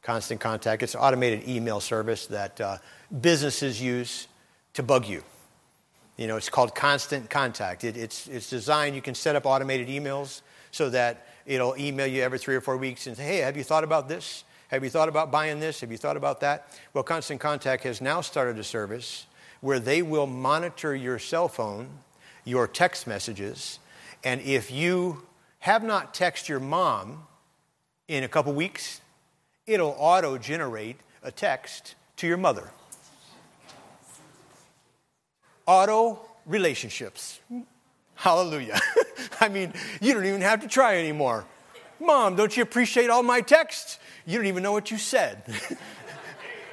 Constant 0.03 0.41
Contact, 0.41 0.83
it's 0.83 0.95
an 0.95 1.01
automated 1.01 1.49
email 1.49 1.81
service 1.81 2.27
that 2.27 2.61
uh, 2.61 2.79
businesses 3.21 3.81
use 3.81 4.29
to 4.75 4.83
bug 4.83 5.07
you. 5.07 5.23
You 6.17 6.27
know, 6.27 6.37
it's 6.37 6.49
called 6.49 6.75
Constant 6.75 7.31
Contact. 7.31 7.85
It, 7.85 7.97
it's, 7.97 8.29
it's 8.29 8.51
designed, 8.51 8.95
you 8.95 9.03
can 9.03 9.15
set 9.15 9.35
up 9.35 9.47
automated 9.47 9.89
emails 9.89 10.43
so 10.73 10.91
that 10.91 11.27
it'll 11.47 11.77
email 11.79 12.07
you 12.07 12.23
every 12.23 12.39
three 12.39 12.55
or 12.55 12.61
four 12.61 12.77
weeks 12.77 13.07
and 13.07 13.17
say, 13.17 13.25
hey, 13.25 13.39
have 13.39 13.57
you 13.57 13.65
thought 13.65 13.85
about 13.85 14.09
this? 14.09 14.45
Have 14.69 14.85
you 14.85 14.91
thought 14.91 15.09
about 15.09 15.31
buying 15.31 15.61
this? 15.61 15.81
Have 15.81 15.91
you 15.91 15.99
thought 15.99 16.17
about 16.17 16.41
that? 16.41 16.69
Well, 16.93 17.05
Constant 17.05 17.41
Contact 17.41 17.85
has 17.85 18.01
now 18.01 18.21
started 18.21 18.59
a 18.59 18.65
service 18.65 19.27
where 19.61 19.79
they 19.79 20.03
will 20.03 20.27
monitor 20.27 20.95
your 20.95 21.19
cell 21.19 21.49
phone, 21.49 21.89
your 22.45 22.67
text 22.67 23.07
messages, 23.07 23.79
and 24.25 24.41
if 24.41 24.70
you 24.70 25.22
have 25.61 25.85
not 25.85 26.14
texted 26.14 26.49
your 26.49 26.61
mom 26.61 27.27
in 28.09 28.25
a 28.25 28.29
couple 28.29 28.53
weeks, 28.53 29.01
it'll 29.66 29.95
auto 29.99 30.39
generate 30.39 30.97
a 31.22 31.31
text 31.31 31.95
to 32.16 32.27
your 32.27 32.37
mother. 32.37 32.70
auto 35.66 36.20
relationships. 36.47 37.41
Hallelujah. 38.14 38.79
I 39.41 39.49
mean, 39.49 39.72
you 40.01 40.14
don't 40.14 40.27
even 40.27 40.43
have 40.43 40.61
to 40.61 40.68
try 40.68 40.99
anymore. 40.99 41.45
Mom, 42.01 42.37
don't 42.37 42.55
you 42.57 42.62
appreciate 42.62 43.09
all 43.09 43.22
my 43.22 43.41
texts? 43.41 43.99
You 44.27 44.39
don't 44.39 44.47
even 44.47 44.62
know 44.62 44.72
what 44.72 44.91
you 44.91 44.99
said 44.99 45.43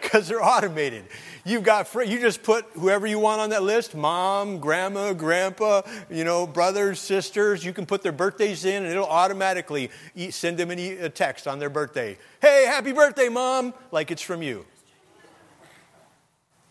because 0.02 0.28
they're 0.28 0.43
automated. 0.43 1.06
You've 1.45 1.64
got 1.64 1.93
you 1.95 2.20
just 2.20 2.43
put 2.43 2.66
whoever 2.74 3.08
you 3.08 3.20
want 3.20 3.41
on 3.41 3.52
that 3.52 3.64
list, 3.64 3.95
mom, 3.95 4.60
grandma, 4.60 5.14
grandpa, 5.14 5.82
you 6.10 6.24
know, 6.24 6.45
brothers, 6.45 6.99
sisters, 6.99 7.64
you 7.64 7.74
can 7.74 7.86
put 7.86 8.02
their 8.02 8.12
birthdays 8.12 8.66
in 8.66 8.84
and 8.84 8.91
it'll 8.91 9.06
automatically 9.06 9.89
send 10.30 10.58
them 10.58 10.72
a 10.72 11.10
text 11.10 11.47
on 11.47 11.60
their 11.60 11.70
birthday. 11.70 12.18
Hey, 12.41 12.66
happy 12.66 12.91
birthday, 12.91 13.30
mom, 13.30 13.74
like 13.91 14.12
it's 14.12 14.22
from 14.22 14.41
you. 14.41 14.66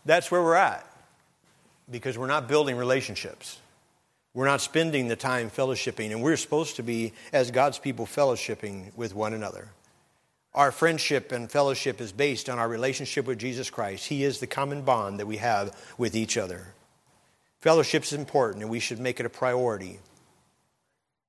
That's 0.05 0.31
where 0.31 0.41
we're 0.41 0.55
at 0.55 0.87
because 1.89 2.17
we're 2.17 2.27
not 2.27 2.47
building 2.47 2.75
relationships. 2.75 3.59
We're 4.33 4.45
not 4.45 4.61
spending 4.61 5.09
the 5.09 5.17
time 5.17 5.49
fellowshipping, 5.49 6.11
and 6.11 6.23
we're 6.23 6.37
supposed 6.37 6.77
to 6.77 6.83
be, 6.83 7.11
as 7.33 7.51
God's 7.51 7.77
people, 7.79 8.05
fellowshipping 8.05 8.95
with 8.95 9.13
one 9.13 9.33
another. 9.33 9.67
Our 10.53 10.71
friendship 10.71 11.31
and 11.31 11.49
fellowship 11.49 12.01
is 12.01 12.11
based 12.11 12.49
on 12.49 12.59
our 12.59 12.67
relationship 12.67 13.25
with 13.25 13.39
Jesus 13.39 13.69
Christ. 13.69 14.07
He 14.07 14.23
is 14.23 14.39
the 14.39 14.47
common 14.47 14.81
bond 14.81 15.19
that 15.19 15.27
we 15.27 15.37
have 15.37 15.75
with 15.97 16.15
each 16.15 16.37
other. 16.37 16.67
Fellowship 17.61 18.03
is 18.03 18.13
important, 18.13 18.63
and 18.63 18.71
we 18.71 18.79
should 18.79 18.99
make 18.99 19.19
it 19.19 19.25
a 19.25 19.29
priority. 19.29 19.99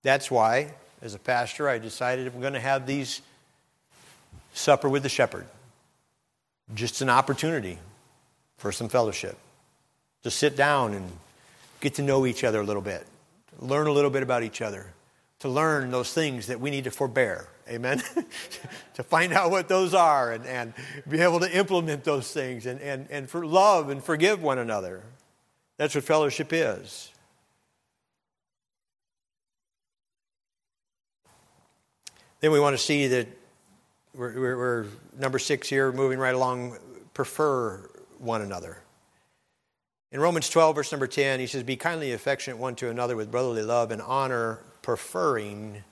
That's 0.02 0.30
why, 0.30 0.74
as 1.00 1.14
a 1.14 1.18
pastor, 1.18 1.68
I 1.68 1.78
decided 1.78 2.26
I'm 2.26 2.40
going 2.40 2.54
to 2.54 2.60
have 2.60 2.86
these 2.86 3.20
supper 4.54 4.88
with 4.88 5.04
the 5.04 5.08
shepherd, 5.08 5.46
just 6.74 7.00
an 7.00 7.08
opportunity 7.08 7.78
for 8.58 8.72
some 8.72 8.88
fellowship. 8.88 9.38
To 10.24 10.30
sit 10.30 10.56
down 10.56 10.94
and 10.94 11.10
get 11.80 11.94
to 11.94 12.02
know 12.02 12.26
each 12.26 12.44
other 12.44 12.60
a 12.60 12.64
little 12.64 12.82
bit, 12.82 13.06
learn 13.60 13.86
a 13.86 13.92
little 13.92 14.10
bit 14.10 14.22
about 14.22 14.42
each 14.42 14.62
other, 14.62 14.86
to 15.40 15.48
learn 15.48 15.90
those 15.90 16.12
things 16.12 16.46
that 16.48 16.60
we 16.60 16.70
need 16.70 16.84
to 16.84 16.90
forbear. 16.90 17.46
Amen? 17.68 18.02
to 18.94 19.02
find 19.02 19.32
out 19.32 19.50
what 19.50 19.68
those 19.68 19.94
are 19.94 20.32
and, 20.32 20.44
and 20.46 20.74
be 21.08 21.20
able 21.20 21.40
to 21.40 21.56
implement 21.56 22.04
those 22.04 22.32
things 22.32 22.66
and, 22.66 22.80
and, 22.80 23.06
and 23.10 23.28
for 23.30 23.46
love 23.46 23.88
and 23.88 24.02
forgive 24.02 24.42
one 24.42 24.58
another. 24.58 25.02
That's 25.76 25.94
what 25.94 26.04
fellowship 26.04 26.52
is. 26.52 27.10
Then 32.40 32.50
we 32.50 32.60
want 32.60 32.76
to 32.76 32.82
see 32.82 33.06
that 33.06 33.28
we're, 34.14 34.38
we're, 34.38 34.56
we're 34.56 34.86
number 35.18 35.38
six 35.38 35.68
here, 35.68 35.92
moving 35.92 36.18
right 36.18 36.34
along, 36.34 36.76
prefer 37.14 37.88
one 38.18 38.42
another. 38.42 38.82
In 40.10 40.20
Romans 40.20 40.50
12, 40.50 40.74
verse 40.74 40.92
number 40.92 41.06
10, 41.06 41.40
he 41.40 41.46
says, 41.46 41.62
Be 41.62 41.76
kindly 41.76 42.12
affectionate 42.12 42.58
one 42.58 42.74
to 42.76 42.90
another 42.90 43.16
with 43.16 43.30
brotherly 43.30 43.62
love 43.62 43.90
and 43.90 44.02
honor, 44.02 44.58
preferring 44.82 45.82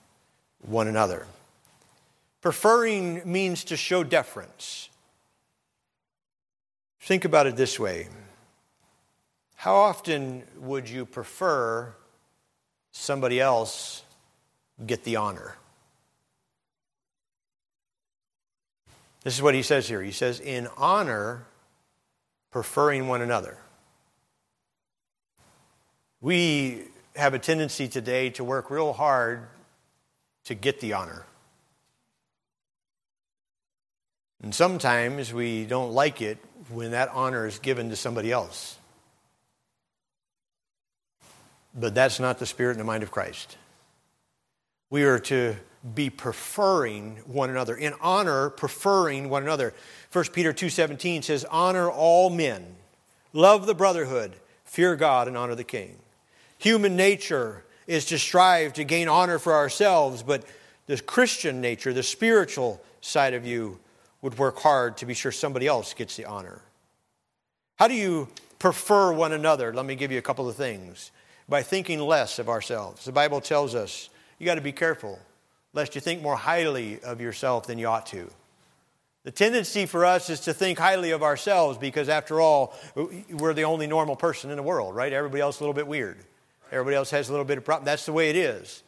one 0.61 0.89
another. 0.89 1.27
Preferring 2.41 3.23
means 3.31 3.65
to 3.65 3.77
show 3.77 4.03
deference. 4.03 4.89
Think 7.01 7.25
about 7.25 7.47
it 7.47 7.57
this 7.57 7.79
way 7.79 8.09
How 9.57 9.75
often 9.75 10.45
would 10.59 10.89
you 10.89 11.05
prefer 11.05 11.95
somebody 12.93 13.41
else 13.41 14.03
get 14.87 15.05
the 15.05 15.17
honor? 15.17 15.57
This 19.23 19.35
is 19.35 19.43
what 19.43 19.55
he 19.55 19.63
says 19.63 19.87
here. 19.87 20.03
He 20.03 20.13
says, 20.13 20.41
In 20.41 20.67
honor, 20.77 21.45
preferring 22.51 23.07
one 23.07 23.21
another. 23.21 23.59
We 26.23 26.85
have 27.17 27.35
a 27.35 27.39
tendency 27.39 27.89
today 27.89 28.31
to 28.31 28.45
work 28.45 28.71
real 28.71 28.93
hard 28.93 29.47
to 30.45 30.55
get 30.55 30.81
the 30.81 30.95
honor. 30.95 31.27
And 34.43 34.55
sometimes 34.55 35.33
we 35.33 35.67
don't 35.67 35.93
like 35.93 36.23
it 36.23 36.39
when 36.71 36.93
that 36.93 37.11
honor 37.11 37.47
is 37.47 37.59
given 37.59 37.91
to 37.91 37.97
somebody 37.97 38.33
else. 38.33 38.79
But 41.75 41.95
that's 41.95 42.19
not 42.19 42.39
the 42.39 42.47
spirit 42.47 42.73
and 42.73 42.81
the 42.81 42.85
mind 42.85 43.03
of 43.03 43.11
Christ. 43.11 43.57
We 44.89 45.05
are 45.05 45.19
to 45.21 45.57
be 45.95 46.11
preferring 46.11 47.17
one 47.27 47.49
another. 47.49 47.75
In 47.75 47.95
honor, 48.01 48.51
preferring 48.51 49.31
one 49.31 49.43
another. 49.43 49.73
1 50.11 50.33
Peter 50.33 50.53
2:17 50.53 51.23
says, 51.23 51.45
"Honor 51.45 51.91
all 51.91 52.29
men, 52.29 52.77
love 53.33 53.67
the 53.67 53.75
brotherhood, 53.75 54.37
fear 54.65 54.97
God 54.97 55.29
and 55.29 55.37
honor 55.37 55.55
the 55.55 55.65
king." 55.65 56.01
Human 56.59 56.97
nature 56.97 57.65
is 57.87 58.05
to 58.07 58.19
strive 58.19 58.73
to 58.75 58.85
gain 58.85 59.09
honor 59.09 59.39
for 59.39 59.55
ourselves, 59.55 60.23
but 60.23 60.45
the 60.87 61.01
Christian 61.01 61.61
nature, 61.61 61.93
the 61.93 62.03
spiritual 62.03 62.83
side 63.01 63.33
of 63.33 63.47
you, 63.47 63.81
would 64.23 64.39
work 64.39 64.59
hard 64.59 64.97
to 64.99 65.07
be 65.07 65.15
sure 65.15 65.33
somebody 65.33 65.67
else 65.67 65.95
gets 65.95 66.17
the 66.17 66.27
honor. 66.27 66.63
How 67.77 67.89
do 67.89 67.95
you 67.95 68.29
prefer 68.59 69.13
one 69.13 69.33
another? 69.33 69.73
Let 69.73 69.87
me 69.87 69.95
give 69.95 70.13
you 70.13 70.19
a 70.19 70.23
couple 70.23 70.49
of 70.49 70.57
things. 70.57 71.11
By 71.49 71.63
thinking 71.63 71.99
less 71.99 72.39
of 72.39 72.49
ourselves. 72.49 73.05
The 73.05 73.13
Bible 73.13 73.41
tells 73.41 73.75
us 73.75 74.09
you 74.39 74.47
got 74.47 74.55
to 74.55 74.61
be 74.61 74.73
careful 74.73 75.19
lest 75.73 75.95
you 75.95 76.01
think 76.01 76.23
more 76.23 76.37
highly 76.37 77.01
of 77.01 77.21
yourself 77.21 77.67
than 77.67 77.79
you 77.79 77.87
ought 77.87 78.07
to. 78.07 78.31
The 79.23 79.31
tendency 79.31 79.87
for 79.87 80.05
us 80.05 80.31
is 80.31 80.41
to 80.41 80.55
think 80.55 80.79
highly 80.79 81.11
of 81.11 81.23
ourselves 81.23 81.77
because, 81.77 82.09
after 82.09 82.41
all, 82.41 82.75
we're 83.31 83.53
the 83.53 83.65
only 83.65 83.87
normal 83.87 84.17
person 84.17 84.51
in 84.51 84.57
the 84.57 84.63
world, 84.63 84.95
right? 84.95 85.13
Everybody 85.13 85.43
else 85.43 85.57
is 85.57 85.61
a 85.61 85.65
little 85.65 85.75
bit 85.75 85.87
weird. 85.87 86.17
Everybody 86.73 86.97
else 86.97 87.11
has 87.11 87.29
a 87.29 87.33
little 87.33 87.45
bit 87.45 87.59
of 87.59 87.65
problem. 87.65 87.85
That's 87.85 88.07
the 88.07 88.13
way 88.13 88.31
it 88.31 88.37
is. 88.37 88.83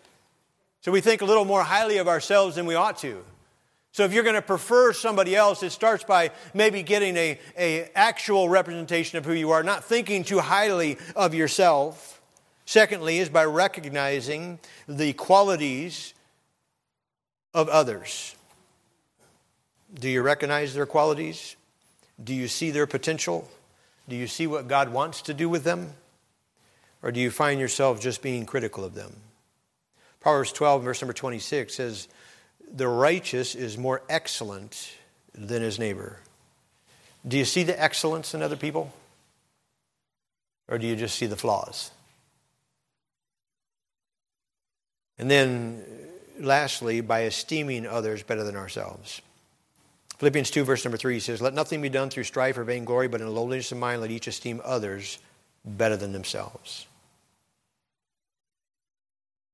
So 0.80 0.90
we 0.90 1.00
think 1.00 1.20
a 1.20 1.26
little 1.26 1.44
more 1.44 1.62
highly 1.62 1.98
of 1.98 2.08
ourselves 2.08 2.56
than 2.56 2.64
we 2.66 2.74
ought 2.74 2.98
to. 2.98 3.22
So 3.92 4.04
if 4.04 4.14
you're 4.14 4.24
going 4.24 4.36
to 4.36 4.42
prefer 4.42 4.94
somebody 4.94 5.36
else, 5.36 5.62
it 5.62 5.70
starts 5.70 6.02
by 6.02 6.30
maybe 6.54 6.82
getting 6.82 7.14
a, 7.16 7.38
a 7.58 7.90
actual 7.94 8.48
representation 8.48 9.18
of 9.18 9.26
who 9.26 9.34
you 9.34 9.50
are, 9.50 9.62
not 9.62 9.84
thinking 9.84 10.24
too 10.24 10.40
highly 10.40 10.96
of 11.14 11.34
yourself. 11.34 12.20
Secondly, 12.64 13.18
is 13.18 13.28
by 13.28 13.44
recognizing 13.44 14.58
the 14.88 15.12
qualities 15.12 16.14
of 17.52 17.68
others. 17.68 18.34
Do 19.92 20.08
you 20.08 20.22
recognize 20.22 20.72
their 20.72 20.86
qualities? 20.86 21.56
Do 22.22 22.32
you 22.32 22.48
see 22.48 22.70
their 22.70 22.86
potential? 22.86 23.46
Do 24.08 24.16
you 24.16 24.26
see 24.26 24.46
what 24.46 24.68
God 24.68 24.90
wants 24.90 25.20
to 25.22 25.34
do 25.34 25.50
with 25.50 25.64
them? 25.64 25.92
Or 27.02 27.12
do 27.12 27.20
you 27.20 27.30
find 27.30 27.60
yourself 27.60 28.00
just 28.00 28.22
being 28.22 28.46
critical 28.46 28.84
of 28.84 28.94
them? 28.94 29.16
Proverbs 30.20 30.52
12, 30.52 30.84
verse 30.84 31.02
number 31.02 31.12
26 31.12 31.74
says, 31.74 32.08
The 32.74 32.88
righteous 32.88 33.54
is 33.54 33.76
more 33.76 34.02
excellent 34.08 34.92
than 35.34 35.62
his 35.62 35.78
neighbor. 35.78 36.20
Do 37.26 37.36
you 37.36 37.44
see 37.44 37.62
the 37.62 37.80
excellence 37.80 38.34
in 38.34 38.42
other 38.42 38.56
people? 38.56 38.92
Or 40.68 40.78
do 40.78 40.86
you 40.86 40.96
just 40.96 41.16
see 41.16 41.26
the 41.26 41.36
flaws? 41.36 41.90
And 45.18 45.30
then, 45.30 45.84
uh, 46.40 46.44
lastly, 46.44 47.00
by 47.02 47.24
esteeming 47.24 47.86
others 47.86 48.22
better 48.22 48.42
than 48.42 48.56
ourselves. 48.56 49.20
Philippians 50.18 50.50
2, 50.50 50.64
verse 50.64 50.84
number 50.84 50.96
3 50.96 51.20
says, 51.20 51.42
Let 51.42 51.52
nothing 51.52 51.82
be 51.82 51.88
done 51.88 52.08
through 52.08 52.24
strife 52.24 52.56
or 52.56 52.64
vainglory, 52.64 53.08
but 53.08 53.20
in 53.20 53.32
lowliness 53.34 53.70
of 53.70 53.78
mind 53.78 54.00
let 54.00 54.10
each 54.10 54.26
esteem 54.26 54.62
others 54.64 55.18
better 55.64 55.96
than 55.96 56.12
themselves. 56.12 56.86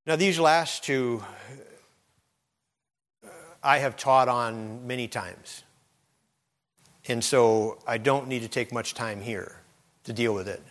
Now, 0.07 0.15
these 0.15 0.39
last 0.39 0.83
two 0.83 1.23
I 3.63 3.79
have 3.79 3.97
taught 3.97 4.27
on 4.27 4.87
many 4.87 5.07
times. 5.07 5.63
And 7.07 7.23
so 7.23 7.79
I 7.87 7.97
don't 7.97 8.27
need 8.27 8.41
to 8.43 8.47
take 8.47 8.71
much 8.71 8.93
time 8.93 9.21
here 9.21 9.57
to 10.03 10.13
deal 10.13 10.33
with 10.33 10.47
it. 10.47 10.61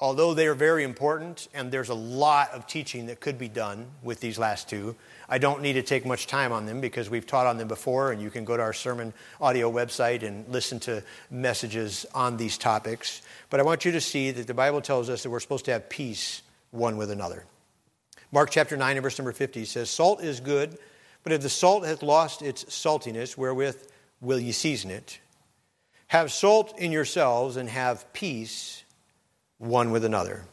Although 0.00 0.34
they 0.34 0.46
are 0.48 0.54
very 0.54 0.84
important 0.84 1.48
and 1.54 1.70
there's 1.70 1.88
a 1.88 1.94
lot 1.94 2.50
of 2.50 2.66
teaching 2.66 3.06
that 3.06 3.20
could 3.20 3.38
be 3.38 3.48
done 3.48 3.86
with 4.02 4.20
these 4.20 4.38
last 4.38 4.68
two, 4.68 4.96
I 5.28 5.38
don't 5.38 5.62
need 5.62 5.74
to 5.74 5.82
take 5.82 6.04
much 6.04 6.26
time 6.26 6.52
on 6.52 6.66
them 6.66 6.80
because 6.80 7.08
we've 7.08 7.26
taught 7.26 7.46
on 7.46 7.58
them 7.58 7.68
before 7.68 8.12
and 8.12 8.20
you 8.20 8.30
can 8.30 8.44
go 8.44 8.56
to 8.56 8.62
our 8.62 8.72
sermon 8.72 9.14
audio 9.40 9.70
website 9.70 10.22
and 10.22 10.46
listen 10.48 10.80
to 10.80 11.02
messages 11.30 12.06
on 12.14 12.36
these 12.36 12.58
topics. 12.58 13.22
But 13.50 13.60
I 13.60 13.62
want 13.62 13.84
you 13.84 13.92
to 13.92 14.00
see 14.00 14.30
that 14.32 14.46
the 14.46 14.54
Bible 14.54 14.80
tells 14.80 15.08
us 15.08 15.22
that 15.22 15.30
we're 15.30 15.40
supposed 15.40 15.64
to 15.66 15.72
have 15.72 15.88
peace 15.88 16.42
one 16.70 16.96
with 16.96 17.10
another. 17.10 17.46
Mark 18.32 18.50
chapter 18.50 18.76
9 18.76 18.96
and 18.96 19.02
verse 19.02 19.18
number 19.18 19.32
50 19.32 19.64
says, 19.64 19.88
Salt 19.88 20.22
is 20.22 20.40
good, 20.40 20.76
but 21.24 21.32
if 21.32 21.40
the 21.42 21.48
salt 21.48 21.84
hath 21.84 22.02
lost 22.02 22.42
its 22.42 22.64
saltiness, 22.64 23.36
wherewith 23.36 23.88
will 24.20 24.38
ye 24.38 24.52
season 24.52 24.90
it? 24.90 25.18
Have 26.08 26.30
salt 26.30 26.78
in 26.78 26.92
yourselves 26.92 27.56
and 27.56 27.68
have 27.68 28.12
peace 28.12 28.84
one 29.58 29.90
with 29.90 30.04
another. 30.04 30.44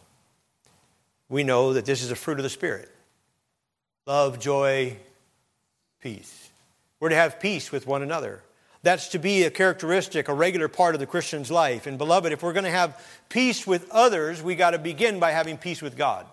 We 1.30 1.44
know 1.44 1.74
that 1.74 1.86
this 1.86 2.02
is 2.02 2.10
a 2.10 2.16
fruit 2.16 2.40
of 2.40 2.44
the 2.44 2.50
Spirit 2.50 2.90
love, 4.08 4.40
joy, 4.40 4.98
peace. 6.02 6.50
We're 7.00 7.10
to 7.10 7.16
have 7.16 7.40
peace 7.40 7.72
with 7.72 7.86
one 7.86 8.02
another. 8.02 8.42
That's 8.84 9.10
to 9.10 9.20
be 9.20 9.44
a 9.44 9.52
characteristic, 9.52 10.28
a 10.28 10.34
regular 10.34 10.68
part 10.68 10.96
of 10.96 11.00
the 11.00 11.06
Christian's 11.06 11.52
life. 11.52 11.86
And 11.86 11.98
beloved, 11.98 12.32
if 12.32 12.42
we're 12.42 12.54
going 12.54 12.64
to 12.64 12.72
have 12.72 13.00
peace 13.30 13.68
with 13.68 13.90
others, 13.92 14.42
we 14.42 14.56
got 14.56 14.72
to 14.72 14.80
begin 14.80 15.20
by 15.20 15.32
having 15.32 15.58
peace 15.58 15.82
with 15.82 15.96
God. 15.96 16.26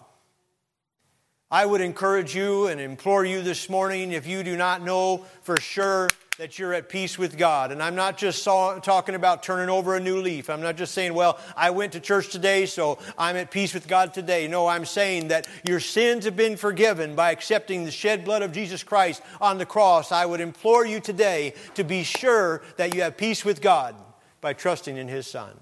I 1.51 1.65
would 1.65 1.81
encourage 1.81 2.37
you 2.37 2.67
and 2.67 2.79
implore 2.79 3.25
you 3.25 3.41
this 3.41 3.71
morning 3.71 4.13
if 4.13 4.27
you 4.27 4.43
do 4.43 4.55
not 4.55 4.83
know 4.83 5.25
for 5.41 5.59
sure 5.59 6.09
that 6.37 6.59
you're 6.59 6.75
at 6.75 6.91
peace 6.91 7.19
with 7.19 7.39
God. 7.39 7.73
And 7.73 7.83
I'm 7.83 7.95
not 7.95 8.19
just 8.19 8.43
saw, 8.43 8.79
talking 8.79 9.15
about 9.15 9.43
turning 9.43 9.71
over 9.71 9.97
a 9.97 10.01
new 10.01 10.21
leaf. 10.21 10.51
I'm 10.51 10.61
not 10.61 10.77
just 10.77 10.93
saying, 10.93 11.15
well, 11.15 11.39
I 11.57 11.71
went 11.71 11.95
to 11.95 12.01
church 12.01 12.29
today, 12.29 12.67
so 12.67 12.99
I'm 13.17 13.35
at 13.37 13.51
peace 13.51 13.73
with 13.73 13.89
God 13.89 14.13
today. 14.13 14.47
No, 14.47 14.67
I'm 14.67 14.85
saying 14.85 15.29
that 15.29 15.49
your 15.67 15.81
sins 15.81 16.27
have 16.27 16.37
been 16.37 16.57
forgiven 16.59 17.17
by 17.17 17.33
accepting 17.33 17.85
the 17.85 17.91
shed 17.91 18.27
blood 18.27 18.43
of 18.43 18.53
Jesus 18.53 18.85
Christ 18.85 19.23
on 19.41 19.57
the 19.57 19.67
cross. 19.67 20.13
I 20.13 20.27
would 20.27 20.41
implore 20.41 20.87
you 20.87 21.01
today 21.01 21.55
to 21.75 21.83
be 21.83 22.05
sure 22.05 22.63
that 22.77 22.95
you 22.95 23.03
have 23.03 23.17
peace 23.17 23.43
with 23.43 23.63
God 23.63 23.97
by 24.43 24.53
trusting 24.53 24.99
in 24.99 25.09
His 25.09 25.27
Son. 25.27 25.59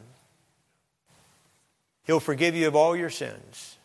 He'll 2.03 2.20
forgive 2.20 2.57
you 2.57 2.66
of 2.66 2.76
all 2.76 2.97
your 2.97 3.11
sins. 3.11 3.76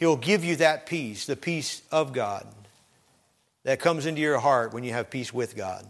He'll 0.00 0.16
give 0.16 0.42
you 0.42 0.56
that 0.56 0.86
peace, 0.86 1.26
the 1.26 1.36
peace 1.36 1.82
of 1.92 2.14
God 2.14 2.46
that 3.64 3.80
comes 3.80 4.06
into 4.06 4.22
your 4.22 4.38
heart 4.38 4.72
when 4.72 4.82
you 4.82 4.92
have 4.92 5.10
peace 5.10 5.32
with 5.32 5.54
God. 5.54 5.86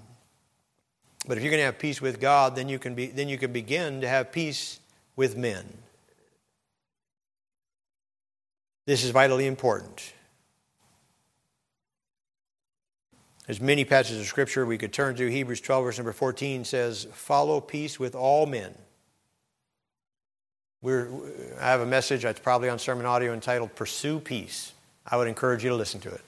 But 1.28 1.36
if 1.36 1.44
you're 1.44 1.52
going 1.52 1.60
to 1.60 1.66
have 1.66 1.78
peace 1.78 2.00
with 2.00 2.20
God, 2.20 2.56
then 2.56 2.68
you 2.68 2.80
can, 2.80 2.96
be, 2.96 3.06
then 3.06 3.28
you 3.28 3.38
can 3.38 3.52
begin 3.52 4.00
to 4.00 4.08
have 4.08 4.32
peace 4.32 4.80
with 5.14 5.36
men. 5.36 5.64
This 8.84 9.04
is 9.04 9.10
vitally 9.10 9.46
important. 9.46 10.12
There's 13.46 13.60
many 13.60 13.84
passages 13.84 14.20
of 14.20 14.26
Scripture 14.26 14.66
we 14.66 14.76
could 14.76 14.92
turn 14.92 15.14
to. 15.14 15.30
Hebrews 15.30 15.60
12, 15.60 15.84
verse 15.84 15.98
number 15.98 16.12
14 16.12 16.64
says, 16.64 17.06
Follow 17.12 17.60
peace 17.60 18.00
with 18.00 18.16
all 18.16 18.46
men. 18.46 18.74
We're, 20.82 21.08
I 21.60 21.66
have 21.66 21.80
a 21.80 21.86
message 21.86 22.22
that's 22.22 22.40
probably 22.40 22.70
on 22.70 22.78
sermon 22.78 23.04
audio 23.04 23.34
entitled 23.34 23.74
Pursue 23.74 24.18
Peace. 24.18 24.72
I 25.06 25.18
would 25.18 25.28
encourage 25.28 25.62
you 25.62 25.70
to 25.70 25.76
listen 25.76 26.00
to 26.00 26.08
it. 26.08 26.22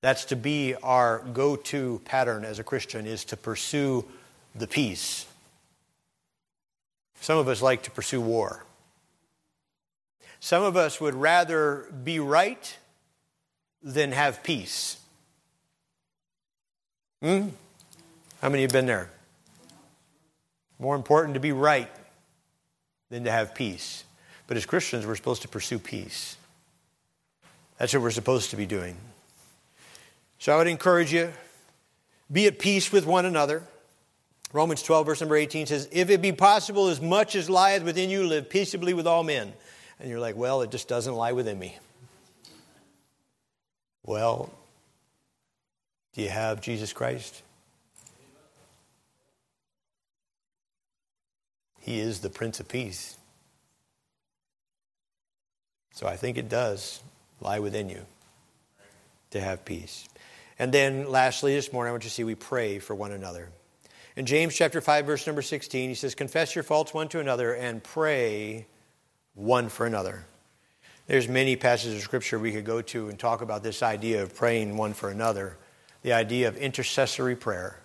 That's 0.00 0.26
to 0.26 0.36
be 0.36 0.76
our 0.82 1.18
go 1.32 1.56
to 1.56 2.00
pattern 2.04 2.44
as 2.44 2.60
a 2.60 2.64
Christian, 2.64 3.06
is 3.06 3.24
to 3.26 3.36
pursue 3.36 4.04
the 4.54 4.68
peace. 4.68 5.26
Some 7.20 7.38
of 7.38 7.48
us 7.48 7.60
like 7.60 7.82
to 7.84 7.90
pursue 7.90 8.20
war. 8.20 8.64
Some 10.38 10.62
of 10.62 10.76
us 10.76 11.00
would 11.00 11.16
rather 11.16 11.86
be 12.04 12.20
right 12.20 12.78
than 13.82 14.12
have 14.12 14.44
peace. 14.44 15.00
Hmm? 17.20 17.48
How 18.40 18.48
many 18.48 18.62
have 18.62 18.70
been 18.70 18.86
there? 18.86 19.10
More 20.78 20.94
important 20.94 21.34
to 21.34 21.40
be 21.40 21.50
right 21.50 21.90
than 23.10 23.24
to 23.24 23.30
have 23.30 23.54
peace. 23.54 24.04
But 24.46 24.56
as 24.56 24.66
Christians, 24.66 25.06
we're 25.06 25.16
supposed 25.16 25.42
to 25.42 25.48
pursue 25.48 25.78
peace. 25.78 26.36
That's 27.78 27.92
what 27.94 28.02
we're 28.02 28.10
supposed 28.10 28.50
to 28.50 28.56
be 28.56 28.66
doing. 28.66 28.96
So 30.38 30.52
I 30.52 30.56
would 30.56 30.66
encourage 30.66 31.12
you, 31.12 31.32
be 32.30 32.46
at 32.46 32.58
peace 32.58 32.92
with 32.92 33.06
one 33.06 33.26
another. 33.26 33.62
Romans 34.52 34.82
12, 34.82 35.06
verse 35.06 35.20
number 35.20 35.36
18 35.36 35.66
says, 35.66 35.88
If 35.92 36.10
it 36.10 36.22
be 36.22 36.32
possible, 36.32 36.88
as 36.88 37.00
much 37.00 37.34
as 37.34 37.50
lieth 37.50 37.82
within 37.82 38.08
you, 38.10 38.26
live 38.26 38.48
peaceably 38.48 38.94
with 38.94 39.06
all 39.06 39.22
men. 39.22 39.52
And 40.00 40.08
you're 40.08 40.20
like, 40.20 40.36
Well, 40.36 40.62
it 40.62 40.70
just 40.70 40.88
doesn't 40.88 41.14
lie 41.14 41.32
within 41.32 41.58
me. 41.58 41.76
Well, 44.04 44.50
do 46.14 46.22
you 46.22 46.30
have 46.30 46.60
Jesus 46.60 46.92
Christ? 46.92 47.42
He 51.80 51.98
is 51.98 52.20
the 52.20 52.30
Prince 52.30 52.60
of 52.60 52.68
Peace. 52.68 53.16
So 55.92 56.06
I 56.06 56.16
think 56.16 56.38
it 56.38 56.48
does 56.48 57.00
lie 57.40 57.58
within 57.58 57.88
you 57.88 58.04
to 59.30 59.40
have 59.40 59.64
peace. 59.64 60.08
And 60.58 60.72
then 60.72 61.10
lastly, 61.10 61.54
this 61.54 61.72
morning, 61.72 61.88
I 61.88 61.92
want 61.92 62.04
you 62.04 62.10
to 62.10 62.14
see 62.14 62.24
we 62.24 62.34
pray 62.34 62.78
for 62.78 62.94
one 62.94 63.12
another. 63.12 63.48
In 64.16 64.26
James 64.26 64.54
chapter 64.54 64.80
5, 64.80 65.06
verse 65.06 65.26
number 65.26 65.42
16, 65.42 65.88
he 65.88 65.94
says, 65.94 66.14
Confess 66.14 66.54
your 66.54 66.64
faults 66.64 66.92
one 66.92 67.08
to 67.08 67.20
another 67.20 67.54
and 67.54 67.82
pray 67.82 68.66
one 69.34 69.68
for 69.68 69.86
another. 69.86 70.24
There's 71.06 71.28
many 71.28 71.56
passages 71.56 71.96
of 71.96 72.02
scripture 72.02 72.38
we 72.38 72.52
could 72.52 72.64
go 72.64 72.82
to 72.82 73.08
and 73.08 73.18
talk 73.18 73.40
about 73.40 73.62
this 73.62 73.82
idea 73.82 74.22
of 74.22 74.34
praying 74.34 74.76
one 74.76 74.92
for 74.92 75.08
another, 75.08 75.56
the 76.02 76.12
idea 76.12 76.48
of 76.48 76.56
intercessory 76.56 77.36
prayer. 77.36 77.80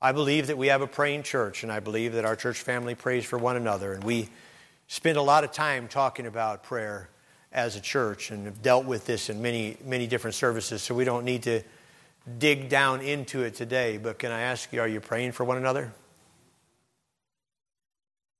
I 0.00 0.12
believe 0.12 0.46
that 0.46 0.56
we 0.56 0.68
have 0.68 0.80
a 0.80 0.86
praying 0.86 1.24
church, 1.24 1.64
and 1.64 1.72
I 1.72 1.80
believe 1.80 2.12
that 2.12 2.24
our 2.24 2.36
church 2.36 2.60
family 2.60 2.94
prays 2.94 3.24
for 3.24 3.36
one 3.36 3.56
another, 3.56 3.94
and 3.94 4.04
we 4.04 4.28
spend 4.86 5.16
a 5.16 5.22
lot 5.22 5.42
of 5.42 5.50
time 5.50 5.88
talking 5.88 6.26
about 6.26 6.62
prayer 6.62 7.08
as 7.52 7.74
a 7.74 7.80
church 7.80 8.30
and 8.30 8.44
have 8.46 8.62
dealt 8.62 8.84
with 8.84 9.06
this 9.06 9.28
in 9.28 9.42
many, 9.42 9.76
many 9.84 10.06
different 10.06 10.36
services, 10.36 10.82
so 10.82 10.94
we 10.94 11.04
don't 11.04 11.24
need 11.24 11.42
to 11.42 11.62
dig 12.38 12.68
down 12.68 13.00
into 13.00 13.42
it 13.42 13.54
today, 13.54 13.98
but 13.98 14.20
can 14.20 14.30
I 14.30 14.42
ask 14.42 14.72
you, 14.72 14.80
are 14.80 14.86
you 14.86 15.00
praying 15.00 15.32
for 15.32 15.42
one 15.42 15.56
another? 15.56 15.92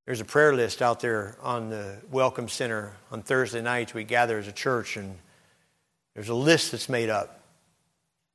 There's 0.07 0.21
a 0.21 0.25
prayer 0.25 0.55
list 0.55 0.81
out 0.81 1.01
there 1.01 1.37
on 1.43 1.71
the 1.71 1.97
Welcome 2.11 2.49
Center 2.49 2.95
on 3.11 3.23
Thursday 3.23 3.61
nights. 3.61 3.93
We 3.93 4.05
gather 4.05 4.39
as 4.39 4.47
a 4.47 4.53
church, 4.53 4.97
and 4.97 5.17
there's 6.15 6.29
a 6.29 6.35
list 6.35 6.71
that's 6.71 6.89
made 6.89 7.11
up 7.11 7.41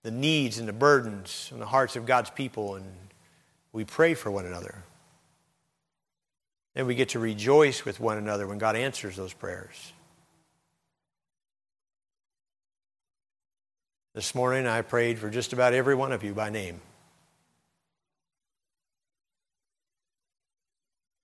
the 0.04 0.12
needs 0.12 0.60
and 0.60 0.68
the 0.68 0.74
burdens 0.74 1.48
and 1.52 1.62
the 1.62 1.66
hearts 1.66 1.96
of 1.96 2.06
God's 2.06 2.30
people, 2.30 2.76
and 2.76 2.86
we 3.74 3.84
pray 3.84 4.14
for 4.14 4.32
one 4.32 4.46
another. 4.46 4.76
And 6.76 6.88
we 6.88 6.96
get 6.96 7.10
to 7.10 7.20
rejoice 7.20 7.84
with 7.84 8.00
one 8.00 8.18
another 8.18 8.48
when 8.48 8.60
God 8.60 8.76
answers 8.76 9.16
those 9.16 9.34
prayers. 9.34 9.92
This 14.14 14.36
morning 14.36 14.68
I 14.68 14.82
prayed 14.82 15.18
for 15.18 15.30
just 15.30 15.54
about 15.54 15.74
every 15.74 15.96
one 15.96 16.12
of 16.12 16.24
you 16.24 16.34
by 16.34 16.52
name. 16.52 16.80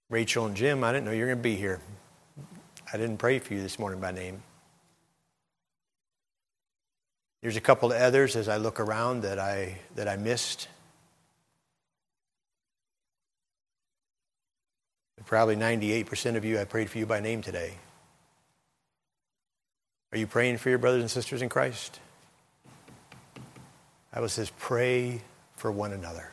Rachel 0.09 0.47
and 0.47 0.55
Jim, 0.55 0.83
I 0.83 0.91
didn't 0.91 1.05
know 1.05 1.11
you 1.11 1.21
were 1.21 1.27
going 1.27 1.37
to 1.37 1.43
be 1.43 1.55
here. 1.55 1.79
I 2.91 2.97
didn't 2.97 3.17
pray 3.17 3.37
for 3.37 3.53
you 3.53 3.61
this 3.61 3.77
morning 3.77 3.99
by 3.99 4.09
name. 4.09 4.41
There's 7.41 7.57
a 7.57 7.61
couple 7.61 7.91
of 7.91 8.01
others 8.01 8.35
as 8.35 8.49
I 8.49 8.57
look 8.57 8.79
around 8.79 9.21
that 9.21 9.37
I, 9.37 9.77
that 9.95 10.07
I 10.07 10.15
missed. 10.15 10.67
Probably 15.29 15.55
98% 15.55 16.37
of 16.37 16.43
you, 16.43 16.59
I 16.59 16.63
prayed 16.63 16.89
for 16.89 16.97
you 16.97 17.05
by 17.05 17.19
name 17.19 17.43
today. 17.43 17.73
Are 20.11 20.17
you 20.17 20.25
praying 20.25 20.57
for 20.57 20.69
your 20.69 20.79
brothers 20.79 21.01
and 21.01 21.11
sisters 21.11 21.43
in 21.43 21.49
Christ? 21.49 21.99
Bible 24.11 24.27
says, 24.27 24.51
pray 24.57 25.21
for 25.55 25.71
one 25.71 25.93
another. 25.93 26.31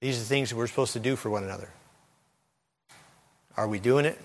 These 0.00 0.16
are 0.16 0.20
the 0.20 0.24
things 0.24 0.48
that 0.48 0.56
we're 0.56 0.68
supposed 0.68 0.94
to 0.94 1.00
do 1.00 1.16
for 1.16 1.28
one 1.28 1.44
another. 1.44 1.68
Are 3.58 3.68
we 3.68 3.78
doing 3.78 4.06
it? 4.06 4.18